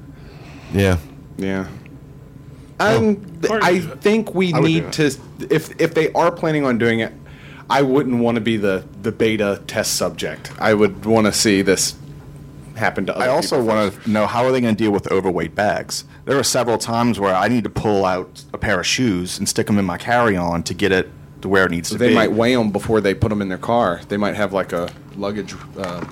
Yeah. 0.73 0.97
Yeah. 1.37 1.69
Um, 2.81 3.17
th- 3.43 3.51
Or 3.53 3.63
I 3.63 3.81
think 3.81 4.35
we 4.35 4.55
I 4.55 4.61
need 4.61 4.93
to 4.95 5.15
if 5.51 5.79
if 5.79 5.93
they 5.93 6.11
are 6.13 6.33
planning 6.33 6.65
on 6.65 6.79
doing 6.79 7.01
it, 7.01 7.13
I 7.69 7.83
wouldn't 7.83 8.19
want 8.21 8.37
to 8.37 8.41
be 8.41 8.57
the 8.57 8.85
the 9.03 9.13
beta 9.13 9.63
test 9.67 9.95
subject. 9.97 10.53
I 10.59 10.75
would 10.75 11.05
want 11.05 11.27
to 11.27 11.33
see 11.33 11.63
this 11.63 11.97
happen 12.77 13.07
to 13.07 13.15
other 13.17 13.25
I 13.25 13.29
also 13.29 13.63
want 13.63 13.95
to 13.95 14.11
know 14.11 14.27
how 14.27 14.45
are 14.45 14.53
they 14.53 14.61
going 14.61 14.77
to 14.77 14.83
deal 14.85 14.93
with 14.93 15.11
overweight 15.11 15.55
bags. 15.55 16.05
There 16.27 16.39
are 16.39 16.43
several 16.45 16.77
times 16.79 17.19
where 17.19 17.35
I 17.35 17.49
need 17.49 17.65
to 17.65 17.71
pull 17.71 18.05
out 18.05 18.45
a 18.53 18.59
pair 18.59 18.79
of 18.79 18.87
shoes 18.87 19.39
and 19.39 19.49
stick 19.49 19.67
them 19.67 19.79
in 19.79 19.85
my 19.87 19.97
carry-on 19.97 20.63
to 20.65 20.75
get 20.75 20.93
it 20.93 21.09
to 21.41 21.49
where 21.49 21.65
it 21.65 21.71
needs 21.71 21.89
to 21.91 21.97
They 21.99 22.09
be. 22.09 22.15
They 22.15 22.15
might 22.15 22.33
weigh 22.33 22.55
them 22.55 22.71
before 22.73 23.01
they 23.01 23.15
put 23.15 23.31
them 23.31 23.41
in 23.41 23.49
their 23.49 23.57
car. 23.59 24.01
They 24.09 24.17
might 24.19 24.35
have 24.35 24.53
like 24.53 24.73
a 24.75 24.93
luggage. 25.17 25.55
Uh, 25.79 26.05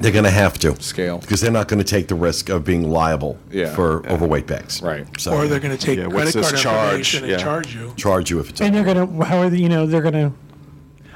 They're 0.00 0.12
going 0.12 0.24
to 0.24 0.30
have 0.30 0.56
to 0.60 0.80
Scale. 0.80 1.18
because 1.18 1.40
they're 1.40 1.50
not 1.50 1.66
going 1.68 1.78
to 1.82 1.84
take 1.88 2.06
the 2.08 2.14
risk 2.14 2.48
of 2.48 2.64
being 2.64 2.88
liable 2.88 3.36
Yeah. 3.50 3.74
for 3.74 4.02
Yeah. 4.04 4.12
overweight 4.12 4.46
bags. 4.46 4.80
Right. 4.82 5.06
So, 5.20 5.32
Or 5.34 5.48
they're 5.48 5.58
going 5.60 5.76
to 5.76 5.84
take 5.86 5.98
Yeah, 5.98 6.06
credit 6.06 6.32
card 6.34 6.56
charge? 6.56 6.84
information 6.84 7.22
and 7.24 7.30
Yeah. 7.32 7.38
charge 7.38 7.74
you. 7.74 7.92
charge 7.96 8.30
you 8.30 8.38
if 8.40 8.50
it's. 8.50 8.60
And 8.60 8.72
they're 8.74 8.84
going 8.84 9.18
to, 9.18 9.24
how 9.24 9.38
are 9.38 9.50
they, 9.50 9.58
you 9.58 9.68
know, 9.68 9.86
they're 9.86 10.02
going 10.02 10.14
to, 10.14 10.32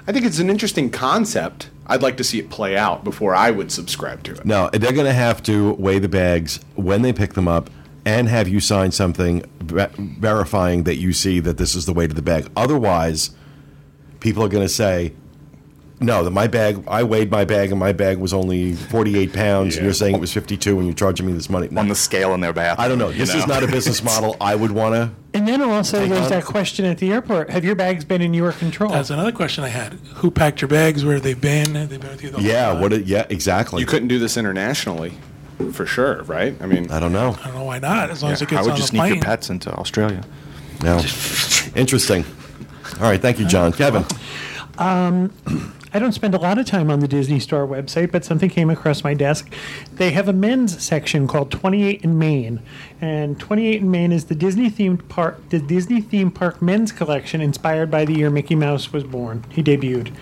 I 0.09 0.13
think 0.13 0.25
it's 0.25 0.39
an 0.39 0.49
interesting 0.49 0.89
concept. 0.89 1.69
I'd 1.87 2.01
like 2.01 2.17
to 2.17 2.25
see 2.25 2.39
it 2.39 2.49
play 2.49 2.79
out 2.79 3.05
before 3.05 3.35
I 3.35 3.51
would 3.51 3.71
subscribe 3.71 4.23
to 4.23 4.33
it. 4.33 4.45
No, 4.47 4.71
they're 4.73 4.93
going 4.93 5.05
to 5.05 5.13
have 5.13 5.43
to 5.43 5.75
weigh 5.75 5.99
the 5.99 6.09
bags 6.09 6.61
when 6.77 7.03
they 7.03 7.13
pick 7.13 7.35
them 7.35 7.47
up 7.47 7.69
and 8.07 8.27
have 8.27 8.49
you 8.49 8.59
sign 8.59 8.91
something 8.91 9.45
ver- 9.61 9.91
verifying 9.99 10.85
that 10.85 10.97
you 10.97 11.13
see 11.13 11.41
that 11.41 11.59
this 11.59 11.75
is 11.75 11.85
the 11.85 11.93
weight 11.93 12.09
of 12.09 12.17
the 12.17 12.23
bag. 12.23 12.49
Otherwise, 12.57 13.33
people 14.21 14.43
are 14.43 14.49
going 14.49 14.65
to 14.65 14.73
say, 14.73 15.13
no, 16.01 16.23
that 16.25 16.31
my 16.31 16.47
bag, 16.47 16.83
I 16.87 17.03
weighed 17.03 17.31
my 17.31 17.45
bag 17.45 17.71
and 17.71 17.81
my 17.81 17.93
bag 17.93 18.19
was 18.19 18.33
only 18.33 18.75
48 18.75 19.33
pounds 19.33 19.77
and 19.77 19.85
you're 19.85 19.93
saying 19.95 20.15
it 20.15 20.21
was 20.21 20.33
52 20.33 20.77
and 20.79 20.87
you're 20.87 20.95
charging 20.95 21.27
me 21.27 21.33
this 21.33 21.51
money. 21.51 21.69
No, 21.71 21.81
on 21.81 21.89
the 21.89 21.95
scale 21.95 22.35
in 22.35 22.41
their 22.41 22.53
bathroom. 22.53 22.85
I 22.85 22.89
don't 22.89 22.99
know. 22.99 23.09
you 23.09 23.19
This 23.19 23.35
is 23.35 23.47
not 23.47 23.63
a 23.63 23.67
business 23.67 24.03
model 24.03 24.37
I 24.41 24.55
would 24.55 24.71
want 24.71 24.95
to. 24.95 25.11
and 25.35 25.47
then 25.49 25.61
also 25.63 26.07
there's 26.07 26.23
on- 26.27 26.31
that 26.31 26.45
question 26.45 26.85
at 26.85 26.99
the 26.99 27.13
airport. 27.13 27.51
Have 27.51 27.65
your 27.65 27.75
bags 27.75 28.05
been 28.05 28.23
in 28.23 28.33
your 28.35 28.53
control? 28.53 28.91
That's 28.93 29.11
another 29.11 29.33
question 29.33 29.65
I 29.65 29.69
had. 29.69 29.95
Who 30.17 30.31
packed 30.31 30.61
your 30.61 30.69
bags? 30.69 31.05
Where 31.05 31.15
have 31.15 31.25
they 31.25 31.35
been? 31.35 31.75
Have 31.75 31.89
they 31.89 31.97
been 31.99 32.11
with 32.11 32.23
you 32.23 32.31
the 32.31 32.39
whole 32.39 32.47
Yeah, 32.47 32.67
time? 32.73 32.81
what? 32.81 32.93
It, 32.93 33.07
yeah, 33.07 33.27
exactly. 33.29 33.81
You 33.81 33.87
couldn't 33.87 34.09
do 34.09 34.19
this 34.21 34.37
internationally, 34.37 35.15
for 35.73 35.85
sure, 35.85 36.23
right? 36.25 36.55
I 36.61 36.67
mean, 36.67 36.91
I 36.93 37.01
don't 37.01 37.13
know. 37.13 37.37
I 37.43 37.47
don't 37.47 37.55
know 37.57 37.65
why 37.65 37.79
not. 37.81 38.11
As 38.11 38.23
long 38.23 38.33
as 38.33 38.41
it 38.43 38.49
How 38.51 38.57
gets 38.59 38.67
would 38.67 38.73
on 38.73 38.77
you 38.79 38.83
the 38.83 38.89
sneak 38.89 39.01
plane. 39.01 39.15
your 39.15 39.23
pets 39.25 39.51
into 39.51 39.73
Australia? 39.73 40.23
No. 40.83 40.99
Interesting. 41.75 42.25
All 43.01 43.03
right, 43.11 43.21
thank 43.21 43.39
you, 43.41 43.47
John. 43.47 43.73
Kevin. 43.73 44.05
Um, 44.79 45.33
I 45.93 45.99
don't 45.99 46.13
spend 46.13 46.35
a 46.35 46.39
lot 46.39 46.59
of 46.59 46.67
time 46.67 46.91
on 46.91 47.01
the 47.01 47.09
Disney 47.09 47.41
Store 47.41 47.67
website, 47.67 48.13
but 48.13 48.25
something 48.25 48.51
came 48.51 48.69
across 48.69 49.03
my 49.03 49.15
desk. 49.15 49.53
They 49.93 50.11
have 50.11 50.29
a 50.29 50.33
men's 50.33 50.83
section 50.83 51.27
called 51.27 51.51
28 51.51 52.03
in 52.03 52.19
Main, 52.19 52.61
and 53.01 53.41
28 53.41 53.81
in 53.81 53.91
Main 53.91 54.13
is 54.13 54.27
the 54.27 54.35
Disney 54.35 54.71
themed 54.71 55.09
park, 55.09 55.49
the 55.49 55.59
Disney 55.59 56.01
theme 56.01 56.31
park 56.31 56.61
men's 56.61 56.93
collection 56.93 57.41
inspired 57.41 57.91
by 57.91 58.05
the 58.05 58.15
year 58.15 58.29
Mickey 58.29 58.55
Mouse 58.55 58.93
was 58.93 59.05
born. 59.05 59.45
He 59.51 59.63
debuted. 59.63 60.15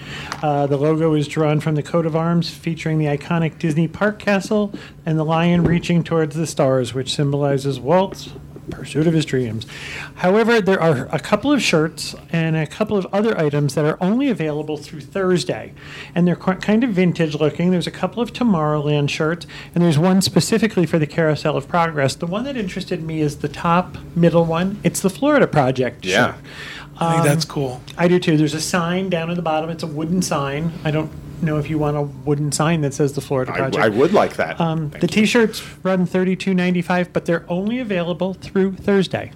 Uh, 0.42 0.66
the 0.66 0.76
logo 0.76 1.14
is 1.14 1.26
drawn 1.26 1.60
from 1.60 1.74
the 1.74 1.82
coat 1.82 2.06
of 2.06 2.14
arms 2.14 2.48
featuring 2.50 2.98
the 2.98 3.06
iconic 3.06 3.58
Disney 3.58 3.88
Park 3.88 4.18
Castle 4.18 4.72
and 5.04 5.18
the 5.18 5.24
lion 5.24 5.64
reaching 5.64 6.04
towards 6.04 6.36
the 6.36 6.46
stars, 6.46 6.94
which 6.94 7.12
symbolizes 7.12 7.80
Walt's 7.80 8.30
pursuit 8.70 9.06
of 9.06 9.14
his 9.14 9.24
dreams. 9.24 9.66
However, 10.16 10.60
there 10.60 10.80
are 10.80 11.08
a 11.12 11.18
couple 11.18 11.52
of 11.52 11.62
shirts 11.62 12.14
and 12.30 12.56
a 12.56 12.66
couple 12.66 12.96
of 12.96 13.06
other 13.12 13.38
items 13.38 13.74
that 13.74 13.84
are 13.84 13.96
only 14.02 14.28
available 14.28 14.76
through 14.76 15.00
Thursday, 15.00 15.72
and 16.14 16.26
they're 16.26 16.36
kind 16.36 16.84
of 16.84 16.90
vintage 16.90 17.34
looking. 17.34 17.70
There's 17.70 17.86
a 17.86 17.92
couple 17.92 18.22
of 18.22 18.32
Tomorrowland 18.32 19.10
shirts, 19.10 19.46
and 19.74 19.82
there's 19.82 19.98
one 19.98 20.22
specifically 20.22 20.86
for 20.86 20.98
the 20.98 21.06
Carousel 21.06 21.56
of 21.56 21.68
Progress. 21.68 22.14
The 22.14 22.26
one 22.26 22.44
that 22.44 22.56
interested 22.56 23.02
me 23.02 23.20
is 23.20 23.38
the 23.38 23.48
top 23.48 23.96
middle 24.14 24.44
one. 24.44 24.78
It's 24.82 25.00
the 25.00 25.10
Florida 25.10 25.46
Project. 25.46 26.04
Yeah. 26.04 26.34
shirt. 26.34 26.44
I 26.98 27.12
think 27.14 27.24
that's 27.24 27.44
cool. 27.44 27.80
I 27.98 28.08
do 28.08 28.18
too. 28.18 28.36
There's 28.36 28.54
a 28.54 28.60
sign 28.60 29.10
down 29.10 29.30
at 29.30 29.36
the 29.36 29.42
bottom. 29.42 29.70
It's 29.70 29.82
a 29.82 29.86
wooden 29.86 30.22
sign. 30.22 30.72
I 30.84 30.90
don't 30.90 31.10
know 31.42 31.58
if 31.58 31.68
you 31.68 31.78
want 31.78 31.96
a 31.96 32.02
wooden 32.02 32.50
sign 32.52 32.80
that 32.80 32.94
says 32.94 33.12
the 33.12 33.20
Florida 33.20 33.52
I, 33.52 33.56
Project. 33.56 33.84
I 33.84 33.88
would 33.90 34.12
like 34.14 34.36
that. 34.36 34.58
Um, 34.60 34.90
Thank 34.90 35.02
the 35.02 35.06
you. 35.06 35.24
T-shirts 35.26 35.62
run 35.82 36.06
thirty-two 36.06 36.54
ninety-five, 36.54 37.12
but 37.12 37.26
they're 37.26 37.44
only 37.48 37.78
available 37.78 38.34
through 38.34 38.76
Thursday, 38.76 39.32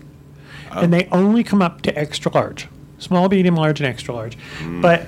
and 0.72 0.92
they 0.92 1.06
only 1.12 1.44
come 1.44 1.60
up 1.60 1.82
to 1.82 1.98
extra 1.98 2.32
large, 2.32 2.68
small, 2.98 3.28
medium, 3.28 3.56
large, 3.56 3.80
and 3.80 3.86
extra 3.88 4.14
large. 4.14 4.36
Hmm. 4.58 4.80
But 4.80 5.06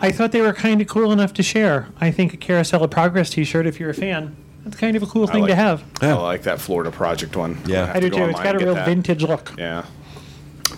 I 0.00 0.10
thought 0.10 0.32
they 0.32 0.40
were 0.40 0.52
kind 0.52 0.80
of 0.80 0.88
cool 0.88 1.12
enough 1.12 1.32
to 1.34 1.42
share. 1.44 1.88
I 2.00 2.10
think 2.10 2.34
a 2.34 2.36
Carousel 2.36 2.82
of 2.82 2.90
Progress 2.90 3.30
T-shirt, 3.30 3.66
if 3.66 3.78
you're 3.78 3.90
a 3.90 3.94
fan, 3.94 4.34
that's 4.64 4.76
kind 4.76 4.96
of 4.96 5.02
a 5.04 5.06
cool 5.06 5.28
I 5.28 5.32
thing 5.32 5.42
like- 5.42 5.50
to 5.50 5.54
have. 5.54 5.84
I 6.00 6.12
like 6.14 6.42
that 6.42 6.60
Florida 6.60 6.90
Project 6.90 7.36
one. 7.36 7.58
Yeah. 7.64 7.82
I'll 7.82 7.86
have 7.86 7.96
I 7.96 8.00
to 8.00 8.10
do 8.10 8.16
too. 8.16 8.24
It's 8.24 8.40
got 8.40 8.56
a 8.56 8.58
real 8.58 8.74
that. 8.74 8.86
vintage 8.86 9.22
look. 9.22 9.52
Yeah. 9.56 9.84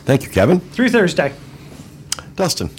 Thank 0.06 0.22
you, 0.22 0.28
Kevin. 0.28 0.60
Through 0.60 0.90
Thursday. 0.90 1.34
Dustin. 2.36 2.70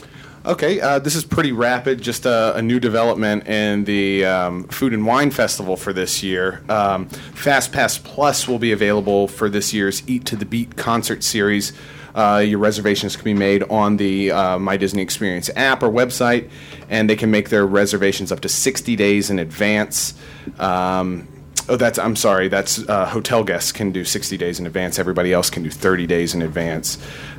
Okay, 0.46 0.80
uh, 0.80 0.98
this 1.00 1.14
is 1.14 1.26
pretty 1.26 1.52
rapid. 1.52 2.02
Just 2.02 2.26
a, 2.26 2.56
a 2.56 2.62
new 2.62 2.80
development 2.80 3.46
in 3.48 3.84
the 3.84 4.24
um, 4.24 4.64
Food 4.70 4.94
and 4.94 5.06
Wine 5.06 5.30
Festival 5.30 5.76
for 5.76 5.92
this 5.92 6.24
year. 6.24 6.64
Um, 6.70 7.08
Fast 7.10 7.74
Pass 7.74 7.98
Plus 7.98 8.48
will 8.48 8.60
be 8.60 8.72
available 8.72 9.28
for 9.28 9.50
this 9.50 9.74
year's 9.74 10.08
Eat 10.08 10.26
to 10.28 10.38
the 10.38 10.46
Beat 10.46 10.78
concert 10.78 11.22
series. 11.22 11.74
Uh, 12.16 12.38
your 12.48 12.60
reservations 12.60 13.18
can 13.18 13.26
be 13.26 13.34
made 13.34 13.62
on 13.64 13.98
the 13.98 14.32
uh, 14.32 14.58
My 14.58 14.78
Disney 14.78 15.02
Experience 15.02 15.50
app 15.58 15.84
or 15.84 15.90
website, 15.90 16.50
and 16.90 17.10
they 17.10 17.18
can 17.18 17.30
make 17.30 17.50
their 17.50 17.68
reservations 17.68 18.32
up 18.32 18.40
to 18.40 18.48
60 18.48 18.96
days 18.96 19.30
in 19.30 19.40
advance. 19.40 20.14
Um, 20.60 21.28
Oh, 21.70 21.76
that's. 21.76 22.00
I'm 22.00 22.16
sorry. 22.16 22.48
That's 22.48 22.88
uh, 22.88 23.06
hotel 23.06 23.44
guests 23.44 23.72
can 23.72 23.92
do 23.92 24.06
60 24.06 24.38
days 24.38 24.60
in 24.60 24.66
advance. 24.66 25.00
Everybody 25.00 25.34
else 25.34 25.50
can 25.50 25.64
do 25.64 25.70
30 25.70 26.08
days 26.08 26.34
in 26.34 26.42
advance, 26.42 26.98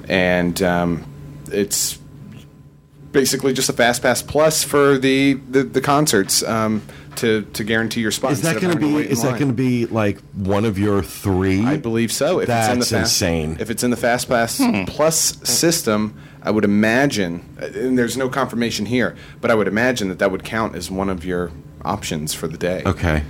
and 0.09 0.61
um, 0.63 1.05
it's 1.51 1.99
basically 3.13 3.53
just 3.55 3.69
a 3.69 3.73
fast 3.73 4.03
pass 4.03 4.23
plus 4.23 4.63
for 4.63 4.99
the 4.99 5.35
the, 5.35 5.63
the 5.63 5.81
concerts 5.81 6.43
um, 6.43 6.83
to 7.17 7.43
to 7.55 7.65
guarantee 7.65 8.01
your 8.01 8.11
spot. 8.11 8.33
Is 8.33 8.43
that 8.43 8.61
going 8.61 8.75
to 8.75 8.79
be? 8.79 8.97
Is 8.97 9.23
that 9.23 9.39
going 9.39 9.49
to 9.49 9.55
be 9.55 9.87
like 9.87 10.21
one 10.35 10.65
of 10.65 10.79
your 10.79 11.03
three? 11.03 11.65
I 11.65 11.77
believe 11.77 12.13
so. 12.13 12.41
If 12.41 12.49
it's 12.49 12.69
in 12.69 12.79
the 12.79 12.85
That's 12.85 12.91
fast, 12.91 13.23
insane. 13.23 13.57
If 13.61 13.71
it's 13.71 13.83
in 13.83 13.91
the 13.91 13.97
Fast 13.97 14.29
Pass 14.29 14.61
Plus 14.87 15.39
system, 15.49 16.21
I 16.43 16.51
would 16.51 16.65
imagine, 16.65 17.45
uh, 17.61 17.67
and 17.67 17.99
there's 17.99 18.17
no 18.17 18.29
confirmation 18.29 18.87
here, 18.87 19.17
but 19.41 19.51
I 19.51 19.55
would 19.55 19.69
imagine 19.69 20.09
that 20.09 20.19
that 20.19 20.31
would 20.31 20.45
count 20.45 20.77
as 20.77 20.91
one 20.91 21.09
of 21.09 21.25
your 21.25 21.51
options 21.85 22.35
for 22.35 22.47
the 22.47 22.59
day. 22.59 22.83
Okay. 22.85 23.25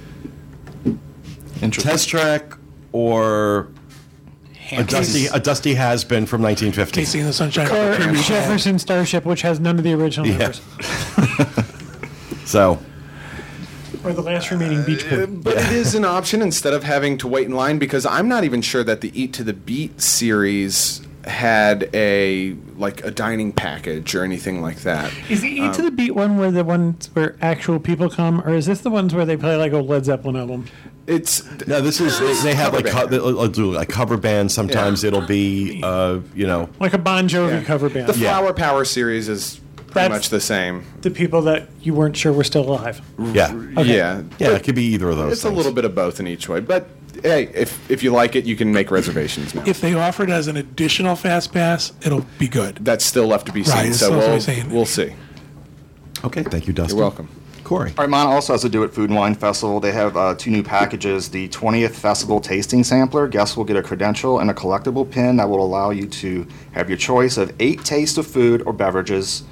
Interesting. 1.62 1.90
Test 1.90 2.08
track 2.08 2.54
or 2.92 3.68
a 4.72 4.84
dusty 4.84 5.26
a 5.26 5.38
dusty 5.40 5.74
has 5.74 6.04
been 6.04 6.26
from 6.26 6.42
1950. 6.42 7.00
KC 7.02 7.18
and 7.20 7.28
the 7.28 7.32
Sunshine. 7.32 7.66
Or 7.66 7.94
Tribute. 7.96 8.24
Jefferson 8.24 8.78
Starship, 8.78 9.24
which 9.24 9.42
has 9.42 9.58
none 9.60 9.78
of 9.78 9.84
the 9.84 9.92
original 9.94 10.26
Yeah. 10.26 10.38
members, 10.38 10.60
So 12.44 12.78
or 14.04 14.12
the 14.12 14.22
last 14.22 14.50
remaining 14.50 14.84
Beach 14.84 15.08
Boy. 15.10 15.24
Uh, 15.24 15.26
but 15.26 15.56
it 15.56 15.72
is 15.72 15.94
an 15.94 16.04
option 16.04 16.40
instead 16.40 16.72
of 16.72 16.84
having 16.84 17.18
to 17.18 17.26
wait 17.26 17.46
in 17.46 17.52
line 17.54 17.78
because 17.78 18.06
I'm 18.06 18.28
not 18.28 18.44
even 18.44 18.62
sure 18.62 18.84
that 18.84 19.00
the 19.00 19.10
Eat 19.20 19.32
to 19.34 19.44
the 19.44 19.52
Beat 19.52 20.00
series 20.00 21.00
had 21.28 21.90
a 21.94 22.56
like 22.76 23.04
a 23.04 23.10
dining 23.10 23.52
package 23.52 24.14
or 24.14 24.24
anything 24.24 24.60
like 24.62 24.78
that. 24.78 25.12
Is 25.28 25.42
the 25.42 25.48
E 25.48 25.72
to 25.72 25.82
the 25.82 25.90
Beat 25.90 26.12
one 26.14 26.38
where 26.38 26.50
the 26.50 26.64
ones 26.64 27.10
where 27.14 27.36
actual 27.40 27.78
people 27.78 28.08
come, 28.10 28.40
or 28.42 28.54
is 28.54 28.66
this 28.66 28.80
the 28.80 28.90
ones 28.90 29.14
where 29.14 29.24
they 29.26 29.36
play 29.36 29.56
like 29.56 29.72
a 29.72 29.78
Led 29.78 30.04
Zeppelin 30.06 30.36
album? 30.36 30.66
It's 31.06 31.42
no, 31.66 31.80
this 31.80 32.00
is 32.00 32.18
they, 32.18 32.50
they 32.50 32.54
have 32.54 32.72
like 32.74 32.86
co- 32.86 33.06
they'll 33.06 33.32
they'll 33.34 33.48
do 33.48 33.76
a 33.76 33.86
cover 33.86 34.16
band. 34.16 34.52
Sometimes 34.52 35.02
Yeah. 35.02 35.08
it'll 35.08 35.26
be 35.26 35.80
uh, 35.82 36.20
you 36.34 36.46
know 36.46 36.68
Like 36.80 36.92
a 36.94 36.98
Bon 36.98 37.28
Jovi 37.28 37.50
yeah. 37.60 37.64
cover 37.64 37.88
band. 37.88 38.08
The 38.08 38.12
The, 38.12 38.18
Flower 38.20 38.52
Power 38.52 38.84
series 38.84 39.28
is 39.28 39.60
pretty 39.76 39.92
That's- 39.94 40.10
much 40.10 40.28
the 40.28 40.40
same. 40.40 40.84
The 41.00 41.10
people 41.10 41.42
that 41.42 41.68
you 41.80 41.94
weren't 41.94 42.16
sure 42.16 42.32
were 42.32 42.44
still 42.44 42.68
alive. 42.68 43.00
yeah 43.18 43.52
Okay. 43.52 43.96
Yeah, 43.96 44.22
yeah. 44.38 44.48
but 44.50 44.52
It 44.60 44.64
could 44.64 44.74
be 44.74 44.84
either 44.84 45.08
of 45.08 45.16
those. 45.16 45.32
It's 45.32 45.44
a 45.44 45.50
little 45.50 45.72
bit 45.72 45.84
of 45.86 45.94
both 45.94 46.20
in 46.20 46.26
each 46.26 46.46
way, 46.48 46.60
but 46.60 46.88
hey, 47.22 47.50
if 47.54 47.90
if 47.90 48.02
you 48.02 48.10
like 48.10 48.36
it, 48.36 48.44
you 48.44 48.56
can 48.56 48.72
make 48.72 48.90
reservations 48.90 49.54
now. 49.54 49.64
If 49.66 49.80
they 49.80 49.94
offer 49.94 50.24
it 50.24 50.30
as 50.30 50.48
an 50.48 50.56
additional 50.56 51.16
fast 51.16 51.52
pass, 51.52 51.92
it'll 52.02 52.26
be 52.38 52.48
good. 52.48 52.76
That's 52.84 53.04
still 53.04 53.26
left 53.26 53.46
to 53.46 53.52
be 53.52 53.64
seen, 53.64 53.74
Right, 53.74 53.94
so 53.94 54.06
still 54.06 54.18
left 54.18 54.46
to 54.46 54.62
we'll, 54.64 54.74
we'll 54.74 54.86
see. 54.86 55.14
Okay, 56.24 56.42
thank 56.42 56.66
you, 56.66 56.72
Dustin. 56.72 56.96
You're 56.96 57.06
welcome. 57.06 57.28
Corey. 57.68 57.90
All 57.98 58.04
right, 58.04 58.08
mine 58.08 58.26
also 58.26 58.54
has 58.54 58.62
to 58.62 58.70
do 58.70 58.80
with 58.80 58.94
Food 58.94 59.10
and 59.10 59.18
Wine 59.18 59.34
Festival. 59.34 59.78
They 59.78 59.92
have 59.92 60.16
uh, 60.16 60.34
two 60.34 60.50
new 60.50 60.62
packages. 60.62 61.28
The 61.28 61.48
20th 61.50 61.90
Festival 61.90 62.40
Tasting 62.40 62.82
Sampler. 62.82 63.28
Guests 63.28 63.58
will 63.58 63.64
get 63.64 63.76
a 63.76 63.82
credential 63.82 64.38
and 64.38 64.50
a 64.50 64.54
collectible 64.54 65.08
pin 65.08 65.36
that 65.36 65.50
will 65.50 65.62
allow 65.62 65.90
you 65.90 66.06
to 66.06 66.46
have 66.72 66.88
your 66.88 66.96
choice 66.96 67.36
of 67.36 67.54
eight 67.60 67.84
tastes 67.84 68.16
of 68.16 68.26
food 68.26 68.62
or 68.62 68.72
beverages 68.72 69.42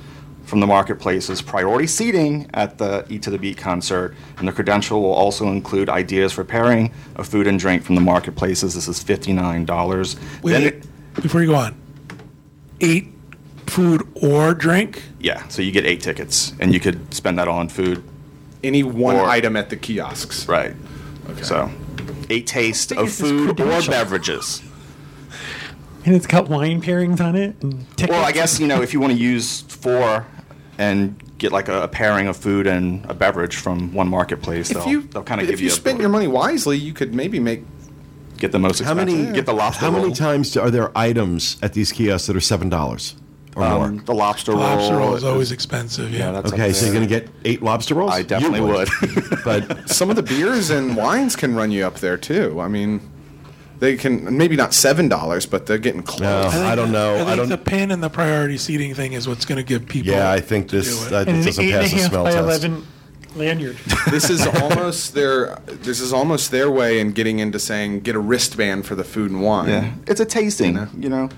from 0.47 0.61
the 0.61 0.67
marketplaces. 0.67 1.43
Priority 1.43 1.87
seating 1.87 2.49
at 2.55 2.79
the 2.79 3.05
Eat 3.11 3.23
to 3.23 3.31
the 3.31 3.39
Beat 3.39 3.59
concert. 3.59 4.15
And 4.39 4.49
the 4.49 4.53
credential 4.53 5.03
will 5.03 5.13
also 5.13 5.49
include 5.49 5.91
ideas 5.91 6.33
for 6.33 6.45
pairing 6.45 6.93
a 7.17 7.25
food 7.25 7.47
and 7.47 7.59
drink 7.59 7.83
from 7.83 7.97
the 7.97 8.01
marketplaces. 8.01 8.75
This 8.75 8.89
is 8.89 9.03
$59. 9.05 10.17
Wait, 10.43 10.53
Then 10.53 10.63
it- 10.63 10.87
before 11.23 11.43
you 11.43 11.49
go 11.49 11.57
on, 11.57 11.75
eat 12.81 13.09
food 13.67 14.07
or 14.15 14.55
drink. 14.55 15.03
yeah, 15.19 15.47
so 15.49 15.61
you 15.63 15.73
get 15.73 15.85
eight 15.85 16.01
tickets, 16.01 16.53
and 16.61 16.73
you 16.73 16.79
could 16.81 17.13
spend 17.13 17.39
that 17.39 17.49
all 17.49 17.59
on 17.59 17.69
food. 17.69 18.03
Any 18.63 18.83
one 18.83 19.17
Or- 19.17 19.29
item 19.29 19.57
at 19.57 19.71
the 19.71 19.77
kiosks. 19.77 20.47
Right. 20.49 20.75
So, 21.43 21.71
eight 22.31 22.47
tastes 22.47 22.93
of 22.93 23.11
food 23.11 23.59
or 23.61 23.83
beverages. 23.83 24.63
And 26.05 26.15
it's 26.15 26.27
got 26.27 26.49
wine 26.49 26.81
pairings 26.81 27.21
on 27.21 27.35
it. 27.35 27.57
And. 27.63 27.85
Well, 28.09 28.25
I 28.25 28.31
guess 28.31 28.61
you 28.61 28.69
know 28.69 28.81
if 28.83 28.93
you 28.93 29.01
want 29.01 29.13
to 29.13 29.19
use 29.19 29.63
four 29.63 30.25
and 30.79 31.21
get 31.39 31.53
like 31.53 31.69
a, 31.69 31.83
a 31.83 31.89
pairing 31.89 32.29
of 32.29 32.37
food 32.37 32.67
and 32.67 33.05
a 33.11 33.15
beverage 33.15 33.57
from 33.57 33.93
one 33.95 34.09
marketplace, 34.09 34.71
If 34.71 34.79
they'll, 34.79 34.89
you 34.89 35.03
they'll 35.03 35.23
kind 35.23 35.41
of 35.41 35.47
give 35.47 35.61
you 35.61 35.67
If 35.67 35.73
you, 35.73 35.77
spent 35.77 36.01
your 36.01 36.09
money 36.09 36.27
wisely, 36.27 36.77
you 36.79 36.93
could 36.93 37.15
maybe 37.15 37.39
make 37.41 37.65
get 38.39 38.53
the 38.53 38.59
most 38.59 38.81
How 38.83 38.95
many 38.95 39.33
get 39.33 39.47
the 39.47 39.55
lobster 39.55 39.87
How 39.87 39.91
roll. 39.93 40.03
many 40.03 40.15
times 40.15 40.57
are 40.57 40.71
there 40.71 40.97
items 40.97 41.57
at 41.63 41.73
these 41.73 41.93
kiosks 41.93 42.27
that 42.27 42.37
are 42.37 42.41
seven 42.41 42.69
dollars 42.69 43.17
or 43.55 43.63
Um, 43.65 43.95
more? 43.97 44.03
the 44.05 44.15
lobster 44.15 44.53
roll. 44.53 44.61
Lobster 44.61 44.97
roll 44.97 45.15
is 45.15 45.25
always 45.25 45.51
expensive. 45.53 46.13
Yeah. 46.13 46.19
yeah, 46.19 46.31
that's 46.33 46.53
Okay, 46.53 46.73
so 46.75 46.85
you're 46.85 46.95
going 46.95 47.09
to 47.09 47.15
get 47.21 47.29
eight 47.47 47.63
lobster 47.63 47.95
rolls. 47.95 48.13
I 48.13 48.21
definitely 48.23 48.59
You 48.59 48.67
would. 48.67 48.89
but 49.45 49.89
some 49.89 50.11
of 50.11 50.17
the 50.17 50.23
beers 50.23 50.69
and 50.69 50.95
wines 50.97 51.37
can 51.37 51.55
run 51.55 51.71
you 51.71 51.87
up 51.87 51.95
there 52.01 52.19
too. 52.19 52.61
I 52.61 52.69
mean, 52.69 53.01
they 53.79 53.97
can 53.97 54.37
maybe 54.37 54.57
not 54.57 54.73
seven 54.75 55.09
dollars, 55.09 55.47
but 55.47 55.67
they're 55.67 55.79
getting 55.79 56.03
close. 56.03 56.21
No. 56.21 56.51
think 56.51 56.65
I 56.65 56.75
don't 56.75 56.93
know. 56.93 57.17
I 57.17 57.21
I 57.21 57.25
think 57.25 57.37
don't- 57.37 57.49
the 57.51 57.59
pin 57.59 57.91
and 57.91 58.03
the 58.03 58.11
priority 58.11 58.59
seating 58.59 58.95
thing 58.95 59.13
is 59.13 59.29
what's 59.29 59.45
going 59.45 59.59
to 59.59 59.65
give 59.65 59.87
people. 59.87 60.13
yeah, 60.13 60.31
I 60.31 60.41
think 60.41 60.69
this 60.71 60.99
do 61.01 61.07
it. 61.07 61.13
uh, 61.13 61.25
this 61.25 61.35
an 61.35 61.45
doesn't 61.45 61.65
eight 61.65 61.73
and 61.73 61.81
pass 61.83 61.93
a 61.93 61.95
the 61.97 62.01
half 62.03 62.11
smell 62.11 62.25
by 62.25 62.31
test. 62.33 62.43
eleven 62.45 62.87
lanyard. 63.37 63.77
this 64.11 64.31
is 64.31 64.47
almost 64.47 65.13
their 65.15 65.57
this 65.67 66.01
is 66.01 66.13
almost 66.13 66.51
their 66.51 66.71
way 66.71 67.01
in 67.01 67.13
getting 67.13 67.39
into 67.39 67.59
saying 67.59 68.01
get 68.01 68.15
a 68.17 68.19
wristband 68.19 68.87
for 68.87 68.95
the 68.95 69.05
food 69.05 69.31
and 69.31 69.43
wine. 69.43 69.69
Yeah, 69.69 69.93
it's 70.07 70.21
a 70.21 70.25
tasting, 70.27 70.89
you 70.99 71.09
know. 71.11 71.29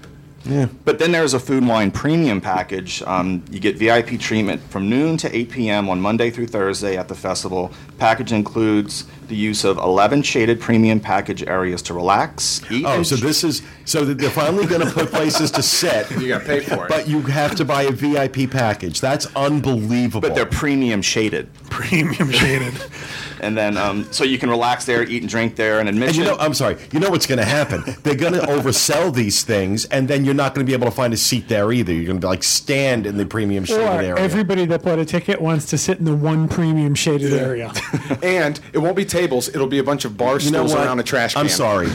Yeah. 0.49 0.67
But 0.85 0.99
then 0.99 1.13
there's 1.13 1.35
a 1.35 1.39
food 1.39 1.59
and 1.59 1.69
wine 1.69 1.91
premium 1.91 2.41
package. 2.41 3.03
Um, 3.03 3.45
you 3.51 3.61
get 3.61 3.77
VIP 3.77 4.19
treatment 4.19 4.63
from 4.71 4.89
noon 4.89 5.17
to 5.19 5.37
8 5.37 5.51
p.m. 5.51 5.89
on 5.91 6.01
Monday 6.01 6.31
through 6.31 6.47
Thursday 6.47 6.97
at 6.97 7.07
the 7.09 7.15
festival. 7.15 7.71
Package 7.99 8.33
includes 8.33 9.05
the 9.29 9.37
use 9.37 9.63
of 9.65 9.77
11 9.77 10.23
shaded 10.23 10.59
premium 10.59 11.01
package 11.01 11.43
areas 11.43 11.83
to 11.83 11.93
relax, 11.95 12.63
eat, 12.71 12.85
Oh, 12.87 12.95
and 12.97 13.07
so 13.07 13.15
this 13.17 13.45
is 13.45 13.61
so 13.85 14.05
they're 14.07 14.31
finally 14.31 14.65
going 14.65 14.81
to 14.81 14.91
put 14.91 15.11
places 15.11 15.51
to 15.51 15.63
sit, 15.63 16.11
You 16.19 16.29
got 16.29 16.39
to 16.41 16.47
pay 16.47 16.61
for 16.61 16.87
it. 16.87 16.89
but 16.89 17.07
you 17.07 17.21
have 17.23 17.55
to 17.57 17.65
buy 17.67 17.83
a 17.83 17.91
VIP 17.91 18.51
package. 18.51 19.01
That's 19.03 19.27
unbelievable. 19.37 20.23
but 20.23 20.35
they're 20.35 20.47
premium 20.47 21.03
shaded. 21.03 21.53
premium 21.69 22.31
shaded. 22.31 22.73
And 23.41 23.57
then, 23.57 23.77
um, 23.77 24.11
so 24.13 24.25
you 24.25 24.39
can 24.39 24.49
relax 24.51 24.85
there, 24.85 25.03
eat 25.03 25.23
and 25.23 25.31
drink 25.31 25.57
there, 25.57 25.81
and 25.81 25.89
and 25.89 25.97
admission. 25.97 26.23
you 26.23 26.29
know, 26.31 26.37
I'm 26.39 26.55
sorry. 26.55 26.77
You 26.93 27.01
know 27.01 27.11
what's 27.11 27.27
going 27.27 27.39
to 27.39 27.45
happen? 27.45 27.83
They're 28.03 28.15
going 28.15 28.33
to 28.41 28.41
oversell 28.41 29.15
these 29.15 29.43
things, 29.43 29.85
and 29.87 30.07
then 30.09 30.25
you're 30.25 30.35
not 30.35 30.55
going 30.55 30.65
to 30.67 30.71
be 30.71 30.75
able 30.75 30.87
to 30.87 30.95
find 30.95 31.13
a 31.13 31.17
seat 31.17 31.49
there 31.49 31.73
either. 31.73 31.93
You're 31.93 32.07
going 32.07 32.21
to 32.21 32.27
like 32.27 32.43
stand 32.43 33.07
in 33.07 33.17
the 33.17 33.27
premium 33.27 33.65
shaded 33.65 33.83
Or 33.83 33.89
area. 34.01 34.17
everybody 34.17 34.67
that 34.67 34.83
bought 34.83 34.99
a 34.99 35.05
ticket 35.05 35.41
wants 35.41 35.67
to 35.67 35.79
sit 35.79 35.99
in 35.99 36.05
the 36.05 36.15
one 36.15 36.49
premium 36.49 36.95
shaded 36.95 37.33
area. 37.33 37.73
and 38.23 38.61
it 38.73 38.79
won't 38.79 38.97
be 38.97 39.05
tables; 39.05 39.49
it'll 39.49 39.67
be 39.67 39.79
a 39.79 39.85
bunch 39.85 40.05
of 40.05 40.17
bar 40.17 40.35
you 40.35 40.41
stools 40.41 40.75
around 40.75 41.01
a 41.01 41.03
trash 41.03 41.35
can. 41.35 41.43
I'm 41.43 41.49
sorry. 41.49 41.89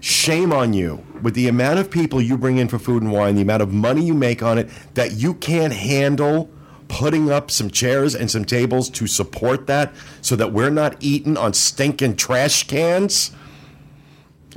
Shame 0.00 0.52
on 0.52 0.72
you 0.72 1.04
with 1.22 1.34
the 1.34 1.48
amount 1.48 1.80
of 1.80 1.90
people 1.90 2.22
you 2.22 2.38
bring 2.38 2.58
in 2.58 2.68
for 2.68 2.78
food 2.78 3.02
and 3.02 3.12
wine, 3.12 3.34
the 3.34 3.42
amount 3.42 3.62
of 3.62 3.72
money 3.72 4.04
you 4.04 4.14
make 4.14 4.42
on 4.42 4.56
it, 4.56 4.68
that 4.94 5.12
you 5.12 5.34
can't 5.34 5.72
handle 5.72 6.48
putting 6.88 7.30
up 7.30 7.50
some 7.50 7.70
chairs 7.70 8.14
and 8.14 8.30
some 8.30 8.44
tables 8.44 8.90
to 8.90 9.06
support 9.06 9.66
that 9.66 9.92
so 10.20 10.34
that 10.36 10.52
we're 10.52 10.70
not 10.70 10.96
eating 11.00 11.36
on 11.36 11.52
stinking 11.52 12.16
trash 12.16 12.66
cans. 12.66 13.30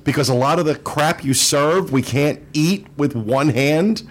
Because 0.04 0.30
a 0.30 0.34
lot 0.34 0.58
of 0.58 0.66
the 0.66 0.76
crap 0.76 1.24
you 1.24 1.34
serve, 1.34 1.92
we 1.92 2.02
can't 2.02 2.42
eat 2.54 2.88
with 2.98 3.16
one 3.16 3.50
hand. 3.50 4.04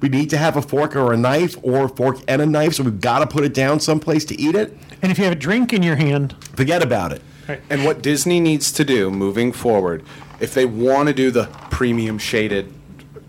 We 0.00 0.08
need 0.08 0.30
to 0.30 0.38
have 0.38 0.56
a 0.56 0.62
fork 0.62 0.96
or 0.96 1.12
a 1.12 1.16
knife, 1.16 1.56
or 1.62 1.84
a 1.84 1.88
fork 1.88 2.18
and 2.26 2.40
a 2.40 2.46
knife, 2.46 2.74
so 2.74 2.84
we've 2.84 3.00
got 3.00 3.18
to 3.18 3.26
put 3.26 3.44
it 3.44 3.52
down 3.52 3.80
someplace 3.80 4.24
to 4.26 4.40
eat 4.40 4.54
it. 4.54 4.74
And 5.02 5.12
if 5.12 5.18
you 5.18 5.24
have 5.24 5.34
a 5.34 5.36
drink 5.36 5.74
in 5.74 5.82
your 5.82 5.96
hand, 5.96 6.34
Forget 6.56 6.82
about 6.82 7.12
it. 7.12 7.20
And 7.68 7.84
what 7.84 8.00
Disney 8.00 8.40
needs 8.40 8.70
to 8.72 8.84
do 8.84 9.10
moving 9.10 9.52
forward, 9.52 10.04
if 10.38 10.54
they 10.54 10.64
want 10.64 11.08
to 11.08 11.14
do 11.14 11.30
the 11.30 11.46
premium 11.70 12.16
shaded 12.16 12.72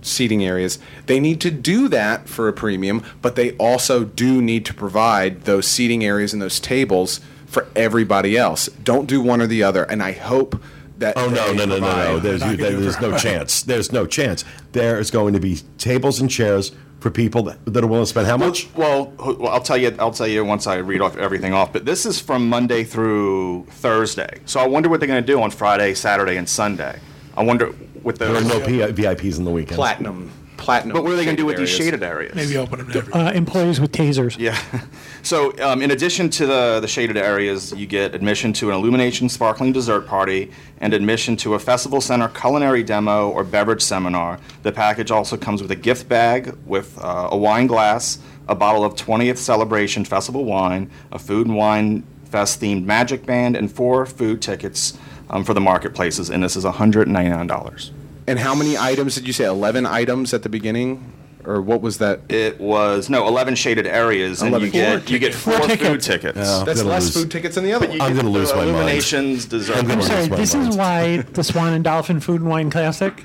seating 0.02 0.44
areas, 0.44 0.80
they 1.06 1.20
need 1.20 1.42
to 1.42 1.52
do 1.52 1.88
that 1.90 2.28
for 2.28 2.48
a 2.48 2.54
premium, 2.54 3.04
but 3.22 3.36
they 3.36 3.52
also 3.58 4.04
do 4.04 4.42
need 4.42 4.66
to 4.66 4.74
provide 4.74 5.42
those 5.44 5.68
seating 5.68 6.04
areas 6.04 6.34
and 6.34 6.42
those 6.42 6.60
tables 6.60 7.20
for 7.46 7.68
everybody 7.76 8.38
else. 8.38 8.68
Don't 8.84 9.08
do 9.08 9.22
one 9.22 9.42
or 9.42 9.48
the 9.48 9.64
other. 9.64 9.84
And 9.84 10.02
I 10.02 10.14
hope 10.14 10.62
that. 10.98 11.18
Oh 11.18 11.30
no 11.30 11.52
no 11.52 11.66
no 11.66 11.80
no 11.80 11.96
no! 11.96 12.20
There's, 12.20 12.42
not 12.42 12.58
there's 12.58 12.96
it. 12.96 13.02
no 13.02 13.18
chance. 13.18 13.62
There's 13.64 13.92
no 13.92 14.08
chance. 14.08 14.46
There 14.72 15.00
is 15.00 15.12
going 15.12 15.34
to 15.34 15.40
be 15.40 15.60
tables 15.78 16.22
and 16.22 16.30
chairs 16.30 16.72
for 17.02 17.10
people 17.10 17.44
that, 17.44 17.66
that 17.66 17.84
are 17.84 17.88
willing 17.88 18.04
to 18.04 18.10
spend 18.10 18.28
how 18.28 18.38
much? 18.38 18.70
Well, 18.76 19.12
well, 19.18 19.48
I'll 19.48 19.62
tell 19.62 19.78
you. 19.78 19.94
I'll 20.00 20.12
tell 20.12 20.28
you 20.28 20.46
once 20.46 20.68
I 20.68 20.78
read 20.78 21.02
off 21.02 21.18
everything 21.18 21.54
off. 21.54 21.74
But 21.74 21.86
this 21.86 22.06
is 22.06 22.22
from 22.22 22.48
Monday 22.48 22.84
through 22.84 23.66
Thursday. 23.70 24.40
So 24.46 24.60
I 24.60 24.68
wonder 24.68 24.88
what 24.88 25.00
they're 25.00 25.08
going 25.08 25.22
to 25.22 25.28
do 25.28 25.42
on 25.42 25.52
Friday, 25.52 25.94
Saturday, 25.94 26.38
and 26.38 26.48
Sunday. 26.48 27.00
I 27.36 27.44
wonder 27.44 27.74
with 28.04 28.18
There 28.20 28.36
are 28.36 28.42
no 28.42 28.60
P- 28.60 28.80
VIPs 28.80 29.38
in 29.38 29.44
the 29.46 29.52
weekend. 29.52 29.76
platinum. 29.76 30.32
Platinum. 30.58 30.94
But 30.94 31.04
what 31.04 31.14
are 31.14 31.16
they 31.16 31.26
going 31.26 31.36
to 31.38 31.42
do 31.42 31.48
with 31.48 31.58
these 31.58 31.70
areas. 31.70 31.86
shaded 31.86 32.04
areas? 32.04 32.36
Maybe 32.36 32.56
open 32.56 32.78
them 32.80 32.92
to 32.92 32.98
everyone. 33.00 33.28
uh, 33.28 33.32
employees 33.32 33.80
with 33.82 33.92
tasers. 33.92 34.38
Yeah. 34.38 34.60
So, 35.24 35.54
um, 35.62 35.84
in 35.84 35.92
addition 35.92 36.32
to 36.32 36.48
the, 36.48 36.80
the 36.82 36.88
shaded 36.88 37.16
areas, 37.16 37.72
you 37.74 37.86
get 37.86 38.16
admission 38.16 38.54
to 38.54 38.70
an 38.72 38.76
illumination 38.76 39.30
sparkling 39.30 39.72
dessert 39.72 40.08
party 40.08 40.50
and 40.80 40.96
admission 40.96 41.36
to 41.38 41.54
a 41.54 41.60
festival 41.60 42.02
center 42.02 42.28
culinary 42.30 42.82
demo 42.82 43.30
or 43.30 43.44
beverage 43.44 43.84
seminar. 43.84 44.40
The 44.64 44.72
package 44.72 45.12
also 45.12 45.38
comes 45.38 45.62
with 45.62 45.70
a 45.70 45.76
gift 45.76 46.10
bag 46.10 46.58
with 46.66 46.98
uh, 47.00 47.30
a 47.32 47.38
wine 47.38 47.68
glass, 47.68 48.18
a 48.48 48.56
bottle 48.56 48.84
of 48.84 48.96
20th 48.96 49.38
Celebration 49.38 50.06
Festival 50.06 50.44
wine, 50.44 50.90
a 51.12 51.20
food 51.20 51.46
and 51.46 51.56
wine 51.56 52.04
fest 52.26 52.60
themed 52.60 52.86
magic 52.86 53.24
band, 53.24 53.56
and 53.56 53.72
four 53.72 54.08
food 54.08 54.42
tickets 54.42 54.98
um, 55.32 55.44
for 55.44 55.56
the 55.56 55.62
marketplaces. 55.62 56.30
And 56.30 56.44
this 56.44 56.56
is 56.56 56.64
$199. 56.66 57.92
And 58.28 58.38
how 58.40 58.54
many 58.54 58.78
items 58.78 59.16
did 59.16 59.26
you 59.26 59.34
say? 59.34 59.46
11 59.46 59.86
items 59.88 60.34
at 60.34 60.44
the 60.44 60.50
beginning? 60.50 61.14
or 61.44 61.60
what 61.60 61.82
was 61.82 61.98
that? 61.98 62.20
It 62.30 62.62
was 62.62 63.10
no 63.10 63.28
eleven 63.28 63.56
shaded 63.56 63.88
areas, 63.88 64.44
and 64.44 64.50
11 64.52 64.68
you 64.68 64.72
get 64.72 65.02
Four 65.02 65.12
you 65.12 65.18
get 65.18 65.34
tickets. 65.34 65.44
four, 65.44 65.54
Four 65.54 65.70
food 65.70 65.80
tickets. 65.80 66.06
tickets. 66.06 66.38
Yeah. 66.38 66.64
That's 66.64 66.84
less 66.84 67.04
lose. 67.06 67.14
food 67.24 67.32
tickets 67.32 67.56
than 67.56 67.64
the 67.64 67.74
other 67.74 67.88
one. 67.90 68.00
I'm 68.00 68.16
gonna 68.16 68.30
lose 68.30 68.50
the 68.52 68.58
my 68.58 68.66
mind. 68.66 68.76
illuminations, 68.76 69.46
dessert. 69.48 69.78
I'm 69.78 69.90
I'm 69.90 70.02
sorry. 70.04 70.28
This 70.28 70.54
mind. 70.54 70.70
is 70.70 70.78
why 70.78 71.18
the 71.18 71.44
Swan 71.44 71.74
and 71.74 71.84
Dolphin 71.84 72.20
Food 72.20 72.42
and 72.42 72.50
Wine 72.52 72.70
Classic. 72.70 73.24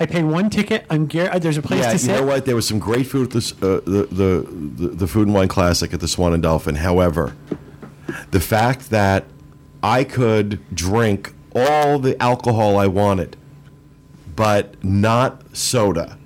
I 0.00 0.06
pay 0.06 0.22
one 0.22 0.48
ticket. 0.48 0.86
I'm 0.88 1.08
gar- 1.08 1.30
uh, 1.30 1.38
There's 1.38 1.58
a 1.58 1.62
place 1.62 1.80
Yeah, 1.80 1.88
to 1.88 1.92
you 1.92 1.98
sit. 1.98 2.12
know 2.14 2.24
what? 2.24 2.46
There 2.46 2.56
was 2.56 2.66
some 2.66 2.78
great 2.78 3.06
food 3.06 3.24
at 3.26 3.30
this, 3.34 3.52
uh, 3.62 3.82
the, 3.84 4.08
the 4.10 4.46
the 4.86 4.88
the 4.94 5.06
Food 5.06 5.26
and 5.26 5.34
Wine 5.34 5.48
Classic 5.48 5.92
at 5.92 6.00
the 6.00 6.08
Swan 6.08 6.32
and 6.32 6.42
Dolphin. 6.42 6.76
However, 6.76 7.36
the 8.30 8.40
fact 8.40 8.88
that 8.88 9.24
I 9.82 10.04
could 10.04 10.58
drink 10.74 11.34
all 11.54 11.98
the 11.98 12.20
alcohol 12.22 12.76
I 12.78 12.86
wanted, 12.86 13.36
but 14.36 14.82
not 14.84 15.56
soda, 15.56 16.18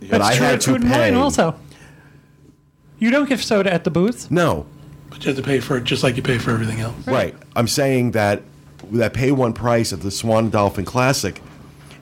but 0.00 0.08
That's 0.10 0.24
I 0.24 0.36
true 0.36 0.46
had 0.46 0.54
at 0.56 0.60
to 0.62 0.70
Food 0.72 0.82
and 0.82 0.90
pay. 0.92 1.10
Wine 1.12 1.14
also. 1.14 1.54
You 2.98 3.10
don't 3.10 3.28
get 3.28 3.40
soda 3.40 3.72
at 3.72 3.84
the 3.84 3.90
booth. 3.90 4.30
No, 4.30 4.66
But 5.10 5.24
you 5.24 5.28
have 5.28 5.36
to 5.36 5.42
pay 5.42 5.60
for 5.60 5.76
it 5.76 5.84
just 5.84 6.02
like 6.02 6.16
you 6.16 6.22
pay 6.22 6.38
for 6.38 6.50
everything 6.52 6.80
else. 6.80 6.94
right. 7.06 7.34
I'm 7.56 7.68
saying 7.68 8.12
that 8.12 8.42
that 8.92 9.14
pay 9.14 9.32
one 9.32 9.52
price 9.52 9.92
at 9.92 10.00
the 10.00 10.10
Swan 10.10 10.50
Dolphin 10.50 10.84
Classic 10.84 11.40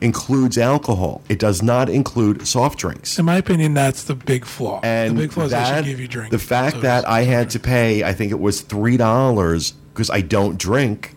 includes 0.01 0.59
alcohol. 0.59 1.23
It 1.29 1.39
does 1.39 1.63
not 1.63 1.89
include 1.89 2.47
soft 2.47 2.79
drinks. 2.79 3.19
In 3.19 3.25
my 3.25 3.37
opinion, 3.37 3.73
that's 3.75 4.03
the 4.05 4.17
big 4.17 4.45
flaw. 4.45 4.81
And 4.83 5.17
the 5.17 5.23
big 5.23 5.33
flaw 5.33 5.45
is 5.45 5.53
they 5.53 5.59
that, 5.59 5.77
should 5.77 5.85
give 5.91 6.01
you 6.01 6.09
drink. 6.09 6.31
the 6.33 6.39
fact 6.41 6.73
sodas. 6.77 6.83
that 6.83 7.09
I 7.09 7.23
had 7.23 7.51
to 7.51 7.61
pay, 7.61 8.03
I 8.03 8.13
think 8.13 8.33
it 8.33 8.41
was 8.41 8.61
three 8.63 8.97
dollars 8.97 9.73
because 9.95 10.11
I 10.11 10.21
don't 10.23 10.59
drink. 10.59 11.15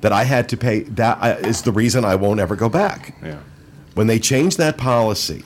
That 0.00 0.12
I 0.12 0.24
had 0.24 0.48
to 0.50 0.56
pay. 0.56 0.80
That 0.84 1.44
is 1.46 1.62
the 1.62 1.72
reason 1.72 2.04
I 2.04 2.14
won't 2.14 2.40
ever 2.40 2.56
go 2.56 2.68
back. 2.68 3.16
Yeah. 3.22 3.40
When 3.94 4.06
they 4.06 4.18
changed 4.18 4.56
that 4.58 4.78
policy, 4.78 5.44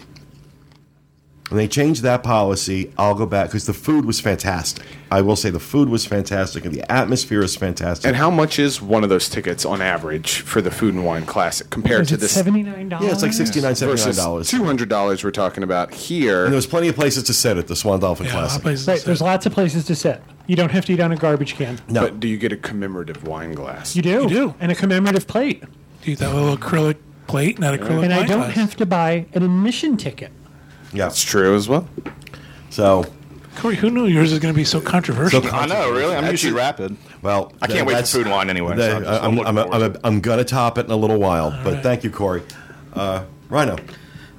when 1.51 1.59
they 1.59 1.69
changed 1.69 2.03
that 2.03 2.23
policy, 2.23 2.91
I'll 2.97 3.15
go 3.15 3.27
back 3.27 3.49
because 3.49 3.67
the 3.67 3.75
food 3.75 4.07
was 4.07 4.19
fantastic. 4.19 4.85
I 5.11 5.21
will 5.21 5.37
say 5.37 5.51
the 5.51 5.61
food 5.61 5.89
was 5.91 6.07
fantastic 6.07 6.65
and 6.65 6.75
the 6.75 6.91
atmosphere 6.91 7.43
is 7.43 7.55
fantastic. 7.55 8.07
And 8.07 8.17
how 8.17 8.31
much 8.31 8.59
is 8.59 8.81
one 8.81 9.05
of 9.05 9.11
those 9.11 9.29
tickets 9.29 9.65
on 9.67 9.83
average 9.83 10.41
for 10.41 10.63
the 10.63 10.71
Food 10.71 10.95
and 10.95 11.05
Wine 11.05 11.27
Classic 11.27 11.69
compared 11.71 12.03
Is 12.03 12.09
to 12.09 12.15
it 12.15 12.21
this 12.21 12.33
seventy 12.33 12.63
nine 12.63 12.89
dollars? 12.89 13.07
yeah, 13.07 13.13
it's 13.13 13.23
like 13.23 13.33
$69, 13.33 14.49
two 14.49 14.65
hundred 14.65 14.89
dollars 14.89 15.23
we're 15.23 15.31
talking 15.31 15.63
about 15.63 15.93
here? 15.93 16.45
And 16.45 16.53
there 16.53 16.57
was 16.57 16.67
plenty 16.67 16.89
of 16.89 16.95
places 16.95 17.23
to 17.25 17.35
sit 17.35 17.57
at 17.59 17.69
the 17.69 17.77
Swan 17.77 18.01
Dolphin 18.01 18.27
yeah, 18.27 18.33
a 18.33 18.49
lot 18.49 18.61
Classic. 18.63 18.89
Right, 18.89 19.01
there's 19.05 19.21
lots 19.21 19.45
of 19.47 19.53
places 19.53 19.85
to 19.87 19.95
sit. 19.95 20.23
You 20.47 20.57
don't 20.57 20.71
have 20.71 20.85
to 20.87 20.93
eat 20.95 21.01
on 21.01 21.13
a 21.13 21.17
garbage 21.17 21.55
can. 21.57 21.79
No, 21.89 22.03
But 22.03 22.21
do 22.21 22.27
you 22.29 22.37
get 22.39 22.53
a 22.53 22.57
commemorative 22.57 23.25
wine 23.27 23.53
glass? 23.53 23.95
You 23.95 24.03
do. 24.03 24.23
You 24.23 24.29
do. 24.29 24.55
And 24.61 24.73
a 24.73 24.75
commemorative 24.75 25.27
plate. 25.27 25.63
Do 26.03 26.11
you 26.11 26.17
that 26.17 26.35
little 26.35 26.57
acrylic 26.57 26.97
plate, 27.27 27.59
not 27.59 27.79
acrylic 27.79 28.05
And 28.05 28.13
I 28.15 28.27
don't 28.27 28.41
glass. 28.41 28.55
have 28.55 28.77
to 28.77 28.87
buy 28.87 29.27
an 29.35 29.43
admission 29.43 29.97
ticket. 29.97 30.33
Yeah. 30.95 31.05
That's 31.05 31.23
true 31.23 31.55
as 31.55 31.69
well. 31.69 31.89
So, 32.71 33.05
Corey, 33.57 33.77
who 33.77 33.91
knew 33.91 34.07
yours 34.07 34.33
is 34.33 34.39
going 34.39 34.53
to 34.53 34.57
be 34.57 34.65
so 34.65 34.81
controversial? 34.81 35.43
So 35.43 35.51
I 35.51 35.67
know, 35.67 35.91
really. 35.91 36.15
I'm 36.15 36.31
usually 36.31 36.53
rapid. 36.53 36.97
well, 37.23 37.53
I 37.63 37.67
can't 37.67 37.87
wait 37.87 37.93
for 37.93 37.97
that's- 37.97 38.13
food 38.13 38.23
and 38.23 38.31
wine 38.31 38.51
anyway, 38.51 38.77
so 38.77 38.97
I'm 38.97 39.03
just- 39.05 39.23
I'm 39.23 39.25
I'm, 39.25 39.37
looking 39.37 39.59
I'm, 39.59 39.83
I'm, 39.83 39.97
I'm 40.05 40.21
going 40.21 40.39
to 40.39 40.45
top 40.45 40.79
it 40.79 40.87
in 40.87 40.93
a 40.93 40.97
little 40.97 41.19
while, 41.19 41.51
but 41.63 41.75
right. 41.75 41.83
thank 41.83 42.05
you, 42.05 42.11
Corey. 42.11 42.43
Uh, 42.95 43.25
Rhino. 43.49 43.77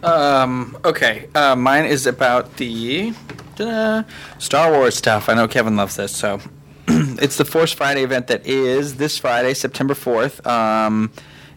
Okay, 0.04 1.28
uh, 1.34 1.56
mine 1.56 1.86
is 1.86 2.06
about 2.06 2.58
the 2.58 3.14
uh, 3.60 4.04
Star 4.38 4.72
Wars 4.72 4.96
stuff. 4.96 5.30
I 5.30 5.34
know 5.34 5.48
Kevin 5.48 5.76
loves 5.76 5.96
this, 5.96 6.16
so 6.16 6.40
it's 6.88 7.38
the 7.38 7.46
Force 7.46 7.72
Friday 7.72 8.04
event 8.04 8.28
that 8.28 8.46
is 8.46 8.96
this 8.96 9.18
Friday, 9.18 9.54
September 9.54 9.94
fourth. 9.96 10.46
Um, 10.46 11.12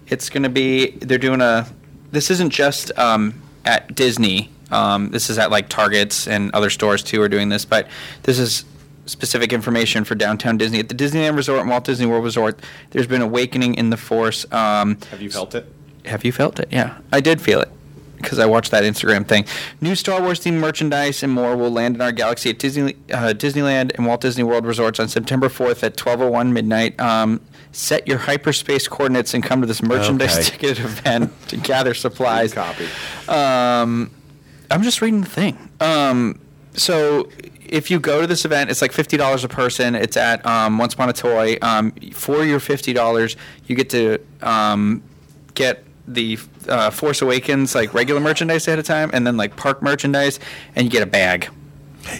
it's 0.06 0.30
going 0.30 0.44
to 0.44 0.48
be 0.48 0.92
they're 0.92 1.18
doing 1.18 1.40
a. 1.40 1.66
This 2.10 2.30
isn't 2.30 2.50
just 2.50 2.96
um, 2.98 3.42
at 3.64 3.94
Disney. 3.94 4.50
Um, 4.70 5.10
this 5.10 5.30
is 5.30 5.38
at 5.38 5.50
like 5.50 5.68
Targets 5.68 6.26
and 6.28 6.50
other 6.54 6.70
stores 6.70 7.02
too 7.02 7.20
are 7.22 7.28
doing 7.28 7.48
this, 7.48 7.64
but 7.64 7.88
this 8.24 8.38
is 8.38 8.64
specific 9.06 9.52
information 9.52 10.04
for 10.04 10.14
downtown 10.14 10.58
Disney 10.58 10.78
at 10.80 10.88
the 10.90 10.94
Disneyland 10.94 11.36
Resort 11.36 11.60
and 11.60 11.70
Walt 11.70 11.84
Disney 11.84 12.04
World 12.06 12.24
Resort. 12.24 12.60
There's 12.90 13.06
been 13.06 13.22
awakening 13.22 13.74
in 13.76 13.88
the 13.90 13.96
Force. 13.96 14.44
Um, 14.52 14.98
Have 15.10 15.22
you 15.22 15.30
felt 15.30 15.54
it? 15.54 15.66
have 16.04 16.24
you 16.24 16.32
felt 16.32 16.58
it? 16.60 16.68
Yeah, 16.70 16.98
I 17.12 17.20
did 17.20 17.40
feel 17.40 17.60
it 17.60 17.68
because 18.16 18.38
I 18.38 18.46
watched 18.46 18.70
that 18.72 18.82
Instagram 18.84 19.26
thing. 19.26 19.44
New 19.80 19.94
Star 19.94 20.20
Wars 20.22 20.40
themed 20.40 20.58
merchandise 20.58 21.22
and 21.22 21.32
more 21.32 21.56
will 21.56 21.70
land 21.70 21.94
in 21.96 22.00
our 22.02 22.12
galaxy 22.12 22.50
at 22.50 22.58
Disney, 22.58 22.94
uh, 23.12 23.32
Disneyland 23.36 23.92
and 23.96 24.06
Walt 24.06 24.20
Disney 24.22 24.42
World 24.42 24.66
resorts 24.66 24.98
on 25.00 25.08
September 25.08 25.48
4th 25.48 25.82
at 25.82 25.96
12:01 25.96 26.52
midnight. 26.52 26.98
Um, 27.00 27.40
set 27.72 28.08
your 28.08 28.18
hyperspace 28.18 28.88
coordinates 28.88 29.34
and 29.34 29.42
come 29.44 29.60
to 29.60 29.66
this 29.66 29.82
merchandise 29.82 30.36
Okay. 30.38 30.50
ticketed 30.50 30.84
event 30.84 31.32
to 31.48 31.56
gather 31.58 31.94
supplies. 31.94 32.52
Copy. 32.54 32.86
Um, 33.28 34.10
I'm 34.70 34.82
just 34.82 35.00
reading 35.00 35.22
the 35.22 35.28
thing. 35.28 35.70
Um, 35.80 36.38
so 36.74 37.28
if 37.66 37.90
you 37.90 37.98
go 38.00 38.20
to 38.20 38.26
this 38.26 38.44
event, 38.44 38.70
it's 38.70 38.82
like 38.82 38.92
fifty 38.92 39.16
dollars 39.16 39.44
a 39.44 39.48
person. 39.48 39.94
It's 39.94 40.16
at 40.16 40.44
um, 40.46 40.78
Once 40.78 40.94
Upon 40.94 41.08
a 41.08 41.12
Toy. 41.12 41.58
Um, 41.62 41.92
for 42.12 42.44
your 42.44 42.60
fifty 42.60 42.92
dollars, 42.92 43.36
you 43.66 43.76
get 43.76 43.90
to 43.90 44.18
um, 44.42 45.02
get 45.54 45.84
the 46.06 46.38
uh, 46.68 46.90
Force 46.90 47.20
Awakens 47.20 47.74
like 47.74 47.92
regular 47.94 48.20
merchandise 48.20 48.66
ahead 48.66 48.78
of 48.78 48.86
time, 48.86 49.10
and 49.12 49.26
then 49.26 49.36
like 49.36 49.56
park 49.56 49.82
merchandise, 49.82 50.38
and 50.76 50.84
you 50.84 50.90
get 50.90 51.02
a 51.02 51.06
bag. 51.06 51.48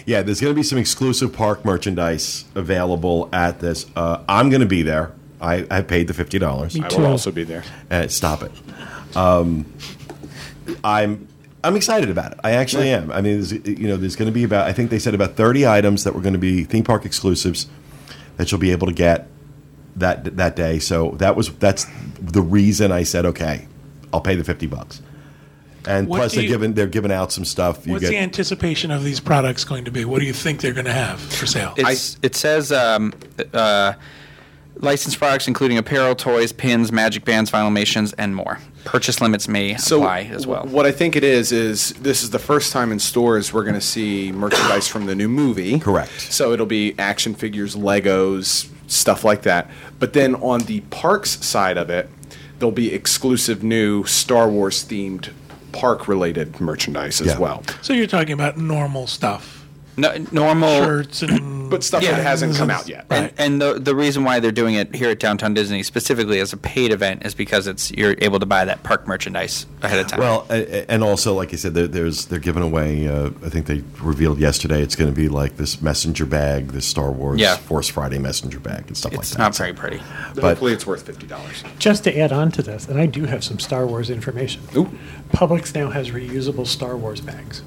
Yeah, 0.05 0.21
there's 0.21 0.41
going 0.41 0.53
to 0.53 0.55
be 0.55 0.63
some 0.63 0.77
exclusive 0.77 1.33
park 1.33 1.65
merchandise 1.65 2.45
available 2.53 3.29
at 3.33 3.59
this. 3.59 3.87
Uh, 3.95 4.23
I'm 4.27 4.49
going 4.49 4.61
to 4.61 4.67
be 4.67 4.83
there. 4.83 5.13
I, 5.41 5.65
I 5.71 5.81
paid 5.81 6.07
the 6.07 6.13
fifty 6.13 6.37
dollars. 6.37 6.75
Me 6.75 6.83
I 6.83 6.89
too. 6.89 6.99
will 6.99 7.07
also 7.07 7.31
be 7.31 7.45
there. 7.45 7.63
Uh, 7.89 8.07
stop 8.07 8.43
it. 8.43 8.51
Um, 9.15 9.65
I'm 10.83 11.28
I'm 11.63 11.75
excited 11.75 12.09
about 12.09 12.31
it. 12.31 12.39
I 12.43 12.51
actually 12.51 12.89
am. 12.89 13.11
I 13.11 13.21
mean, 13.21 13.35
there's, 13.35 13.51
you 13.51 13.87
know, 13.87 13.97
there's 13.97 14.15
going 14.15 14.27
to 14.27 14.33
be 14.33 14.43
about 14.43 14.67
I 14.67 14.73
think 14.73 14.89
they 14.91 14.99
said 14.99 15.13
about 15.13 15.35
30 15.35 15.67
items 15.67 16.03
that 16.05 16.13
were 16.15 16.21
going 16.21 16.33
to 16.33 16.39
be 16.39 16.63
theme 16.63 16.83
park 16.83 17.05
exclusives 17.05 17.67
that 18.37 18.51
you'll 18.51 18.61
be 18.61 18.71
able 18.71 18.87
to 18.87 18.93
get 18.93 19.27
that 19.97 20.37
that 20.37 20.55
day. 20.55 20.79
So 20.79 21.11
that 21.17 21.35
was 21.35 21.49
that's 21.57 21.85
the 22.21 22.41
reason 22.41 22.91
I 22.91 23.03
said 23.03 23.25
okay, 23.25 23.67
I'll 24.13 24.21
pay 24.21 24.35
the 24.35 24.43
50 24.43 24.67
bucks. 24.67 25.01
And 25.87 26.07
What 26.07 26.17
plus 26.17 26.33
they're 26.35 26.43
you- 26.43 26.49
giving 26.49 26.73
they're 26.73 26.87
giving 26.87 27.11
out 27.11 27.31
some 27.31 27.45
stuff. 27.45 27.85
You 27.85 27.93
What's 27.93 28.03
get 28.03 28.09
the 28.09 28.17
anticipation 28.17 28.91
of 28.91 29.03
these 29.03 29.19
products 29.19 29.63
going 29.63 29.85
to 29.85 29.91
be? 29.91 30.05
What 30.05 30.19
do 30.19 30.25
you 30.25 30.33
think 30.33 30.61
they're 30.61 30.73
going 30.73 30.85
to 30.85 30.93
have 30.93 31.19
for 31.19 31.45
sale? 31.45 31.73
It's, 31.77 32.17
it 32.21 32.35
says 32.35 32.71
um, 32.71 33.13
uh, 33.53 33.93
licensed 34.79 35.17
products 35.19 35.47
including 35.47 35.77
apparel, 35.77 36.15
toys, 36.15 36.51
pins, 36.51 36.91
magic 36.91 37.25
bands, 37.25 37.51
Vinylmations, 37.51 38.13
and 38.17 38.35
more. 38.35 38.59
Purchase 38.85 39.19
limits 39.21 39.47
may 39.47 39.75
so 39.75 39.97
apply 39.97 40.21
as 40.31 40.47
well. 40.47 40.65
What 40.65 40.85
I 40.85 40.91
think 40.91 41.15
it 41.15 41.23
is 41.23 41.51
is 41.51 41.91
this 41.93 42.23
is 42.23 42.29
the 42.29 42.39
first 42.39 42.71
time 42.71 42.91
in 42.91 42.99
stores 42.99 43.53
we're 43.53 43.63
going 43.63 43.75
to 43.75 43.81
see 43.81 44.31
merchandise 44.31 44.87
from 44.87 45.05
the 45.05 45.15
new 45.15 45.27
movie. 45.27 45.79
Correct. 45.79 46.19
So 46.21 46.53
it'll 46.53 46.65
be 46.65 46.95
action 46.97 47.35
figures, 47.35 47.75
Legos, 47.75 48.69
stuff 48.87 49.23
like 49.23 49.41
that. 49.43 49.69
But 49.99 50.13
then 50.13 50.35
on 50.35 50.61
the 50.61 50.79
parks 50.89 51.45
side 51.45 51.77
of 51.77 51.89
it, 51.89 52.09
there'll 52.57 52.71
be 52.71 52.93
exclusive 52.93 53.63
new 53.63 54.05
Star 54.05 54.49
Wars 54.49 54.83
themed 54.85 55.29
park 55.71 56.07
related 56.07 56.59
merchandise 56.59 57.21
as 57.21 57.27
Yeah. 57.27 57.37
well. 57.37 57.63
so 57.81 57.93
you're 57.93 58.07
talking 58.07 58.33
about 58.33 58.57
normal 58.57 59.05
stuff, 59.07 59.58
no, 60.01 60.25
normal 60.31 60.83
shirts 60.83 61.21
and 61.21 61.59
But 61.69 61.83
stuff 61.83 62.01
Yeah. 62.01 62.15
that 62.15 62.23
hasn't 62.23 62.55
come 62.55 62.71
out 62.71 62.87
yet. 62.89 63.05
And, 63.11 63.31
and 63.37 63.61
the 63.61 63.73
the 63.75 63.93
reason 63.95 64.23
why 64.23 64.39
they're 64.39 64.51
doing 64.51 64.73
it 64.73 64.95
here 64.95 65.11
at 65.11 65.19
Downtown 65.19 65.53
Disney 65.53 65.83
specifically 65.83 66.39
as 66.39 66.51
a 66.51 66.57
paid 66.57 66.91
event 66.91 67.23
is 67.27 67.35
because 67.35 67.67
it's 67.67 67.91
you're 67.91 68.15
able 68.19 68.39
to 68.39 68.47
buy 68.47 68.65
that 68.65 68.81
park 68.81 69.05
merchandise 69.07 69.67
ahead 69.83 69.99
of 69.99 70.07
time. 70.07 70.19
Well, 70.19 70.47
a- 70.49 70.55
a- 70.79 70.85
and 70.91 71.03
also, 71.03 71.35
like 71.35 71.53
I 71.53 71.57
said, 71.57 71.75
there, 71.75 71.87
there's 71.87 72.25
they're 72.25 72.39
giving 72.39 72.63
away. 72.63 73.07
Uh, 73.07 73.29
I 73.45 73.49
think 73.49 73.67
they 73.67 73.83
revealed 74.01 74.39
yesterday 74.39 74.81
it's 74.81 74.95
going 74.95 75.13
to 75.13 75.15
be 75.15 75.29
like 75.29 75.57
this 75.57 75.79
messenger 75.79 76.25
bag, 76.25 76.69
this 76.69 76.87
Star 76.87 77.11
Wars 77.11 77.39
Yeah. 77.39 77.55
Force 77.57 77.87
Friday 77.87 78.17
messenger 78.17 78.59
bag, 78.59 78.85
and 78.87 78.97
stuff 78.97 79.13
it's 79.13 79.29
like 79.33 79.37
that. 79.37 79.37
not 79.37 79.55
very 79.55 79.73
pretty. 79.73 79.97
But 80.33 80.35
But- 80.35 80.43
hopefully 80.45 80.73
it's 80.73 80.87
worth 80.87 81.03
fifty 81.05 81.27
dollars. 81.27 81.63
Just 81.77 82.03
to 82.05 82.17
add 82.19 82.31
on 82.31 82.49
to 82.53 82.63
this, 82.63 82.87
and 82.87 82.99
I 82.99 83.05
do 83.05 83.25
have 83.25 83.43
some 83.43 83.59
Star 83.59 83.85
Wars 83.85 84.09
information. 84.09 84.63
Ooh. 84.75 84.89
Publix 85.33 85.75
now 85.75 85.91
has 85.91 86.09
reusable 86.09 86.65
Star 86.65 86.97
Wars 86.97 87.21
bags. 87.21 87.61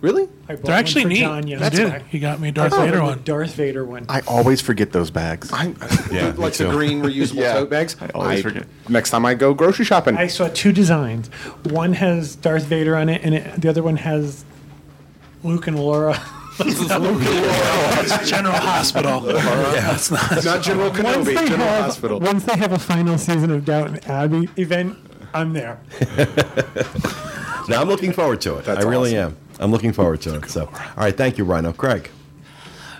Really? 0.00 0.28
I 0.48 0.54
bought 0.54 0.62
they're 0.64 0.74
actually 0.76 1.02
one 1.04 1.10
for 1.10 1.14
neat. 1.14 1.20
John 1.20 1.46
You 1.48 1.58
yesterday. 1.58 1.90
did. 1.98 2.02
You 2.12 2.20
got 2.20 2.38
me 2.40 2.48
a 2.48 2.50
I 2.50 2.52
Darth 2.52 2.70
bought 2.72 2.84
Vader 2.86 2.98
a 2.98 3.04
one. 3.04 3.22
Darth 3.24 3.54
Vader 3.54 3.84
one. 3.84 4.06
I 4.08 4.20
always 4.20 4.60
forget 4.60 4.92
those 4.92 5.10
bags. 5.10 5.50
I, 5.52 5.74
Yeah, 6.12 6.32
me 6.32 6.36
like 6.38 6.52
the 6.54 6.64
too. 6.64 6.70
green 6.70 7.02
reusable 7.02 7.36
Yeah. 7.36 7.54
tote 7.54 7.70
bags. 7.70 7.96
I 8.00 8.08
always 8.14 8.42
forget. 8.42 8.66
Next 8.88 9.10
time 9.10 9.24
I 9.26 9.34
go 9.34 9.54
grocery 9.54 9.84
shopping, 9.84 10.16
I 10.16 10.26
saw 10.26 10.48
two 10.52 10.72
designs. 10.72 11.28
One 11.64 11.94
has 11.94 12.36
Darth 12.36 12.64
Vader 12.64 12.96
on 12.96 13.08
it, 13.08 13.22
and 13.24 13.34
it, 13.34 13.60
the 13.60 13.68
other 13.68 13.82
one 13.82 13.96
has 13.96 14.44
Luke 15.42 15.66
and 15.66 15.78
Laura. 15.78 16.20
Oh, 16.88 17.98
it's 18.02 18.30
General 18.30 18.54
Hospital. 18.54 19.22
yeah, 19.26 19.94
it's 19.94 20.10
not. 20.10 20.42
not 20.42 20.62
General 20.62 20.88
once 20.88 20.98
Kenobi, 21.00 21.24
they 21.26 21.34
General 21.34 21.58
have 21.68 21.84
Hospital. 21.84 22.18
once 22.20 22.44
they 22.44 22.56
have 22.56 22.72
a 22.72 22.78
final 22.78 23.18
season 23.18 23.50
of 23.50 23.66
Downton 23.66 24.00
Abbey 24.10 24.48
event, 24.56 24.96
I'm 25.34 25.52
there. 25.52 25.78
Now 27.68 27.82
I'm 27.82 27.88
looking 27.88 28.12
forward 28.12 28.40
to 28.42 28.56
it. 28.56 28.64
That's 28.64 28.84
I 28.86 28.88
really 28.88 29.18
awesome. 29.18 29.36
am. 29.36 29.45
I'm 29.58 29.70
looking 29.70 29.92
forward 29.92 30.20
to 30.22 30.36
it. 30.36 30.50
So, 30.50 30.66
all 30.66 30.96
right, 30.96 31.16
thank 31.16 31.38
you, 31.38 31.44
Rhino. 31.44 31.72
Craig. 31.72 32.10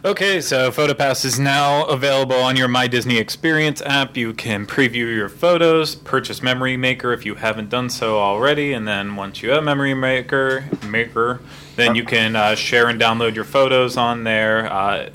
Okay, 0.05 0.41
so 0.41 0.71
PhotoPass 0.71 1.25
is 1.25 1.41
now 1.41 1.85
available 1.87 2.37
on 2.37 2.57
your 2.57 2.69
My 2.69 2.87
Disney 2.87 3.19
Experience 3.19 3.83
app. 3.83 4.17
You 4.17 4.35
can 4.35 4.65
preview 4.65 5.13
your 5.13 5.29
photos, 5.29 5.97
purchase 5.97 6.43
Memory 6.43 6.77
Maker 6.77 7.13
if 7.13 7.27
you 7.27 7.35
haven't 7.35 7.71
done 7.71 7.91
so 7.91 8.19
already, 8.19 8.73
and 8.73 8.87
then 8.87 9.17
once 9.17 9.43
you 9.43 9.51
have 9.51 9.65
Memory 9.65 9.95
Maker, 9.95 10.65
Maker, 10.87 11.41
then 11.75 11.97
you 11.97 12.05
can 12.05 12.37
uh, 12.37 12.55
share 12.55 12.89
and 12.89 13.01
download 13.01 13.35
your 13.35 13.45
photos 13.45 13.97
on 13.97 14.23
there. 14.23 14.73
Uh, 14.73 15.11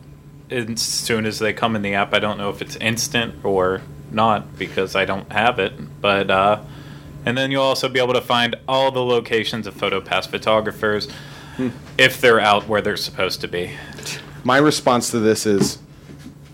as 0.49 0.81
soon 0.81 1.25
as 1.25 1.39
they 1.39 1.53
come 1.53 1.77
in 1.77 1.83
the 1.83 1.93
app, 1.93 2.13
I 2.13 2.19
don't 2.19 2.37
know 2.37 2.49
if 2.49 2.61
it's 2.61 2.75
instant 2.75 3.45
or 3.45 3.81
not 4.11 4.57
because 4.57 4.95
I 4.95 5.05
don't 5.05 5.31
have 5.31 5.59
it, 5.59 6.01
but 6.01 6.29
uh, 6.29 6.61
and 7.25 7.37
then 7.37 7.51
you'll 7.51 7.63
also 7.63 7.87
be 7.87 7.99
able 7.99 8.13
to 8.13 8.21
find 8.21 8.55
all 8.67 8.91
the 8.91 9.03
locations 9.03 9.67
of 9.67 9.75
PhotoPass 9.75 10.27
photographers 10.27 11.07
hmm. 11.55 11.69
if 11.97 12.19
they're 12.21 12.39
out 12.39 12.67
where 12.67 12.81
they're 12.81 12.97
supposed 12.97 13.41
to 13.41 13.47
be. 13.47 13.71
My 14.43 14.57
response 14.57 15.11
to 15.11 15.19
this 15.19 15.45
is, 15.45 15.79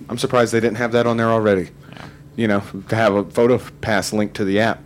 I'm 0.10 0.18
surprised 0.18 0.54
they 0.54 0.60
didn't 0.60 0.78
have 0.78 0.92
that 0.92 1.08
on 1.08 1.18
there 1.18 1.30
already. 1.30 1.70
You 2.36 2.48
know, 2.48 2.62
to 2.90 2.96
have 2.96 3.16
a 3.16 3.24
PhotoPass 3.24 4.14
link 4.14 4.34
to 4.34 4.46
the 4.46 4.60
app. 4.60 4.84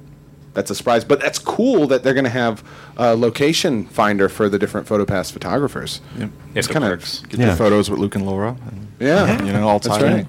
That's 0.53 0.69
a 0.69 0.75
surprise, 0.75 1.05
but 1.05 1.19
that's 1.19 1.39
cool 1.39 1.87
that 1.87 2.03
they're 2.03 2.13
going 2.13 2.25
to 2.25 2.29
have 2.29 2.63
a 2.97 3.15
location 3.15 3.85
finder 3.85 4.27
for 4.29 4.49
the 4.49 4.59
different 4.59 4.87
PhotoPass 4.87 5.31
photographers. 5.31 6.01
Yep. 6.17 6.29
If 6.55 6.69
it 6.69 6.73
kinda- 6.73 6.97
Get 6.97 7.39
Yeah. 7.39 7.47
your 7.47 7.55
photos 7.55 7.89
with 7.89 7.99
Luke 7.99 8.15
and 8.15 8.25
Laura. 8.25 8.57
And, 8.65 8.87
Yeah, 8.99 9.43
you 9.43 9.53
know, 9.53 9.67
all 9.67 9.79
that's 9.79 9.97
tied 9.97 10.13
right. 10.13 10.27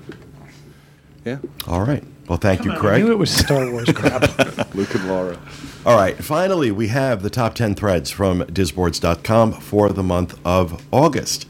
Yeah, 1.25 1.39
All 1.67 1.85
right. 1.85 2.05
Well, 2.33 2.39
thank 2.39 2.65
you, 2.65 2.73
I 2.73 2.77
Craig. 2.77 3.03
I 3.03 3.05
knew 3.05 3.13
it 3.13 3.19
was 3.19 3.31
Star 3.31 3.71
Wars 3.71 3.91
crap. 3.95 4.75
Luke 4.75 4.95
and 4.95 5.07
Laura. 5.07 5.39
All 5.85 5.95
right. 5.95 6.17
Finally, 6.17 6.71
we 6.71 6.89
have 6.89 7.23
the 7.23 7.29
top 7.29 7.55
10 7.55 7.75
threads 7.75 8.11
from 8.11 8.41
disboards.com 8.45 9.53
for 9.53 9.91
the 9.91 10.03
month 10.03 10.41
of 10.43 10.83
August. 10.91 11.47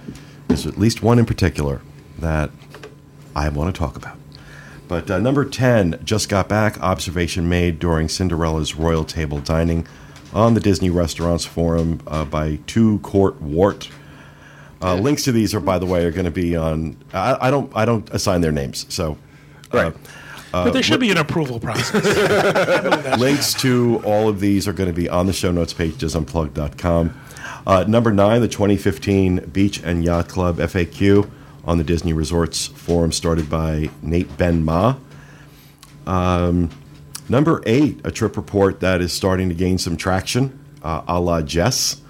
There's 0.49 0.67
at 0.67 0.79
least 0.79 1.01
one 1.01 1.21
in 1.21 1.25
particular 1.25 1.83
that 2.19 2.51
I 3.37 3.49
want 3.51 3.73
to 3.73 3.79
talk 3.79 3.95
about. 3.95 4.17
But 4.89 5.09
uh, 5.09 5.21
number 5.21 5.45
10 5.45 6.01
just 6.03 6.29
got 6.29 6.49
back. 6.49 6.81
Observation 6.81 7.49
made 7.49 7.79
during 7.79 8.09
Cinderella's 8.09 8.75
royal 8.75 9.05
table 9.05 9.39
dining 9.39 9.87
on 10.35 10.55
the 10.55 10.61
Disney 10.61 10.91
Restaurants 10.91 11.45
Forum 11.45 12.01
uh, 12.09 12.25
by 12.25 12.57
Two 12.67 12.99
Court 13.05 13.41
Wart. 13.41 13.89
Uh, 14.83 14.97
links 14.97 15.23
to 15.23 15.31
these 15.31 15.55
are, 15.55 15.61
by 15.61 15.79
the 15.79 15.87
way, 15.87 16.05
are 16.05 16.11
going 16.11 16.25
to 16.25 16.33
be 16.33 16.57
on. 16.57 16.97
I, 17.15 17.39
I 17.41 17.51
don't. 17.53 17.71
I 17.77 17.85
don't 17.85 18.11
assign 18.11 18.41
their 18.41 18.51
names. 18.51 18.85
So, 18.93 19.17
uh, 20.53 20.65
but 20.65 20.73
there 20.73 20.83
should 20.83 21.01
be 21.01 21.11
an 21.11 21.17
approval 21.17 21.59
process. 21.59 21.95
I 21.95 22.81
believe 22.81 23.03
that 23.05 23.13
should 23.13 23.21
Links 23.21 23.55
to 23.55 24.03
all 24.05 24.29
of 24.29 24.41
these 24.41 24.69
are 24.69 24.73
going 24.73 24.89
to 24.89 24.93
be 24.95 25.09
on 25.09 25.27
the 25.27 25.33
show 25.33 25.51
notes 25.51 25.73
page, 25.73 25.95
disunplugged.com. 25.95 27.19
Uh, 27.67 27.85
number 27.87 28.13
nine, 28.13 28.41
the 28.41 28.49
2015 28.49 29.47
Beach 29.53 29.83
and 29.83 30.05
Yacht 30.05 30.29
Club 30.29 30.59
FAQ 30.59 31.31
on 31.65 31.79
the 31.79 31.85
Disney 31.85 32.13
Resorts 32.13 32.67
Forum, 32.67 33.13
started 33.13 33.49
by 33.49 33.89
Nate 34.03 34.37
Ben 34.37 34.65
Ma. 34.65 34.97
Um, 36.07 36.71
number 37.29 37.63
eight, 37.65 38.01
a 38.05 38.11
trip 38.11 38.37
report 38.37 38.81
that 38.81 39.01
is 39.01 39.13
starting 39.13 39.49
to 39.49 39.55
gain 39.55 39.79
some 39.79 39.97
traction, 39.97 40.59
uh, 40.83 41.03
a 41.07 41.21
la 41.21 41.41
Jess. 41.41 42.01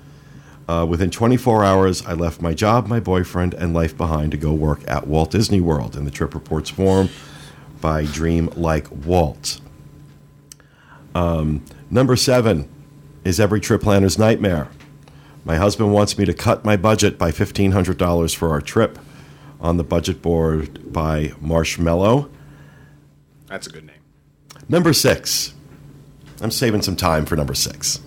Uh, 0.69 0.87
within 0.89 1.11
24 1.11 1.65
hours, 1.65 2.05
I 2.07 2.15
left 2.15 2.41
my 2.41 2.55
job, 2.55 2.87
my 2.87 2.99
boyfriend, 2.99 3.53
and 3.53 3.75
life 3.75 3.97
behind 3.97 4.31
to 4.33 4.39
go 4.39 4.55
work 4.55 4.81
at 4.89 5.07
Walt 5.07 5.31
Disney 5.31 5.61
World 5.61 5.97
in 5.97 6.05
the 6.07 6.11
Trip 6.11 6.35
Reports 6.35 6.71
Forum 6.71 7.11
by 7.83 8.07
Dream 8.07 8.49
Like 8.57 8.91
Walt. 8.91 9.61
Number 11.91 12.17
seven 12.17 12.71
is 13.23 13.39
every 13.39 13.61
trip 13.61 13.83
planner's 13.83 14.19
nightmare. 14.19 14.69
My 15.45 15.57
husband 15.57 15.93
wants 15.93 16.17
me 16.17 16.25
to 16.25 16.33
cut 16.33 16.65
my 16.65 16.77
budget 16.77 17.19
by 17.19 17.31
$1,500 17.31 18.35
for 18.35 18.49
our 18.51 18.63
trip 18.63 18.99
on 19.61 19.77
the 19.77 19.85
budget 19.85 20.23
board 20.23 20.91
by 20.91 21.35
Marshmallow. 21.41 22.31
That's 23.47 23.67
a 23.67 23.71
good 23.71 23.85
name. 23.85 24.01
Number 24.71 24.95
six. 24.95 25.53
I'm 26.41 26.51
saving 26.51 26.81
some 26.81 26.97
time 26.97 27.27
for 27.27 27.37
number 27.37 27.55
six. 27.55 28.01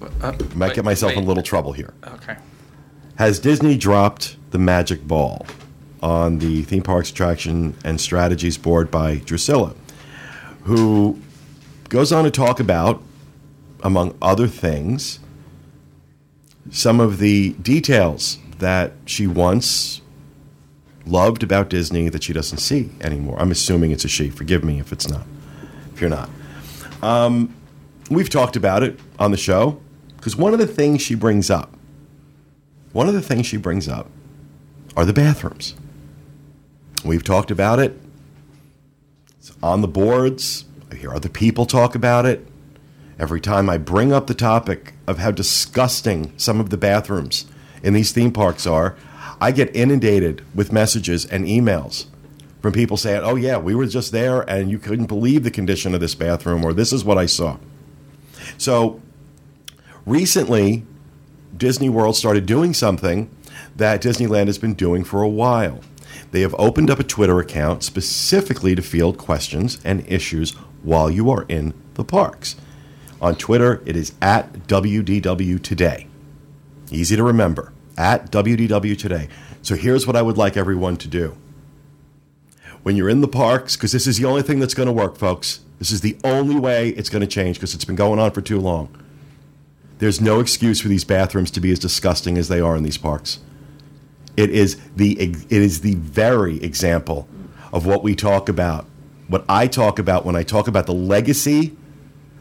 Uh, 0.00 0.32
Might 0.54 0.68
wait, 0.68 0.74
get 0.76 0.84
myself 0.84 1.14
in 1.14 1.24
a 1.24 1.26
little 1.26 1.42
trouble 1.42 1.72
here. 1.72 1.92
Okay. 2.06 2.36
Has 3.16 3.40
Disney 3.40 3.76
dropped 3.76 4.36
the 4.52 4.58
magic 4.58 5.06
ball 5.06 5.46
on 6.04 6.38
the 6.38 6.62
theme 6.62 6.82
parks 6.82 7.10
attraction 7.10 7.76
and 7.84 8.00
strategies 8.00 8.56
board 8.58 8.90
by 8.90 9.16
Drusilla, 9.16 9.74
who 10.64 11.18
goes 11.88 12.12
on 12.12 12.24
to 12.24 12.30
talk 12.30 12.60
about, 12.60 13.02
among 13.82 14.16
other 14.22 14.46
things, 14.46 15.18
some 16.70 17.00
of 17.00 17.18
the 17.18 17.50
details 17.54 18.38
that 18.58 18.92
she 19.04 19.26
once 19.26 20.00
loved 21.06 21.42
about 21.42 21.68
Disney 21.68 22.08
that 22.08 22.22
she 22.22 22.32
doesn't 22.32 22.58
see 22.58 22.90
anymore. 23.00 23.36
I'm 23.40 23.50
assuming 23.50 23.90
it's 23.90 24.04
a 24.04 24.08
she. 24.08 24.30
Forgive 24.30 24.62
me 24.62 24.78
if 24.78 24.92
it's 24.92 25.08
not. 25.08 25.26
If 25.92 26.00
you're 26.00 26.10
not. 26.10 26.30
Um, 27.02 27.54
we've 28.10 28.30
talked 28.30 28.56
about 28.56 28.82
it 28.82 29.00
on 29.18 29.30
the 29.30 29.36
show 29.36 29.80
because 30.16 30.36
one 30.36 30.52
of 30.52 30.60
the 30.60 30.66
things 30.66 31.02
she 31.02 31.14
brings 31.14 31.50
up 31.50 31.74
one 32.94 33.08
of 33.08 33.14
the 33.14 33.20
things 33.20 33.44
she 33.44 33.56
brings 33.56 33.88
up 33.88 34.08
are 34.96 35.04
the 35.04 35.12
bathrooms. 35.12 35.74
We've 37.04 37.22
talked 37.22 37.50
about 37.50 37.78
it. 37.80 38.00
It's 39.38 39.52
on 39.62 39.82
the 39.82 39.88
boards. 39.88 40.64
I 40.90 40.94
hear 40.94 41.12
other 41.12 41.28
people 41.28 41.66
talk 41.66 41.94
about 41.94 42.24
it. 42.24 42.46
Every 43.18 43.42
time 43.42 43.68
I 43.68 43.76
bring 43.76 44.10
up 44.10 44.26
the 44.26 44.34
topic 44.34 44.94
of 45.06 45.18
how 45.18 45.30
disgusting 45.30 46.32
some 46.38 46.60
of 46.60 46.70
the 46.70 46.78
bathrooms 46.78 47.44
in 47.82 47.92
these 47.92 48.10
theme 48.10 48.32
parks 48.32 48.66
are, 48.66 48.96
I 49.38 49.52
get 49.52 49.74
inundated 49.76 50.42
with 50.54 50.72
messages 50.72 51.26
and 51.26 51.44
emails 51.44 52.06
from 52.62 52.72
people 52.72 52.96
saying, 52.96 53.20
Oh, 53.22 53.36
yeah, 53.36 53.58
we 53.58 53.74
were 53.74 53.86
just 53.86 54.10
there 54.10 54.40
and 54.48 54.70
you 54.70 54.78
couldn't 54.78 55.06
believe 55.06 55.44
the 55.44 55.50
condition 55.50 55.94
of 55.94 56.00
this 56.00 56.14
bathroom, 56.14 56.64
or 56.64 56.72
this 56.72 56.90
is 56.90 57.04
what 57.04 57.18
I 57.18 57.26
saw. 57.26 57.58
So 58.56 59.02
recently, 60.06 60.84
Disney 61.54 61.90
World 61.90 62.16
started 62.16 62.46
doing 62.46 62.72
something 62.72 63.28
that 63.76 64.00
Disneyland 64.00 64.46
has 64.46 64.56
been 64.56 64.74
doing 64.74 65.04
for 65.04 65.22
a 65.22 65.28
while. 65.28 65.80
They 66.30 66.40
have 66.40 66.54
opened 66.58 66.90
up 66.90 66.98
a 66.98 67.04
Twitter 67.04 67.38
account 67.38 67.82
specifically 67.82 68.74
to 68.74 68.82
field 68.82 69.18
questions 69.18 69.80
and 69.84 70.06
issues 70.06 70.52
while 70.82 71.10
you 71.10 71.30
are 71.30 71.44
in 71.48 71.74
the 71.94 72.04
parks. 72.04 72.56
On 73.20 73.34
Twitter, 73.34 73.82
it 73.86 73.96
is 73.96 74.12
at 74.20 74.52
WDW 74.66 75.62
Today. 75.62 76.06
Easy 76.90 77.16
to 77.16 77.22
remember, 77.22 77.72
at 77.96 78.30
WDW 78.30 78.98
Today. 78.98 79.28
So 79.62 79.76
here's 79.76 80.06
what 80.06 80.16
I 80.16 80.22
would 80.22 80.36
like 80.36 80.56
everyone 80.56 80.96
to 80.98 81.08
do. 81.08 81.36
When 82.82 82.96
you're 82.96 83.08
in 83.08 83.22
the 83.22 83.28
parks, 83.28 83.76
because 83.76 83.92
this 83.92 84.06
is 84.06 84.18
the 84.18 84.26
only 84.26 84.42
thing 84.42 84.58
that's 84.58 84.74
going 84.74 84.88
to 84.88 84.92
work, 84.92 85.16
folks, 85.16 85.60
this 85.78 85.90
is 85.90 86.02
the 86.02 86.18
only 86.22 86.58
way 86.58 86.90
it's 86.90 87.08
going 87.08 87.22
to 87.22 87.26
change 87.26 87.56
because 87.56 87.74
it's 87.74 87.86
been 87.86 87.96
going 87.96 88.18
on 88.18 88.30
for 88.32 88.42
too 88.42 88.60
long. 88.60 88.94
There's 89.98 90.20
no 90.20 90.40
excuse 90.40 90.80
for 90.80 90.88
these 90.88 91.04
bathrooms 91.04 91.50
to 91.52 91.60
be 91.60 91.72
as 91.72 91.78
disgusting 91.78 92.36
as 92.36 92.48
they 92.48 92.60
are 92.60 92.76
in 92.76 92.82
these 92.82 92.98
parks. 92.98 93.38
It 94.36 94.50
is 94.50 94.78
the 94.96 95.20
it 95.20 95.50
is 95.50 95.80
the 95.80 95.94
very 95.94 96.62
example 96.62 97.28
of 97.72 97.86
what 97.86 98.02
we 98.02 98.14
talk 98.14 98.48
about. 98.48 98.86
What 99.28 99.44
I 99.48 99.66
talk 99.66 99.98
about 99.98 100.24
when 100.24 100.36
I 100.36 100.42
talk 100.42 100.68
about 100.68 100.86
the 100.86 100.94
legacy 100.94 101.76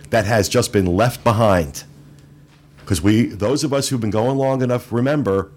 that 0.09 0.25
has 0.25 0.49
just 0.49 0.73
been 0.73 0.85
left 0.85 1.23
behind. 1.23 1.83
Because 2.77 3.01
we 3.01 3.25
those 3.25 3.63
of 3.63 3.73
us 3.73 3.89
who've 3.89 4.01
been 4.01 4.09
going 4.09 4.37
long 4.37 4.61
enough 4.61 4.91
remember 4.91 5.51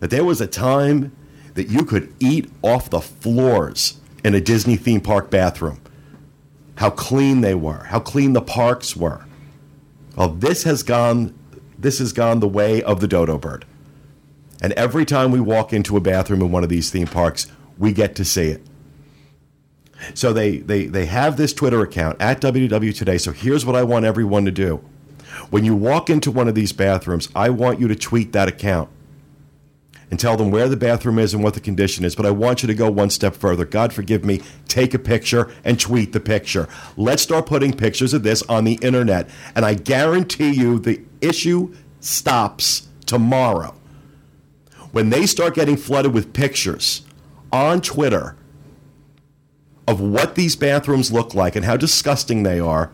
that 0.00 0.10
there 0.10 0.24
was 0.24 0.40
a 0.40 0.46
time 0.46 1.12
that 1.54 1.68
you 1.68 1.84
could 1.84 2.12
eat 2.20 2.50
off 2.62 2.90
the 2.90 3.00
floors 3.00 4.00
in 4.24 4.34
a 4.34 4.40
Disney 4.40 4.76
theme 4.76 5.00
park 5.00 5.30
bathroom. 5.30 5.80
How 6.76 6.90
clean 6.90 7.40
they 7.40 7.54
were, 7.54 7.84
how 7.84 8.00
clean 8.00 8.32
the 8.32 8.40
parks 8.40 8.96
were. 8.96 9.26
Well, 10.16 10.28
this 10.28 10.64
has 10.64 10.82
gone 10.82 11.34
this 11.78 11.98
has 11.98 12.12
gone 12.12 12.40
the 12.40 12.48
way 12.48 12.82
of 12.82 13.00
the 13.00 13.08
dodo 13.08 13.38
bird. 13.38 13.64
And 14.60 14.72
every 14.74 15.04
time 15.04 15.30
we 15.30 15.40
walk 15.40 15.72
into 15.72 15.96
a 15.96 16.00
bathroom 16.00 16.42
in 16.42 16.50
one 16.50 16.62
of 16.62 16.68
these 16.68 16.90
theme 16.90 17.06
parks, 17.06 17.46
we 17.78 17.92
get 17.92 18.14
to 18.16 18.24
see 18.24 18.48
it. 18.48 18.62
So 20.14 20.32
they, 20.32 20.58
they, 20.58 20.86
they 20.86 21.06
have 21.06 21.36
this 21.36 21.52
Twitter 21.52 21.82
account 21.82 22.20
at 22.20 22.40
WW 22.40 22.96
Today. 22.96 23.18
So 23.18 23.32
here's 23.32 23.66
what 23.66 23.76
I 23.76 23.82
want 23.82 24.04
everyone 24.04 24.44
to 24.44 24.50
do. 24.50 24.84
When 25.50 25.64
you 25.64 25.74
walk 25.74 26.10
into 26.10 26.30
one 26.30 26.48
of 26.48 26.54
these 26.54 26.72
bathrooms, 26.72 27.28
I 27.34 27.50
want 27.50 27.80
you 27.80 27.88
to 27.88 27.96
tweet 27.96 28.32
that 28.32 28.48
account 28.48 28.88
and 30.10 30.18
tell 30.18 30.36
them 30.36 30.50
where 30.50 30.68
the 30.68 30.76
bathroom 30.76 31.18
is 31.18 31.32
and 31.34 31.42
what 31.42 31.54
the 31.54 31.60
condition 31.60 32.04
is. 32.04 32.16
But 32.16 32.26
I 32.26 32.30
want 32.30 32.62
you 32.62 32.66
to 32.66 32.74
go 32.74 32.90
one 32.90 33.10
step 33.10 33.36
further. 33.36 33.64
God 33.64 33.92
forgive 33.92 34.24
me, 34.24 34.42
take 34.66 34.92
a 34.92 34.98
picture 34.98 35.52
and 35.64 35.78
tweet 35.78 36.12
the 36.12 36.20
picture. 36.20 36.68
Let's 36.96 37.22
start 37.22 37.46
putting 37.46 37.72
pictures 37.72 38.12
of 38.12 38.22
this 38.22 38.42
on 38.44 38.64
the 38.64 38.78
internet. 38.82 39.28
And 39.54 39.64
I 39.64 39.74
guarantee 39.74 40.50
you 40.50 40.78
the 40.78 41.00
issue 41.20 41.74
stops 42.00 42.88
tomorrow. 43.06 43.79
When 44.92 45.10
they 45.10 45.26
start 45.26 45.54
getting 45.54 45.76
flooded 45.76 46.12
with 46.12 46.32
pictures 46.32 47.02
on 47.52 47.80
Twitter 47.80 48.36
of 49.86 50.00
what 50.00 50.34
these 50.34 50.56
bathrooms 50.56 51.12
look 51.12 51.34
like 51.34 51.56
and 51.56 51.64
how 51.64 51.76
disgusting 51.76 52.42
they 52.42 52.60
are, 52.60 52.92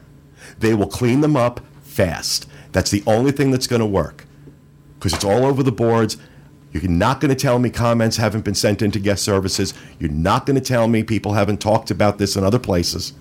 they 0.59 0.75
will 0.75 0.87
clean 0.87 1.21
them 1.21 1.37
up 1.37 1.61
fast. 1.83 2.47
That's 2.73 2.91
the 2.91 3.03
only 3.07 3.33
thing 3.33 3.51
that's 3.51 3.67
going 3.67 3.81
to 3.81 3.87
work 3.87 4.27
because 4.99 5.15
it's 5.15 5.25
all 5.25 5.45
over 5.45 5.63
the 5.63 5.73
boards. 5.73 6.17
You're 6.73 6.91
not 6.91 7.21
going 7.21 7.31
to 7.31 7.41
tell 7.41 7.59
me 7.59 7.71
comments 7.71 8.19
haven't 8.19 8.45
been 8.45 8.55
sent 8.55 8.83
into 8.83 8.99
guest 8.99 9.25
services. 9.25 9.73
You're 9.99 10.11
not 10.11 10.45
going 10.45 10.57
to 10.57 10.65
tell 10.65 10.89
me 10.89 11.03
people 11.03 11.33
haven't 11.33 11.61
talked 11.61 11.91
about 11.91 12.19
this 12.19 12.37
in 12.37 12.45
other 12.45 12.59
places 12.59 13.15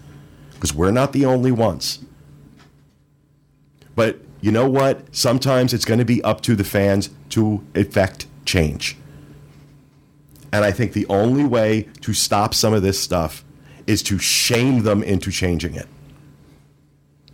because 0.54 0.74
we're 0.74 0.92
not 0.92 1.14
the 1.14 1.26
only 1.26 1.52
ones. 1.52 2.00
But 3.96 4.20
you 4.42 4.52
know 4.52 4.70
what? 4.70 5.16
Sometimes 5.16 5.74
it's 5.74 5.86
going 5.86 6.00
to 6.00 6.06
be 6.06 6.22
up 6.24 6.42
to 6.42 6.56
the 6.56 6.66
fans 6.66 7.10
to 7.30 7.66
effect 7.74 8.28
change. 8.46 8.98
And 10.52 10.64
I 10.64 10.72
think 10.72 10.94
the 10.94 11.06
only 11.08 11.44
way 11.44 11.90
to 12.02 12.14
stop 12.14 12.54
some 12.54 12.74
of 12.74 12.82
this 12.82 13.00
stuff 13.00 13.44
is 13.88 14.02
to 14.04 14.18
shame 14.18 14.84
them 14.84 15.04
into 15.04 15.32
changing 15.32 15.76
it. 15.76 15.88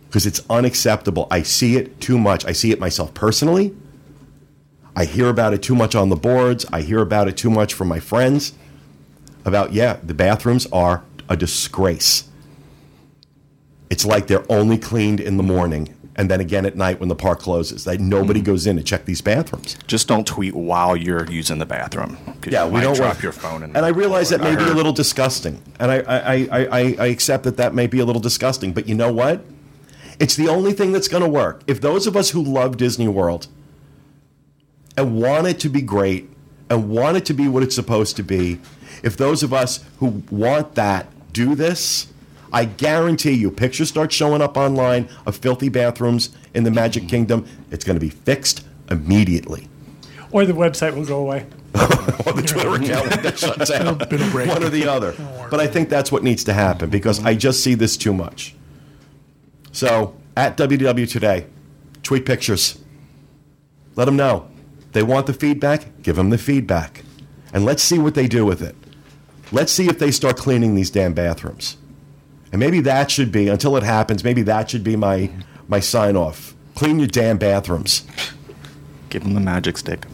Because 0.06 0.26
it's 0.26 0.42
unacceptable. 0.50 1.28
I 1.30 1.42
see 1.42 1.76
it 1.76 2.00
too 2.00 2.18
much. 2.18 2.44
I 2.44 2.52
see 2.52 2.72
it 2.72 2.80
myself 2.80 3.14
personally. 3.14 3.74
I 4.94 5.06
hear 5.06 5.28
about 5.28 5.54
it 5.54 5.62
too 5.62 5.74
much 5.74 5.94
on 5.94 6.10
the 6.10 6.16
boards. 6.16 6.66
I 6.72 6.82
hear 6.82 7.00
about 7.00 7.28
it 7.28 7.36
too 7.36 7.48
much 7.48 7.72
from 7.72 7.88
my 7.88 8.00
friends. 8.00 8.52
About, 9.44 9.72
yeah, 9.72 9.98
the 10.02 10.14
bathrooms 10.14 10.66
are 10.72 11.02
a 11.28 11.36
disgrace. 11.36 12.28
It's 13.88 14.04
like 14.04 14.26
they're 14.26 14.50
only 14.50 14.78
cleaned 14.78 15.20
in 15.20 15.36
the 15.36 15.42
morning 15.42 15.94
and 16.16 16.30
then 16.30 16.40
again 16.40 16.66
at 16.66 16.76
night 16.76 17.00
when 17.00 17.08
the 17.08 17.14
park 17.16 17.40
closes. 17.40 17.84
That 17.84 18.00
nobody 18.00 18.40
Mm-hmm. 18.40 18.46
goes 18.52 18.66
in 18.66 18.76
to 18.76 18.82
check 18.82 19.04
these 19.06 19.20
bathrooms. 19.20 19.76
Just 19.86 20.08
don't 20.08 20.26
tweet 20.26 20.54
while 20.54 20.96
you're 20.96 21.30
using 21.30 21.58
the 21.58 21.66
bathroom. 21.66 22.18
Yeah, 22.46 22.66
we 22.68 22.80
don't 22.80 22.94
drop 22.94 23.08
want- 23.14 23.22
your 23.22 23.32
phone. 23.32 23.62
And, 23.62 23.76
And 23.76 23.84
I 23.86 23.88
realize 23.88 24.28
that 24.30 24.40
may 24.40 24.54
be 24.56 24.64
a 24.64 24.74
little 24.74 24.92
disgusting, 24.92 25.62
and 25.80 25.90
I, 25.90 25.96
I, 26.00 26.16
I, 26.34 26.46
I, 26.80 26.96
I 26.98 27.06
accept 27.06 27.44
that 27.44 27.56
that 27.56 27.74
may 27.74 27.86
be 27.86 28.00
a 28.00 28.04
little 28.04 28.20
disgusting. 28.22 28.72
But 28.72 28.86
you 28.88 28.94
know 28.94 29.12
what? 29.12 29.42
It's 30.20 30.36
the 30.36 30.48
only 30.48 30.72
thing 30.72 30.92
that's 30.92 31.08
going 31.08 31.22
to 31.22 31.28
work. 31.28 31.62
If 31.66 31.80
those 31.80 32.06
of 32.06 32.16
us 32.16 32.30
who 32.30 32.42
love 32.42 32.76
Disney 32.76 33.08
World 33.08 33.46
and 34.96 35.20
want 35.20 35.46
it 35.46 35.58
to 35.60 35.68
be 35.70 35.80
great 35.80 36.28
and 36.68 36.90
want 36.90 37.16
it 37.16 37.24
to 37.26 37.34
be 37.34 37.48
what 37.48 37.62
it's 37.62 37.74
supposed 37.74 38.16
to 38.16 38.22
be, 38.22 38.60
if 39.02 39.16
those 39.16 39.42
of 39.42 39.52
us 39.52 39.82
who 39.98 40.22
want 40.30 40.74
that 40.74 41.06
do 41.32 41.54
this, 41.54 42.11
I 42.52 42.66
guarantee 42.66 43.32
you, 43.32 43.50
pictures 43.50 43.88
start 43.88 44.12
showing 44.12 44.42
up 44.42 44.56
online 44.56 45.08
of 45.24 45.36
filthy 45.36 45.70
bathrooms 45.70 46.30
in 46.52 46.64
the 46.64 46.70
Magic 46.70 47.08
Kingdom. 47.08 47.46
It's 47.70 47.84
going 47.84 47.96
to 47.96 48.00
be 48.00 48.10
fixed 48.10 48.66
immediately. 48.90 49.68
Or 50.30 50.44
the 50.44 50.52
website 50.52 50.94
will 50.94 51.06
go 51.06 51.20
away. 51.20 51.46
or 51.74 52.32
the 52.34 52.42
Twitter 52.46 52.74
account 52.74 53.22
that 53.22 53.38
shuts 53.38 53.70
down. 53.70 54.00
It'll 54.00 54.30
break. 54.30 54.48
One 54.48 54.62
or 54.62 54.68
the 54.68 54.86
other. 54.86 55.14
But 55.50 55.60
I 55.60 55.66
think 55.66 55.88
that's 55.88 56.12
what 56.12 56.22
needs 56.22 56.44
to 56.44 56.52
happen 56.52 56.90
because 56.90 57.24
I 57.24 57.34
just 57.34 57.64
see 57.64 57.74
this 57.74 57.96
too 57.96 58.12
much. 58.12 58.54
So 59.72 60.14
at 60.36 60.56
WDW 60.58 61.10
today, 61.10 61.46
tweet 62.02 62.26
pictures. 62.26 62.78
Let 63.96 64.04
them 64.04 64.16
know. 64.16 64.48
They 64.92 65.02
want 65.02 65.26
the 65.26 65.32
feedback, 65.32 66.02
give 66.02 66.16
them 66.16 66.28
the 66.28 66.38
feedback. 66.38 67.02
And 67.54 67.64
let's 67.64 67.82
see 67.82 67.98
what 67.98 68.14
they 68.14 68.26
do 68.26 68.44
with 68.44 68.60
it. 68.60 68.74
Let's 69.50 69.72
see 69.72 69.88
if 69.88 69.98
they 69.98 70.10
start 70.10 70.36
cleaning 70.36 70.74
these 70.74 70.90
damn 70.90 71.14
bathrooms. 71.14 71.76
And 72.52 72.60
maybe 72.60 72.80
that 72.80 73.10
should 73.10 73.32
be, 73.32 73.48
until 73.48 73.76
it 73.76 73.82
happens, 73.82 74.22
maybe 74.22 74.42
that 74.42 74.70
should 74.70 74.84
be 74.84 74.94
my, 74.94 75.30
my 75.68 75.80
sign 75.80 76.16
off. 76.16 76.54
Clean 76.74 76.98
your 76.98 77.08
damn 77.08 77.38
bathrooms. 77.38 78.06
Give 79.08 79.22
them 79.22 79.34
the 79.34 79.40
magic 79.40 79.78
stick. 79.78 80.04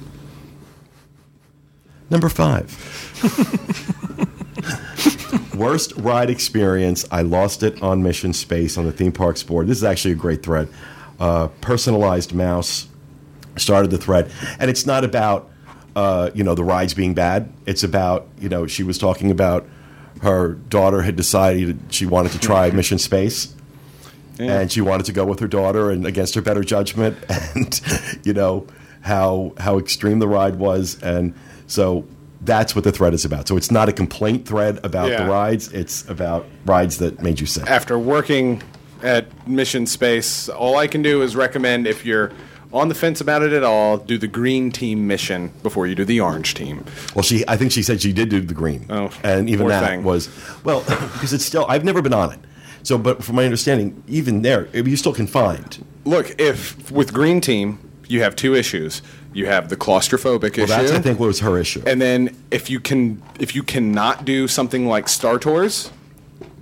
Number 2.11 2.28
five. 2.28 2.72
Worst 5.55 5.93
ride 5.97 6.30
experience. 6.30 7.05
I 7.11 7.22
lost 7.22 7.62
it 7.62 7.82
on 7.82 8.03
Mission 8.03 8.32
Space 8.32 8.78
on 8.78 8.84
the 8.84 8.93
theme 8.93 9.12
parks 9.12 9.43
board. 9.43 9.66
This 9.66 9.78
is 9.78 9.84
actually 9.84 10.12
a 10.12 10.16
great 10.16 10.43
thread. 10.43 10.68
Uh, 11.18 11.49
personalized 11.61 12.32
mouse 12.32 12.89
started 13.57 13.91
the 13.91 13.99
thread, 13.99 14.30
and 14.61 14.70
it's 14.70 14.86
not 14.86 15.05
about 15.05 15.51
uh, 15.97 16.30
you 16.32 16.45
know 16.45 16.55
the 16.55 16.62
rides 16.64 16.95
being 16.95 17.12
bad. 17.12 17.53
It's 17.66 17.82
about 17.82 18.28
you 18.39 18.49
know 18.49 18.66
she 18.66 18.84
was 18.84 18.99
talking 18.99 19.30
about 19.30 19.68
her 20.23 20.55
daughter 20.55 21.03
had 21.03 21.16
decided 21.16 21.79
she 21.91 22.07
wanted 22.07 22.33
to 22.33 22.39
try 22.39 22.71
Mission 22.73 22.99
Space. 22.99 23.55
And 24.41 24.71
she 24.71 24.81
wanted 24.81 25.05
to 25.07 25.12
go 25.12 25.25
with 25.25 25.41
her 25.41 25.49
daughter, 25.49 25.91
and 25.91 26.07
against 26.07 26.37
her 26.37 26.41
better 26.41 26.62
judgment, 26.62 27.19
and 27.57 27.81
you 28.25 28.33
know 28.33 28.69
how 29.01 29.53
how 29.59 29.79
extreme 29.79 30.21
the 30.21 30.29
ride 30.29 30.57
was, 30.61 30.97
and 31.03 31.35
so 31.66 32.05
that's 32.43 32.77
what 32.77 32.85
the 32.85 32.93
thread 32.93 33.14
is 33.14 33.25
about. 33.25 33.49
So 33.49 33.57
it's 33.57 33.73
not 33.73 33.89
a 33.89 33.93
complaint 33.93 34.47
thread 34.47 34.79
about 34.85 35.11
Yeah. 35.11 35.25
the 35.25 35.31
rides; 35.31 35.73
it's 35.73 36.09
about 36.09 36.47
rides 36.64 36.99
that 36.99 37.21
made 37.21 37.41
you 37.41 37.47
sick. 37.47 37.69
after 37.69 37.99
working 37.99 38.62
at 39.03 39.49
Mission 39.49 39.87
Space, 39.87 40.49
all 40.49 40.77
I 40.77 40.87
can 40.87 41.03
do 41.03 41.21
is 41.23 41.35
recommend 41.35 41.89
if 41.89 42.05
you're 42.07 42.31
on 42.73 42.89
the 42.89 42.95
fence 42.95 43.21
about 43.21 43.43
it 43.43 43.53
at 43.53 43.62
all, 43.62 43.97
do 43.99 44.19
the 44.19 44.27
green 44.27 44.71
team 44.71 45.07
mission 45.07 45.53
before 45.62 45.87
you 45.87 45.95
do 45.95 46.05
the 46.05 46.21
orange 46.21 46.55
team. 46.55 46.85
Well, 47.14 47.23
she 47.23 47.45
I 47.49 47.57
think 47.57 47.73
she 47.73 47.83
said 47.83 48.01
she 48.03 48.12
did 48.12 48.29
do 48.29 48.41
the 48.41 48.55
green, 48.55 48.87
Oh, 48.91 49.11
and 49.23 49.49
even 49.49 49.69
that 49.69 49.89
thing. 49.89 50.03
was 50.03 50.29
well 50.64 50.81
because 50.87 51.33
it's 51.33 51.45
still 51.45 51.64
I've 51.69 51.85
never 51.85 52.03
been 52.03 52.14
on 52.14 52.33
it. 52.33 52.41
So, 52.83 52.97
but 52.97 53.23
from 53.25 53.37
my 53.37 53.45
understanding, 53.45 54.03
even 54.07 54.43
there, 54.43 54.69
you're 54.73 54.97
still 54.97 55.12
confined. 55.14 55.85
Look, 56.05 56.41
if 56.41 56.91
with 56.91 57.12
green 57.12 57.41
team 57.41 57.79
you 58.07 58.23
have 58.23 58.35
two 58.37 58.55
issues, 58.55 59.03
you 59.35 59.47
have 59.47 59.69
the 59.69 59.77
claustrophobic 59.77 60.57
Well, 60.57 60.64
issue. 60.64 60.66
that's 60.66 60.93
I 60.93 61.01
think 61.01 61.19
what 61.21 61.27
was 61.27 61.41
her 61.41 61.59
issue. 61.59 61.83
And 61.87 62.01
then 62.01 62.35
if 62.51 62.71
you 62.71 62.81
can 62.81 63.23
if 63.41 63.55
you 63.55 63.62
cannot 63.62 64.25
do 64.25 64.47
something 64.49 64.87
like 64.87 65.09
Star 65.09 65.39
Tours, 65.39 65.91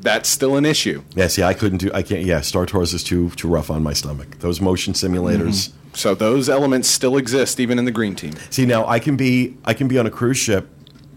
that's 0.00 0.28
still 0.28 0.56
an 0.56 0.64
issue. 0.64 1.02
yeah, 1.14 1.26
see, 1.28 1.42
I 1.42 1.52
couldn't 1.54 1.78
do. 1.78 1.90
I 1.92 2.02
can't. 2.02 2.22
Yeah, 2.24 2.40
Star 2.40 2.64
Tours 2.66 2.94
is 2.94 3.02
too 3.04 3.30
too 3.30 3.48
rough 3.48 3.70
on 3.70 3.82
my 3.82 3.92
stomach. 3.92 4.38
Those 4.38 4.60
motion 4.60 4.94
simulators. 4.94 5.68
Mm-hmm. 5.68 5.85
So 5.96 6.14
those 6.14 6.48
elements 6.48 6.88
still 6.88 7.16
exist 7.16 7.58
even 7.58 7.78
in 7.78 7.84
the 7.86 7.90
green 7.90 8.14
team. 8.14 8.34
See, 8.50 8.66
now 8.66 8.86
I 8.86 8.98
can 8.98 9.16
be 9.16 9.56
I 9.64 9.74
can 9.74 9.88
be 9.88 9.98
on 9.98 10.06
a 10.06 10.10
cruise 10.10 10.36
ship 10.36 10.68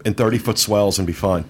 in 0.04 0.14
thirty 0.14 0.38
foot 0.38 0.58
swells 0.58 0.98
and 0.98 1.06
be 1.06 1.12
fine. 1.12 1.44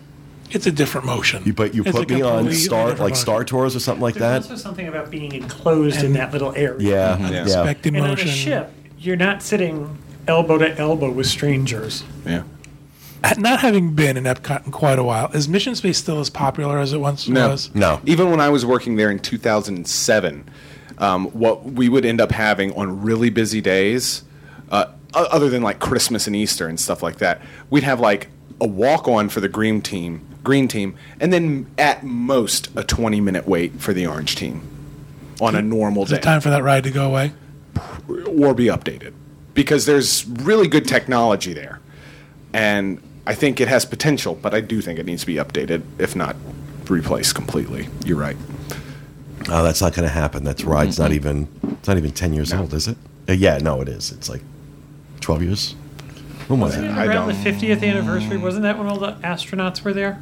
It's 0.50 0.66
a 0.66 0.72
different 0.72 1.06
motion. 1.06 1.44
You, 1.44 1.52
but 1.52 1.74
you 1.74 1.82
It's 1.84 1.92
put 1.96 2.10
me 2.10 2.22
on 2.22 2.50
Star 2.52 2.88
like 2.88 2.98
motion. 2.98 3.14
Star 3.14 3.44
Tours 3.44 3.76
or 3.76 3.80
something 3.80 4.02
like 4.02 4.14
There's 4.14 4.46
that. 4.46 4.50
also 4.50 4.56
something 4.60 4.88
about 4.88 5.08
being 5.08 5.32
enclosed 5.32 6.02
in 6.02 6.12
that 6.14 6.32
little 6.32 6.52
area. 6.56 6.90
Yeah, 6.90 7.12
mm-hmm. 7.16 7.22
Yeah. 7.26 7.30
yeah. 7.32 7.42
Expected 7.42 7.94
And 7.94 8.04
on 8.04 8.10
a 8.12 8.16
ship, 8.16 8.72
you're 8.98 9.14
not 9.16 9.42
sitting 9.44 9.96
elbow 10.26 10.58
to 10.58 10.76
elbow 10.76 11.12
with 11.12 11.28
strangers. 11.28 12.02
Yeah. 12.26 12.42
Not 13.38 13.60
having 13.60 13.94
been 13.94 14.16
in 14.16 14.24
Epcot 14.24 14.66
in 14.66 14.72
quite 14.72 14.98
a 14.98 15.04
while, 15.04 15.30
is 15.32 15.46
Mission 15.46 15.76
Space 15.76 15.98
still 15.98 16.18
as 16.20 16.30
popular 16.30 16.78
as 16.78 16.92
it 16.94 16.98
once 16.98 17.28
No. 17.28 17.50
was? 17.50 17.72
No. 17.74 18.00
Even 18.06 18.30
when 18.30 18.40
I 18.40 18.48
was 18.48 18.64
working 18.66 18.96
there 18.96 19.10
in 19.10 19.18
2007, 19.20 20.44
um, 21.00 21.26
what 21.28 21.64
we 21.64 21.88
would 21.88 22.04
end 22.04 22.20
up 22.20 22.30
having 22.30 22.72
on 22.74 23.02
really 23.02 23.30
busy 23.30 23.60
days, 23.60 24.22
uh, 24.70 24.86
other 25.12 25.48
than 25.48 25.62
like 25.62 25.80
Christmas 25.80 26.26
and 26.26 26.36
Easter 26.36 26.68
and 26.68 26.78
stuff 26.78 27.02
like 27.02 27.16
that, 27.18 27.42
we'd 27.70 27.82
have 27.82 27.98
like 27.98 28.28
a 28.60 28.66
walk 28.66 29.08
on 29.08 29.28
for 29.28 29.40
the 29.40 29.48
green 29.48 29.80
team, 29.80 30.24
green 30.44 30.68
team, 30.68 30.94
and 31.18 31.32
then 31.32 31.66
at 31.78 32.04
most 32.04 32.68
a 32.76 32.84
20 32.84 33.20
minute 33.20 33.48
wait 33.48 33.80
for 33.80 33.92
the 33.92 34.06
orange 34.06 34.36
team 34.36 34.62
on 35.40 35.56
a 35.56 35.62
normal 35.62 36.04
Is 36.04 36.10
day 36.10 36.16
it 36.16 36.22
time 36.22 36.40
for 36.40 36.50
that 36.50 36.62
ride 36.62 36.84
to 36.84 36.90
go 36.90 37.08
away? 37.08 37.32
or 38.28 38.54
be 38.54 38.66
updated 38.66 39.12
because 39.54 39.86
there's 39.86 40.26
really 40.26 40.68
good 40.68 40.86
technology 40.86 41.52
there, 41.52 41.80
and 42.52 43.00
I 43.26 43.34
think 43.34 43.60
it 43.60 43.68
has 43.68 43.84
potential, 43.84 44.34
but 44.34 44.54
I 44.54 44.60
do 44.60 44.80
think 44.80 44.98
it 44.98 45.06
needs 45.06 45.22
to 45.22 45.26
be 45.26 45.36
updated, 45.36 45.82
if 45.98 46.14
not 46.14 46.36
replaced 46.88 47.34
completely. 47.34 47.88
You're 48.04 48.18
right. 48.18 48.36
Oh, 49.50 49.62
that's 49.64 49.80
not 49.82 49.92
going 49.94 50.06
to 50.06 50.12
happen. 50.12 50.44
That's 50.44 50.64
ride's 50.64 50.98
not 50.98 51.12
even 51.12 51.48
it's 51.62 51.88
not 51.88 51.96
even 51.96 52.12
ten 52.12 52.32
years 52.32 52.52
old, 52.52 52.72
is 52.72 52.88
it? 52.88 52.96
Uh, 53.28 53.32
yeah, 53.32 53.58
no, 53.58 53.80
it 53.80 53.88
is. 53.88 54.12
It's 54.12 54.28
like 54.28 54.42
twelve 55.20 55.42
years. 55.42 55.74
When 56.48 56.58
was 56.60 56.76
it? 56.76 56.84
I 56.84 57.06
Around 57.06 57.28
the 57.28 57.34
50th 57.34 57.88
anniversary, 57.88 58.36
wasn't 58.36 58.64
that 58.64 58.76
when 58.76 58.88
all 58.88 58.98
the 58.98 59.12
astronauts 59.22 59.84
were 59.84 59.92
there? 59.92 60.20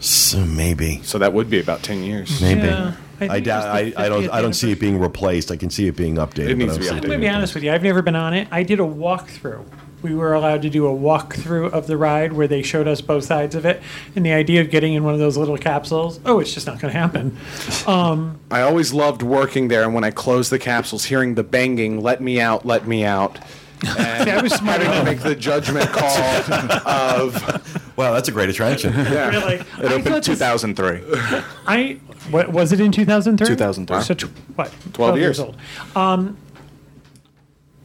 So 0.00 0.44
maybe, 0.44 1.00
So 1.02 1.18
that 1.18 1.32
would 1.32 1.48
be 1.48 1.58
about 1.60 1.82
10 1.82 2.02
years. 2.02 2.42
maybe. 2.42 2.66
Yeah, 2.66 2.92
I 3.20 3.24
I, 3.24 3.28
think 3.28 3.44
doubt. 3.46 3.64
I, 3.64 3.92
I 3.96 4.08
don't. 4.10 4.28
I 4.28 4.42
don't 4.42 4.52
see 4.52 4.70
it 4.70 4.78
being 4.78 4.98
replaced. 5.00 5.50
I 5.50 5.56
can 5.56 5.70
see 5.70 5.86
it 5.86 5.96
being 5.96 6.16
updated. 6.16 6.50
It 6.50 6.58
needs 6.58 6.76
but 6.76 6.84
to 6.84 6.88
I 6.88 6.88
don't 6.88 6.88
be 6.88 6.88
see 6.88 6.88
it 6.88 6.92
I'm 6.96 7.00
going 7.08 7.20
to 7.20 7.26
be 7.26 7.28
honest 7.30 7.54
with 7.54 7.64
you. 7.64 7.72
I've 7.72 7.82
never 7.82 8.02
been 8.02 8.16
on 8.16 8.34
it. 8.34 8.48
I 8.50 8.62
did 8.62 8.80
a 8.80 8.82
walkthrough. 8.82 9.64
We 10.02 10.14
were 10.14 10.34
allowed 10.34 10.62
to 10.62 10.70
do 10.70 10.86
a 10.86 10.90
walkthrough 10.94 11.72
of 11.72 11.86
the 11.86 11.96
ride 11.96 12.32
where 12.32 12.46
they 12.46 12.62
showed 12.62 12.86
us 12.86 13.00
both 13.00 13.24
sides 13.24 13.54
of 13.54 13.64
it. 13.64 13.82
And 14.14 14.24
the 14.24 14.32
idea 14.32 14.60
of 14.60 14.70
getting 14.70 14.94
in 14.94 15.02
one 15.04 15.14
of 15.14 15.20
those 15.20 15.36
little 15.36 15.56
capsules, 15.58 16.20
oh, 16.24 16.38
it's 16.38 16.52
just 16.54 16.66
not 16.66 16.78
going 16.78 16.92
to 16.92 16.98
happen. 16.98 17.36
I 18.50 18.60
always 18.62 18.92
loved 18.92 19.22
working 19.22 19.68
there, 19.68 19.82
and 19.82 19.94
when 19.94 20.04
I 20.04 20.10
closed 20.10 20.50
the 20.52 20.58
capsules, 20.58 21.04
hearing 21.06 21.34
the 21.34 21.42
banging, 21.42 22.00
let 22.02 22.20
me 22.20 22.40
out, 22.40 22.64
let 22.66 22.86
me 22.86 23.04
out. 23.04 23.38
And 23.86 24.24
See, 24.24 24.30
I 24.36 24.40
was 24.42 24.52
smart 24.54 24.80
having 24.80 25.04
to 25.04 25.04
make 25.04 25.20
the 25.20 25.34
judgment 25.34 25.88
call 25.90 26.16
of 26.86 27.92
Wow, 27.96 28.12
that's 28.12 28.28
a 28.28 28.32
great 28.32 28.50
attraction. 28.50 28.92
yeah. 28.92 29.28
Really, 29.30 29.54
It 29.54 29.66
I 29.78 29.82
opened 29.84 30.04
thought 30.04 30.24
this- 30.24 30.38
2003. 30.38 31.00
I 31.66 31.98
what 32.30 32.50
was 32.52 32.72
it 32.72 32.80
in 32.80 32.90
2003? 32.92 33.46
2003. 33.46 34.00
So 34.02 34.14
tw- 34.14 34.30
what? 34.56 34.72
12 34.94 35.18
years. 35.18 35.38
old. 35.40 35.56
Um, 35.94 36.36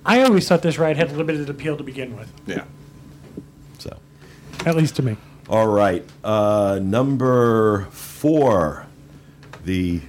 I 0.05 0.21
always 0.23 0.47
thought 0.47 0.61
this 0.61 0.77
ride 0.77 0.97
had 0.97 1.11
a 1.11 1.13
limited 1.13 1.49
appeal 1.49 1.77
to 1.77 1.83
begin 1.83 2.15
with, 2.17 2.31
yeah. 2.47 2.63
So, 3.77 3.97
at 4.65 4.75
least 4.75 4.95
to 4.97 5.03
me. 5.03 5.17
all 5.49 5.67
right. 5.67 6.03
Uh, 6.23 6.79
number 6.81 7.87
four. 7.91 8.87
The 9.63 10.01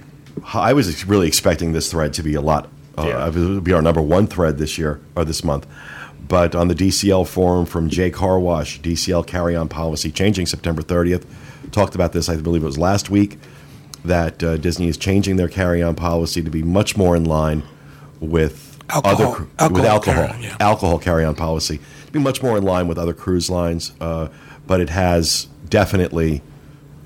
I 0.53 0.73
was 0.73 1.05
really 1.05 1.27
expecting 1.27 1.73
this 1.73 1.91
thread 1.91 2.13
to 2.13 2.23
be 2.23 2.33
a 2.33 2.41
lot. 2.41 2.69
Uh, 2.97 3.05
Yeah. 3.07 3.27
It 3.27 3.35
would 3.35 3.63
be 3.63 3.73
our 3.73 3.81
number 3.83 4.01
one 4.01 4.25
thread 4.27 4.57
this 4.57 4.77
year 4.79 4.99
or 5.15 5.25
this 5.25 5.43
month, 5.43 5.67
but 6.27 6.55
on 6.55 6.69
the 6.69 6.75
DCL 6.75 7.27
forum 7.27 7.65
from 7.67 7.87
Jay 7.89 8.09
Carwash, 8.09 8.79
DCL 8.81 9.27
carry 9.27 9.55
on 9.55 9.67
policy 9.69 10.11
changing 10.11 10.47
September 10.47 10.81
30th. 10.81 11.25
Talked 11.71 11.93
about 11.95 12.13
this, 12.13 12.29
I 12.29 12.35
believe 12.37 12.63
it 12.63 12.65
was 12.65 12.77
last 12.79 13.09
week, 13.11 13.37
that 14.03 14.43
uh, 14.43 14.57
Disney 14.57 14.87
is 14.87 14.97
changing 14.97 15.35
their 15.37 15.47
carry 15.47 15.81
on 15.83 15.93
policy 15.95 16.41
to 16.41 16.49
be 16.49 16.63
much 16.63 16.97
more 16.97 17.15
in 17.15 17.23
line 17.25 17.61
with 18.19 18.72
Alcohol- 18.89 19.15
other 19.15 19.47
alcohol 19.59 19.69
with 19.71 19.85
alcohol 19.85 20.15
carry-on, 20.27 20.43
yeah. 20.43 20.57
alcohol 20.59 20.99
carry 20.99 21.23
on 21.25 21.35
policy 21.35 21.79
to 22.05 22.11
be 22.11 22.19
much 22.19 22.43
more 22.43 22.57
in 22.57 22.63
line 22.63 22.87
with 22.87 22.97
other 22.97 23.13
cruise 23.13 23.49
lines, 23.49 23.93
uh, 24.01 24.27
but 24.67 24.79
it 24.81 24.89
has 24.89 25.47
definitely 25.69 26.41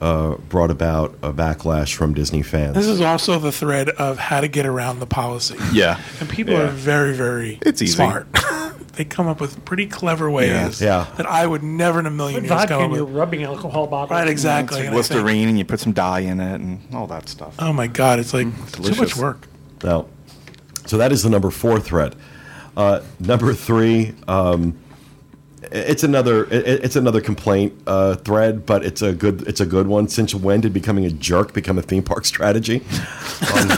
uh, 0.02 0.36
brought 0.50 0.70
about 0.72 1.16
a 1.24 1.32
backlash 1.34 1.94
from 1.96 2.14
Disney 2.14 2.42
fans. 2.44 2.76
This 2.76 2.86
is 2.88 3.02
also 3.02 3.40
the 3.40 3.52
thread 3.52 3.90
of 3.90 4.18
how 4.20 4.42
to 4.42 4.48
get 4.48 4.66
around 4.66 5.00
the 5.00 5.08
policy. 5.08 5.56
Yeah. 5.74 6.00
And 6.20 6.30
people 6.30 6.54
Yeah. 6.54 6.62
are 6.66 6.68
very, 6.68 7.14
very 7.14 7.58
It's 7.64 7.82
easy. 7.82 7.94
smart. 7.96 8.28
they 8.94 9.06
come 9.06 9.28
up 9.28 9.40
with 9.42 9.64
pretty 9.66 9.88
clever 9.88 10.30
ways 10.30 10.82
Yeah. 10.82 11.06
that 11.18 11.26
I 11.26 11.48
would 11.48 11.64
never 11.64 12.00
in 12.00 12.06
a 12.06 12.12
million 12.12 12.42
Put 12.42 12.50
years 12.50 12.60
vodka 12.62 12.74
come 12.76 12.84
in 12.84 12.92
up 12.92 12.96
your 12.98 13.06
with. 13.06 13.16
rubbing 13.16 13.44
alcohol 13.44 13.88
bottle. 13.88 14.16
Right, 14.16 14.28
exactly. 14.28 14.80
It's 14.82 14.86
And 14.88 14.94
I 14.96 14.98
Listerine, 14.98 15.48
and 15.50 15.58
you 15.58 15.66
put 15.66 15.80
some 15.80 15.94
dye 15.94 16.20
in 16.22 16.40
it, 16.42 16.56
and 16.62 16.80
all 16.94 17.08
that 17.08 17.28
stuff. 17.30 17.56
oh 17.60 17.74
my 17.74 17.88
God, 17.88 18.20
it's 18.20 18.34
like 18.36 18.46
too 18.72 18.82
much 18.84 18.94
delicious. 18.96 19.18
work. 19.18 19.48
Now, 19.84 20.06
so 20.88 20.98
that 20.98 21.12
is 21.12 21.24
the 21.24 21.30
number 21.30 21.50
four 21.52 21.80
thread. 21.80 22.16
Uh, 22.76 23.02
number 23.20 23.54
three, 23.54 24.14
um, 24.28 24.78
it's 25.72 26.04
another 26.04 26.46
it, 26.46 26.84
it's 26.86 26.96
another 26.96 27.20
complaint 27.22 27.74
uh, 27.88 28.16
thread, 28.16 28.66
but 28.66 28.86
it's 28.86 29.02
a 29.02 29.14
good 29.14 29.42
it's 29.48 29.60
a 29.60 29.66
good 29.66 29.88
one. 29.88 30.08
Since 30.08 30.36
when 30.36 30.62
did 30.62 30.74
becoming 30.74 31.06
a 31.06 31.10
jerk 31.10 31.54
become 31.54 31.78
a 31.78 31.82
theme 31.82 32.04
park 32.04 32.26
strategy 32.26 32.78
on, 33.54 33.72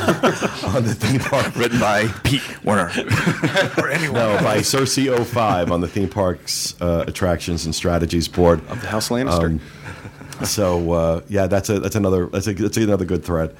on 0.75 0.83
the 0.83 0.93
theme 0.99 1.19
park? 1.21 1.55
Written 1.55 1.79
by 1.79 2.07
Pete 2.23 2.63
Werner. 2.63 2.89
For 2.89 3.89
anyone. 3.89 4.15
No, 4.15 4.37
by 4.43 4.57
Cersei 4.59 5.25
05 5.25 5.71
on 5.71 5.81
the 5.81 5.87
theme 5.87 6.09
parks 6.09 6.79
uh, 6.81 7.05
attractions 7.07 7.65
and 7.65 7.73
strategies 7.73 8.27
board. 8.27 8.59
Of 8.69 8.81
the 8.81 8.87
House 8.87 9.09
Lannister. 9.09 9.45
Um, 9.45 10.45
So 10.45 10.91
uh, 10.91 11.21
yeah, 11.27 11.47
that's 11.47 11.69
a 11.69 11.79
that's 11.79 11.95
another 11.95 12.27
that's 12.27 12.47
a 12.47 12.53
that's 12.53 12.77
another 12.77 13.05
good 13.05 13.23
thread. 13.23 13.55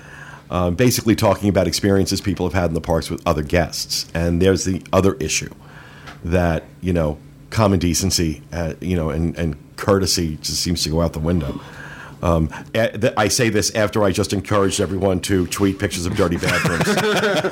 Um, 0.51 0.75
basically, 0.75 1.15
talking 1.15 1.49
about 1.49 1.67
experiences 1.67 2.21
people 2.21 2.45
have 2.47 2.53
had 2.53 2.71
in 2.71 2.73
the 2.73 2.81
parks 2.81 3.09
with 3.09 3.21
other 3.25 3.43
guests, 3.43 4.07
and 4.13 4.41
there's 4.41 4.65
the 4.65 4.81
other 4.91 5.13
issue 5.15 5.53
that 6.23 6.63
you 6.81 6.93
know 6.93 7.19
common 7.49 7.79
decency, 7.79 8.41
uh, 8.51 8.73
you 8.79 8.95
know, 8.95 9.09
and, 9.09 9.37
and 9.37 9.57
courtesy 9.75 10.37
just 10.37 10.61
seems 10.61 10.83
to 10.83 10.89
go 10.89 11.01
out 11.01 11.13
the 11.13 11.19
window. 11.19 11.59
Um, 12.21 12.49
eh, 12.75 13.11
I 13.15 13.29
say 13.29 13.49
this 13.49 13.73
after 13.75 14.03
I 14.03 14.11
just 14.11 14.33
encouraged 14.33 14.81
everyone 14.81 15.21
to 15.21 15.47
tweet 15.47 15.79
pictures 15.79 16.05
of 16.05 16.15
dirty 16.15 16.37
bathrooms. 16.37 16.87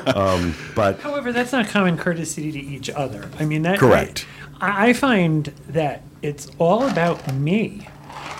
um, 0.16 0.54
but 0.74 1.00
However, 1.00 1.32
that's 1.32 1.52
not 1.52 1.68
common 1.68 1.96
courtesy 1.96 2.52
to 2.52 2.58
each 2.58 2.90
other. 2.90 3.30
I 3.38 3.44
mean, 3.44 3.62
that 3.62 3.78
Correct. 3.78 4.26
I, 4.60 4.88
I 4.88 4.92
find 4.92 5.46
that 5.68 6.02
it's 6.20 6.48
all 6.58 6.86
about 6.86 7.32
me, 7.32 7.88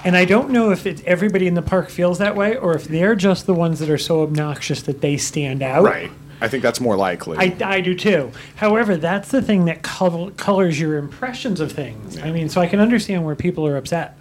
and 0.04 0.16
I 0.16 0.24
don't 0.24 0.50
know 0.50 0.70
if 0.70 0.86
it, 0.86 1.04
everybody 1.04 1.46
in 1.46 1.54
the 1.54 1.62
park 1.62 1.90
feels 1.90 2.18
that 2.18 2.36
way, 2.36 2.56
or 2.56 2.74
if 2.74 2.84
they're 2.84 3.14
just 3.14 3.46
the 3.46 3.54
ones 3.54 3.78
that 3.80 3.90
are 3.90 3.98
so 3.98 4.22
obnoxious 4.22 4.82
that 4.82 5.00
they 5.00 5.16
stand 5.16 5.62
out. 5.62 5.84
right. 5.84 6.10
I 6.40 6.46
think 6.46 6.62
that's 6.62 6.80
more 6.80 6.96
likely. 6.96 7.36
I, 7.36 7.56
I 7.64 7.80
do 7.80 7.96
too. 7.96 8.30
However, 8.54 8.96
that's 8.96 9.30
the 9.30 9.42
thing 9.42 9.64
that 9.64 9.82
col- 9.82 10.30
colors 10.30 10.78
your 10.78 10.96
impressions 10.96 11.58
of 11.58 11.72
things. 11.72 12.16
I 12.16 12.30
mean, 12.30 12.48
so 12.48 12.60
I 12.60 12.68
can 12.68 12.78
understand 12.78 13.24
where 13.24 13.34
people 13.34 13.66
are 13.66 13.76
upset 13.76 14.16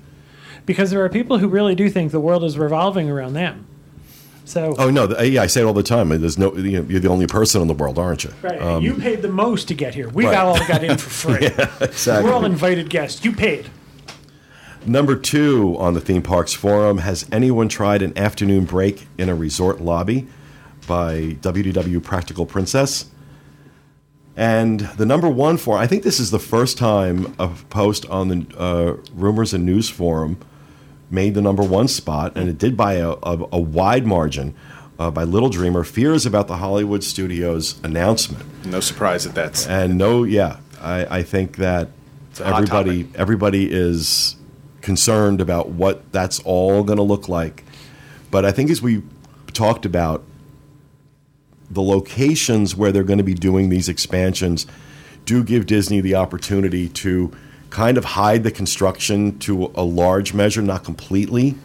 because 0.66 0.90
there 0.90 1.04
are 1.04 1.10
people 1.10 1.38
who 1.38 1.48
really 1.48 1.76
do 1.76 1.90
think 1.90 2.12
the 2.12 2.20
world 2.20 2.44
is 2.44 2.58
revolving 2.58 3.10
around 3.10 3.34
them. 3.34 3.68
So, 4.46 4.76
oh 4.80 4.90
no, 4.90 5.08
th- 5.08 5.32
yeah, 5.32 5.42
I 5.42 5.48
say 5.48 5.62
it 5.62 5.66
all 5.66 5.74
the 5.74 5.84
time. 5.84 6.10
There's 6.10 6.38
no, 6.38 6.56
you 6.56 6.82
know, 6.82 6.90
you're 6.90 7.02
the 7.02 7.10
only 7.10 7.28
person 7.28 7.62
in 7.62 7.68
the 7.68 7.74
world, 7.74 8.00
aren't 8.00 8.24
you? 8.24 8.34
right, 8.42 8.62
um, 8.62 8.82
you 8.82 8.96
paid 8.96 9.22
the 9.22 9.28
most 9.28 9.68
to 9.68 9.74
get 9.74 9.94
here. 9.94 10.08
We 10.10 10.26
right. 10.26 10.32
got 10.32 10.46
all 10.46 10.68
got 10.68 10.84
in 10.84 10.98
for 10.98 11.10
free. 11.10 11.42
yeah, 11.42 11.70
Exactly. 11.82 12.30
We're 12.30 12.34
all 12.34 12.46
invited 12.46 12.90
guests. 12.90 13.26
You 13.26 13.34
paid. 13.34 13.70
Number 14.88 15.18
two 15.18 15.76
on 15.80 15.96
the 15.96 16.00
theme 16.00 16.22
parks 16.22 16.54
forum 16.54 17.00
has 17.00 17.28
anyone 17.30 17.68
tried 17.68 18.02
an 18.02 18.18
afternoon 18.18 18.64
break 18.64 19.06
in 19.18 19.28
a 19.28 19.36
resort 19.36 19.82
lobby 19.82 20.28
by 20.88 21.36
WDW 21.42 22.02
Practical 22.02 22.46
Princess? 22.46 23.10
And 24.38 24.80
the 24.80 25.06
number 25.06 25.28
one 25.28 25.58
for, 25.58 25.78
I 25.78 25.88
think 25.88 26.04
this 26.04 26.22
is 26.22 26.32
the 26.32 26.40
first 26.40 26.78
time 26.78 27.36
a 27.38 27.50
post 27.70 28.06
on 28.06 28.30
the 28.30 28.46
uh, 28.58 28.96
Rumors 29.14 29.54
and 29.54 29.66
News 29.66 29.90
forum 29.90 30.38
made 31.12 31.34
the 31.34 31.42
number 31.42 31.64
one 31.64 31.90
spot, 31.90 32.38
and 32.38 32.48
it 32.48 32.58
did 32.58 32.78
by 32.78 32.94
a, 32.94 33.10
a, 33.10 33.46
a 33.52 33.60
wide 33.60 34.06
margin 34.06 34.56
uh, 35.00 35.12
by 35.12 35.26
Little 35.26 35.50
Dreamer. 35.50 35.84
Fears 35.84 36.26
about 36.26 36.48
the 36.48 36.58
Hollywood 36.58 37.04
studios 37.04 37.78
announcement. 37.84 38.66
no 38.66 38.80
surprise 38.80 39.26
that 39.26 39.36
that's 39.36 39.68
And 39.68 39.98
no, 39.98 40.24
yeah, 40.24 40.60
I, 40.80 41.18
I 41.18 41.24
think 41.24 41.58
that 41.58 41.90
everybody 42.40 43.10
everybody 43.16 43.70
is 43.70 44.37
concerned 44.88 45.42
about 45.42 45.68
what 45.68 46.14
that's 46.14 46.40
all 46.46 46.82
going 46.82 46.96
to 46.96 47.04
look 47.04 47.28
like. 47.28 47.66
But 48.32 48.46
I 48.46 48.54
think 48.54 48.70
as 48.70 48.82
we 48.82 49.04
talked 49.52 49.86
about 49.86 50.24
the 51.70 51.82
locations 51.82 52.74
where 52.74 52.94
they're 52.94 53.04
going 53.04 53.18
to 53.18 53.24
be 53.26 53.34
doing 53.34 53.68
these 53.68 53.90
expansions 53.90 54.66
do 55.26 55.44
give 55.44 55.66
Disney 55.66 56.00
the 56.00 56.16
opportunity 56.16 56.88
to 56.88 57.34
kind 57.70 57.98
of 57.98 58.06
hide 58.06 58.44
the 58.44 58.52
construction 58.52 59.38
to 59.40 59.74
a 59.76 59.84
large 59.84 60.34
measure, 60.34 60.62
not 60.62 60.86
completely. 60.86 61.56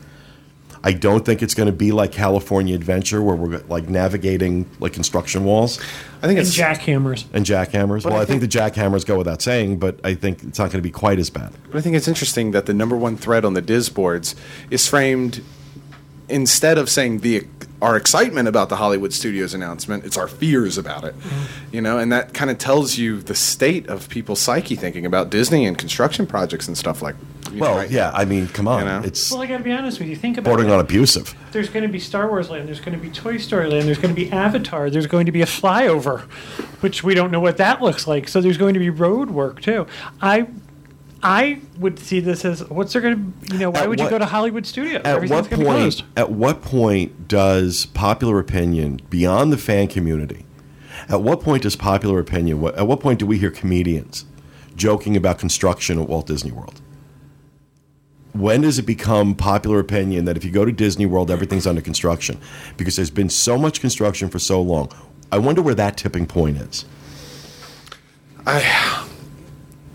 I 0.85 0.93
don't 0.93 1.25
think 1.25 1.43
it's 1.43 1.55
going 1.55 1.67
to 1.67 1.73
be 1.73 1.93
like 1.93 2.13
California 2.13 2.75
Adventure 2.75 3.23
where 3.23 3.37
we're 3.37 3.59
like 3.69 3.89
navigating 3.89 4.67
like 4.81 4.93
construction 4.93 5.45
walls 5.45 5.79
I 6.23 6.27
think 6.27 6.39
And 6.39 6.47
it's 6.47 6.57
jackhammers. 6.57 7.25
and 7.33 7.45
jackhammers. 7.45 8.05
Well, 8.05 8.17
I 8.17 8.23
I 8.23 8.25
think, 8.25 8.41
the 8.41 8.49
jackhammers 8.49 9.05
go 9.05 9.19
without 9.19 9.43
saying, 9.43 9.79
but 9.79 9.99
I 10.05 10.15
think 10.15 10.43
it's 10.45 10.59
not 10.59 10.67
going 10.67 10.79
to 10.79 10.83
be 10.83 10.91
quite 10.91 11.19
as 11.19 11.31
bad. 11.31 11.53
But 11.71 11.79
I 11.79 11.81
think 11.81 11.97
it's 11.97 12.07
interesting 12.07 12.53
that 12.53 12.67
the 12.67 12.75
number 12.75 12.97
one 12.97 13.17
thread 13.17 13.45
on 13.45 13.55
the 13.55 13.63
DISboards 13.63 14.37
is 14.71 14.87
framed 14.87 15.43
instead 16.29 16.79
of 16.79 16.89
saying 16.89 17.19
the 17.19 17.47
our 17.81 17.97
excitement 17.97 18.47
about 18.47 18.69
the 18.69 18.77
Hollywood 18.77 19.13
Studios 19.13 19.53
announcement, 19.55 20.05
it's 20.05 20.17
our 20.17 20.29
fears 20.29 20.79
about 20.79 21.03
it. 21.03 21.19
Mm-hmm. 21.19 21.75
You 21.75 21.81
know, 21.83 21.99
and 21.99 22.13
that 22.13 22.33
kind 22.33 22.49
of 22.49 22.59
tells 22.59 22.97
you 22.97 23.21
the 23.21 23.35
state 23.35 23.89
of 23.89 24.09
people's 24.09 24.39
psyche 24.39 24.77
thinking 24.77 25.05
about 25.05 25.31
Disney 25.31 25.67
and 25.67 25.77
construction 25.77 26.27
projects 26.27 26.69
and 26.69 26.79
stuff 26.79 27.03
like. 27.03 27.17
You 27.53 27.61
know, 27.61 27.67
Well, 27.67 27.77
right? 27.79 27.91
yeah, 27.91 28.11
I 28.15 28.25
mean, 28.25 28.49
come 28.49 28.67
on, 28.69 28.81
You 28.81 28.85
know? 28.87 29.03
it's 29.05 29.31
Well, 29.31 29.43
I 29.43 29.47
got 29.47 29.59
to 29.59 29.65
be 29.65 29.73
honest 29.73 29.99
with 29.99 30.09
you. 30.09 30.17
Think 30.17 30.39
about 30.39 30.51
bordering 30.51 30.69
that. 30.69 30.75
on 30.77 30.81
abusive. 30.81 31.35
There's 31.53 31.69
going 31.69 31.83
to 31.85 31.89
be 31.89 31.99
Star 31.99 32.29
Wars 32.29 32.51
Land. 32.51 32.69
There's 32.69 32.81
going 32.81 32.99
to 32.99 33.03
be 33.03 33.11
Toy 33.11 33.37
Story 33.37 33.69
Land. 33.69 33.87
There's 33.87 33.99
going 33.99 34.15
to 34.15 34.21
be 34.21 34.31
Avatar. 34.33 34.91
There's 34.91 35.07
going 35.07 35.27
to 35.27 35.33
be 35.33 35.43
a 35.43 35.47
flyover, 35.47 36.23
which 36.83 37.05
we 37.05 37.15
don't 37.15 37.31
know 37.31 37.41
what 37.41 37.57
that 37.59 37.81
looks 37.83 38.07
like. 38.07 38.29
So 38.29 38.41
there's 38.41 38.59
going 38.59 38.75
to 38.75 38.81
be 38.81 38.91
road 38.91 39.31
work 39.31 39.61
too. 39.63 39.87
I, 40.21 40.49
I 41.23 41.61
would 41.79 41.99
see 42.01 42.19
this 42.21 42.45
as 42.45 42.69
what's 42.69 42.93
there 42.93 43.01
going 43.03 43.33
to 43.49 43.53
you 43.55 43.59
know 43.61 43.71
why 43.71 43.81
At 43.83 43.89
would 43.89 44.01
you 44.01 44.11
go 44.11 44.19
to 44.19 44.27
Hollywood 44.27 44.67
Studios? 44.67 45.03
At 45.05 45.29
what 45.31 45.49
point? 45.51 46.03
At 46.17 46.33
what 46.33 46.63
point 46.63 47.29
does 47.29 47.87
popular 47.87 48.41
opinion 48.41 49.01
beyond 49.09 49.53
the 49.53 49.59
fan 49.59 49.87
community? 49.87 50.45
At 51.09 51.23
what 51.23 51.41
point 51.41 51.63
does 51.63 51.77
popular 51.77 52.19
opinion? 52.19 52.65
At 52.77 52.87
what 52.89 52.99
point 53.01 53.19
do 53.21 53.27
we 53.27 53.39
hear 53.39 53.51
comedians 53.51 54.25
joking 54.75 55.17
about 55.17 55.39
construction 55.39 56.01
at 56.01 56.09
Walt 56.09 56.27
Disney 56.27 56.51
World? 56.51 56.81
When 58.33 58.63
does 58.63 58.79
it 58.79 58.87
become 58.87 59.35
popular 59.35 59.79
opinion 59.79 60.25
that 60.25 60.37
if 60.37 60.45
you 60.45 60.51
go 60.51 60.65
to 60.65 60.73
Disney 60.73 61.07
World, 61.07 61.31
everything's 61.31 61.67
under 61.67 61.83
construction? 61.83 62.41
Because 62.77 62.97
there's 62.97 63.11
been 63.11 63.29
so 63.29 63.59
much 63.59 63.81
construction 63.81 64.29
for 64.29 64.39
so 64.39 64.61
long. 64.63 64.91
I 65.31 65.39
wonder 65.39 65.61
where 65.63 65.75
that 65.75 65.97
tipping 65.97 66.27
point 66.27 66.57
is. 66.57 66.85
I, 68.47 69.07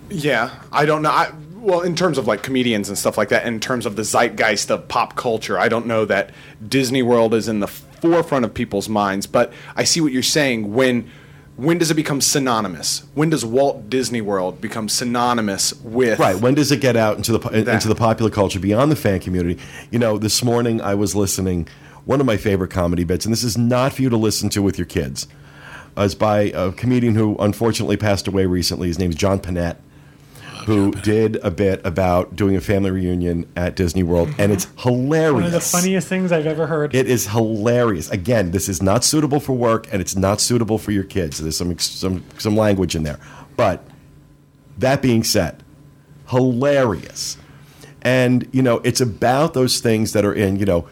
Yeah, 0.10 0.52
I 0.72 0.86
don't 0.86 1.02
know. 1.02 1.10
I, 1.10 1.32
well, 1.56 1.82
in 1.82 1.96
terms 1.96 2.18
of 2.18 2.28
like 2.28 2.44
comedians 2.44 2.90
and 2.90 2.98
stuff 2.98 3.18
like 3.18 3.30
that, 3.30 3.46
in 3.46 3.60
terms 3.60 3.86
of 3.86 3.96
the 3.96 4.04
zeitgeist 4.04 4.72
of 4.72 4.88
pop 4.88 5.16
culture, 5.16 5.60
I 5.60 5.68
don't 5.68 5.86
know 5.86 6.06
that 6.06 6.32
Disney 6.66 7.02
World 7.04 7.34
is 7.34 7.48
in 7.48 7.60
the 7.60 7.68
forefront 7.68 8.46
of 8.46 8.54
people's 8.54 8.88
minds. 8.88 9.28
But 9.28 9.52
I 9.76 9.84
see 9.84 10.00
what 10.00 10.12
you're 10.12 10.24
saying. 10.24 10.74
When 10.74 11.10
when 11.58 11.80
does 11.80 11.90
it 11.90 11.96
become 11.96 12.22
synonymous? 12.22 13.04
When 13.16 13.32
does 13.32 13.44
Walt 13.44 13.90
Disney 13.90 14.22
World 14.22 14.62
become 14.62 14.88
synonymous 14.88 15.74
with 15.82 16.20
Right. 16.20 16.40
When 16.40 16.54
does 16.54 16.72
it 16.72 16.82
get 16.82 16.96
out 16.96 17.18
into 17.18 17.32
the 17.32 17.40
That. 17.40 17.68
into 17.68 17.88
the 17.88 17.96
popular 17.96 18.30
culture 18.32 18.60
beyond 18.60 18.92
the 18.92 18.96
fan 18.96 19.20
community? 19.20 19.60
You 19.92 19.98
know, 20.00 20.18
this 20.18 20.44
morning 20.44 20.80
I 20.82 20.94
was 20.96 21.16
listening. 21.16 21.68
One 22.06 22.22
of 22.22 22.26
my 22.26 22.38
favorite 22.38 22.70
comedy 22.70 23.04
bits, 23.04 23.26
and 23.26 23.34
this 23.34 23.44
is 23.44 23.58
not 23.58 23.92
for 23.94 24.02
you 24.04 24.10
to 24.10 24.16
listen 24.16 24.48
to 24.50 24.62
with 24.62 24.78
your 24.78 24.86
kids, 24.86 25.28
uh, 25.98 26.04
is 26.04 26.16
by 26.16 26.52
a 26.56 26.72
comedian 26.72 27.16
who 27.16 27.36
unfortunately 27.38 27.98
passed 27.98 28.28
away 28.30 28.46
recently. 28.46 28.88
His 28.88 28.98
name's 28.98 29.16
John 29.16 29.40
Pinette, 29.40 29.76
who 30.68 30.92
did 30.92 31.38
a 31.38 31.50
bit 31.50 31.80
about 31.86 32.36
doing 32.36 32.54
a 32.58 32.60
family 32.60 32.92
reunion 32.92 33.50
at 33.56 33.78
Disney 33.78 34.04
World, 34.04 34.30
and 34.38 34.52
it's 34.52 34.68
hilarious. 34.80 35.34
One 35.34 35.44
of 35.46 35.52
the 35.54 35.62
funniest 35.62 36.10
things 36.10 36.34
I've 36.34 36.46
ever 36.46 36.68
heard. 36.68 36.94
It 36.94 37.08
is 37.08 37.28
hilarious. 37.28 38.12
Again, 38.12 38.52
this 38.52 38.68
is 38.68 38.84
not 38.84 39.06
suitable 39.06 39.40
for 39.40 39.54
work, 39.54 39.88
and 39.94 40.02
it's 40.02 40.18
not 40.18 40.42
suitable 40.42 40.78
for 40.78 40.92
your 40.92 41.06
kids. 41.06 41.38
There's 41.38 41.56
some 41.56 41.80
some 41.80 42.26
some 42.38 42.58
language 42.58 42.98
in 42.98 43.04
there, 43.04 43.18
but 43.56 43.82
that 44.78 45.02
being 45.02 45.24
said, 45.24 45.64
hilarious. 46.32 47.38
And 48.02 48.46
you 48.52 48.62
know, 48.62 48.82
it's 48.84 49.00
about 49.00 49.54
those 49.54 49.80
things 49.80 50.12
that 50.12 50.26
are 50.26 50.34
in 50.34 50.58
you 50.58 50.66
know, 50.66 50.90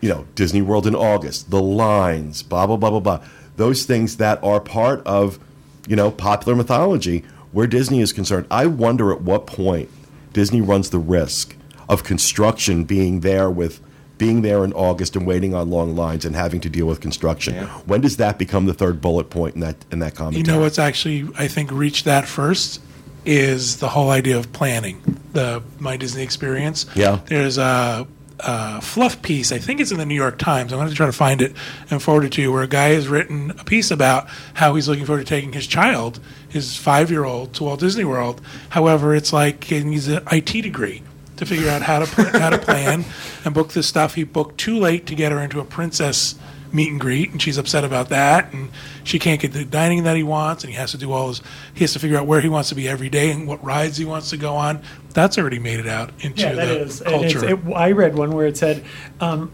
you 0.00 0.08
know, 0.08 0.26
Disney 0.34 0.60
World 0.60 0.88
in 0.88 0.96
August, 0.96 1.52
the 1.52 1.62
lines, 1.62 2.42
blah 2.42 2.66
blah 2.66 2.76
blah 2.76 2.90
blah 2.90 2.98
blah. 2.98 3.24
Those 3.54 3.84
things 3.84 4.16
that 4.16 4.42
are 4.42 4.58
part 4.58 5.06
of 5.06 5.38
you 5.86 5.94
know 5.94 6.10
popular 6.10 6.56
mythology, 6.56 7.22
where 7.54 7.66
Disney 7.66 8.00
is 8.00 8.12
concerned, 8.12 8.46
I 8.50 8.66
wonder 8.66 9.12
at 9.12 9.22
what 9.22 9.46
point 9.46 9.88
Disney 10.32 10.60
runs 10.60 10.90
the 10.90 10.98
risk 10.98 11.56
of 11.88 12.04
construction 12.04 12.84
being 12.84 13.20
there 13.20 13.48
with 13.48 13.80
being 14.18 14.42
there 14.42 14.64
in 14.64 14.72
August 14.72 15.16
and 15.16 15.26
waiting 15.26 15.54
on 15.54 15.70
long 15.70 15.96
lines 15.96 16.24
and 16.24 16.36
having 16.36 16.60
to 16.60 16.68
deal 16.68 16.86
with 16.86 17.00
construction. 17.00 17.54
Yeah. 17.54 17.66
When 17.86 18.00
does 18.00 18.16
that 18.18 18.38
become 18.38 18.66
the 18.66 18.74
third 18.74 19.00
bullet 19.00 19.30
point 19.30 19.54
in 19.54 19.60
that 19.62 19.76
in 19.90 20.00
that 20.00 20.14
commentary? 20.14 20.40
You 20.40 20.52
know 20.52 20.60
what's 20.60 20.78
actually 20.78 21.28
I 21.38 21.48
think 21.48 21.70
reached 21.70 22.04
that 22.04 22.28
first 22.28 22.80
is 23.24 23.78
the 23.78 23.88
whole 23.88 24.10
idea 24.10 24.36
of 24.36 24.52
planning 24.52 25.00
the 25.32 25.62
my 25.78 25.96
Disney 25.96 26.22
experience. 26.22 26.86
Yeah. 26.94 27.20
There's 27.26 27.58
a, 27.58 28.06
a 28.40 28.80
fluff 28.80 29.22
piece. 29.22 29.52
I 29.52 29.58
think 29.58 29.80
it's 29.80 29.90
in 29.92 29.98
the 29.98 30.06
New 30.06 30.14
York 30.14 30.38
Times. 30.38 30.72
I'm 30.72 30.78
going 30.78 30.90
to 30.90 30.94
try 30.94 31.06
to 31.06 31.12
find 31.12 31.40
it 31.40 31.54
and 31.90 32.02
forward 32.02 32.24
it 32.24 32.32
to 32.32 32.42
you. 32.42 32.52
Where 32.52 32.62
a 32.62 32.68
guy 32.68 32.90
has 32.90 33.08
written 33.08 33.52
a 33.52 33.64
piece 33.64 33.90
about 33.90 34.28
how 34.54 34.74
he's 34.74 34.88
looking 34.88 35.06
forward 35.06 35.20
to 35.20 35.28
taking 35.28 35.52
his 35.52 35.66
child, 35.66 36.20
his 36.54 36.76
five 36.78 37.10
year 37.10 37.24
old, 37.24 37.52
to 37.54 37.64
Walt 37.64 37.80
Disney 37.80 38.04
World. 38.04 38.40
However, 38.70 39.14
it's 39.14 39.32
like 39.32 39.64
he 39.64 39.84
needs 39.84 40.08
an 40.08 40.22
IT 40.32 40.46
degree 40.62 41.02
to 41.36 41.44
figure 41.44 41.68
out 41.68 41.82
how 41.82 41.98
to 41.98 42.06
pl- 42.06 42.40
how 42.40 42.48
to 42.48 42.58
plan 42.58 43.04
and 43.44 43.52
book 43.52 43.72
this 43.72 43.86
stuff. 43.86 44.14
He 44.14 44.24
booked 44.24 44.56
too 44.58 44.78
late 44.78 45.04
to 45.06 45.14
get 45.14 45.32
her 45.32 45.40
into 45.40 45.60
a 45.60 45.64
princess 45.64 46.36
meet 46.72 46.90
and 46.90 47.00
greet, 47.00 47.30
and 47.30 47.40
she's 47.40 47.56
upset 47.58 47.84
about 47.84 48.08
that. 48.08 48.52
And 48.52 48.68
she 49.04 49.18
can't 49.20 49.40
get 49.40 49.52
the 49.52 49.64
dining 49.64 50.02
that 50.04 50.16
he 50.16 50.22
wants, 50.24 50.64
and 50.64 50.72
he 50.72 50.76
has 50.78 50.90
to 50.92 50.96
do 50.98 51.12
all 51.12 51.28
his. 51.28 51.42
He 51.74 51.80
has 51.80 51.92
to 51.92 51.98
figure 51.98 52.16
out 52.16 52.26
where 52.26 52.40
he 52.40 52.48
wants 52.48 52.68
to 52.70 52.74
be 52.74 52.88
every 52.88 53.08
day 53.08 53.30
and 53.30 53.46
what 53.46 53.62
rides 53.64 53.96
he 53.96 54.04
wants 54.04 54.30
to 54.30 54.36
go 54.36 54.54
on. 54.56 54.82
That's 55.12 55.36
already 55.38 55.58
made 55.58 55.78
it 55.80 55.86
out 55.86 56.10
into 56.20 56.42
Yeah, 56.42 56.52
that 56.52 56.66
the 56.66 56.80
is. 56.82 57.00
And 57.00 57.24
it's, 57.24 57.34
culture. 57.34 57.54
it, 57.54 57.72
I 57.74 57.92
read 57.92 58.16
one 58.16 58.32
where 58.32 58.46
it 58.46 58.56
said, 58.56 58.84
um, 59.20 59.50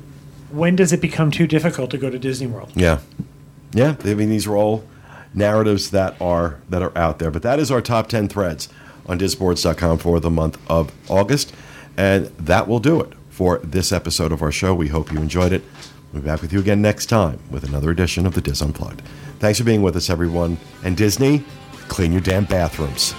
"When 0.51 0.77
does 0.77 0.93
it 0.93 1.01
become 1.01 1.31
too 1.31 1.47
difficult 1.47 1.91
to 1.93 1.99
go 1.99 2.09
to 2.11 2.19
Disney 2.19 2.47
World?" 2.47 2.73
Yeah, 2.75 3.01
yeah. 3.73 3.97
I 4.05 4.15
mean, 4.15 4.31
these 4.31 4.47
are 4.47 4.57
all 4.57 4.85
narratives 5.35 5.91
that 5.91 6.21
are 6.21 6.59
that 6.69 6.83
are 6.83 6.97
out 6.97 7.19
there. 7.19 7.31
But 7.31 7.43
that 7.43 7.59
is 7.59 7.71
our 7.71 7.81
top 7.81 8.09
ten 8.09 8.29
threads 8.29 8.69
on 9.07 9.19
DISboards.com 9.19 9.99
for 9.99 10.21
the 10.21 10.31
month 10.31 10.59
of 10.69 10.93
August, 11.09 11.53
and 11.97 12.27
that 12.39 12.69
will 12.69 12.81
do 12.81 13.01
it 13.01 13.13
for 13.29 13.59
this 13.59 13.93
episode 13.93 14.33
of 14.33 14.43
our 14.43 14.53
show. 14.53 14.75
We 14.75 14.89
hope 14.89 15.13
you 15.13 15.19
enjoyed 15.19 15.53
it. 15.53 15.65
We'll 16.13 16.23
be 16.23 16.27
back 16.29 16.43
with 16.43 16.53
you 16.53 16.61
again 16.61 16.83
next 16.83 17.07
time 17.07 17.39
with 17.51 17.65
another 17.65 17.91
edition 17.91 18.27
of 18.27 18.35
the 18.35 18.41
DIS 18.41 18.63
Unplugged. 18.63 19.03
Thanks 19.39 19.59
for 19.59 19.65
being 19.65 19.83
with 19.83 19.97
us, 19.97 20.11
everyone. 20.11 20.59
And 20.85 20.97
Disney, 20.97 21.45
clean 21.89 22.13
your 22.13 22.21
damn 22.21 22.45
bathrooms. 22.45 23.15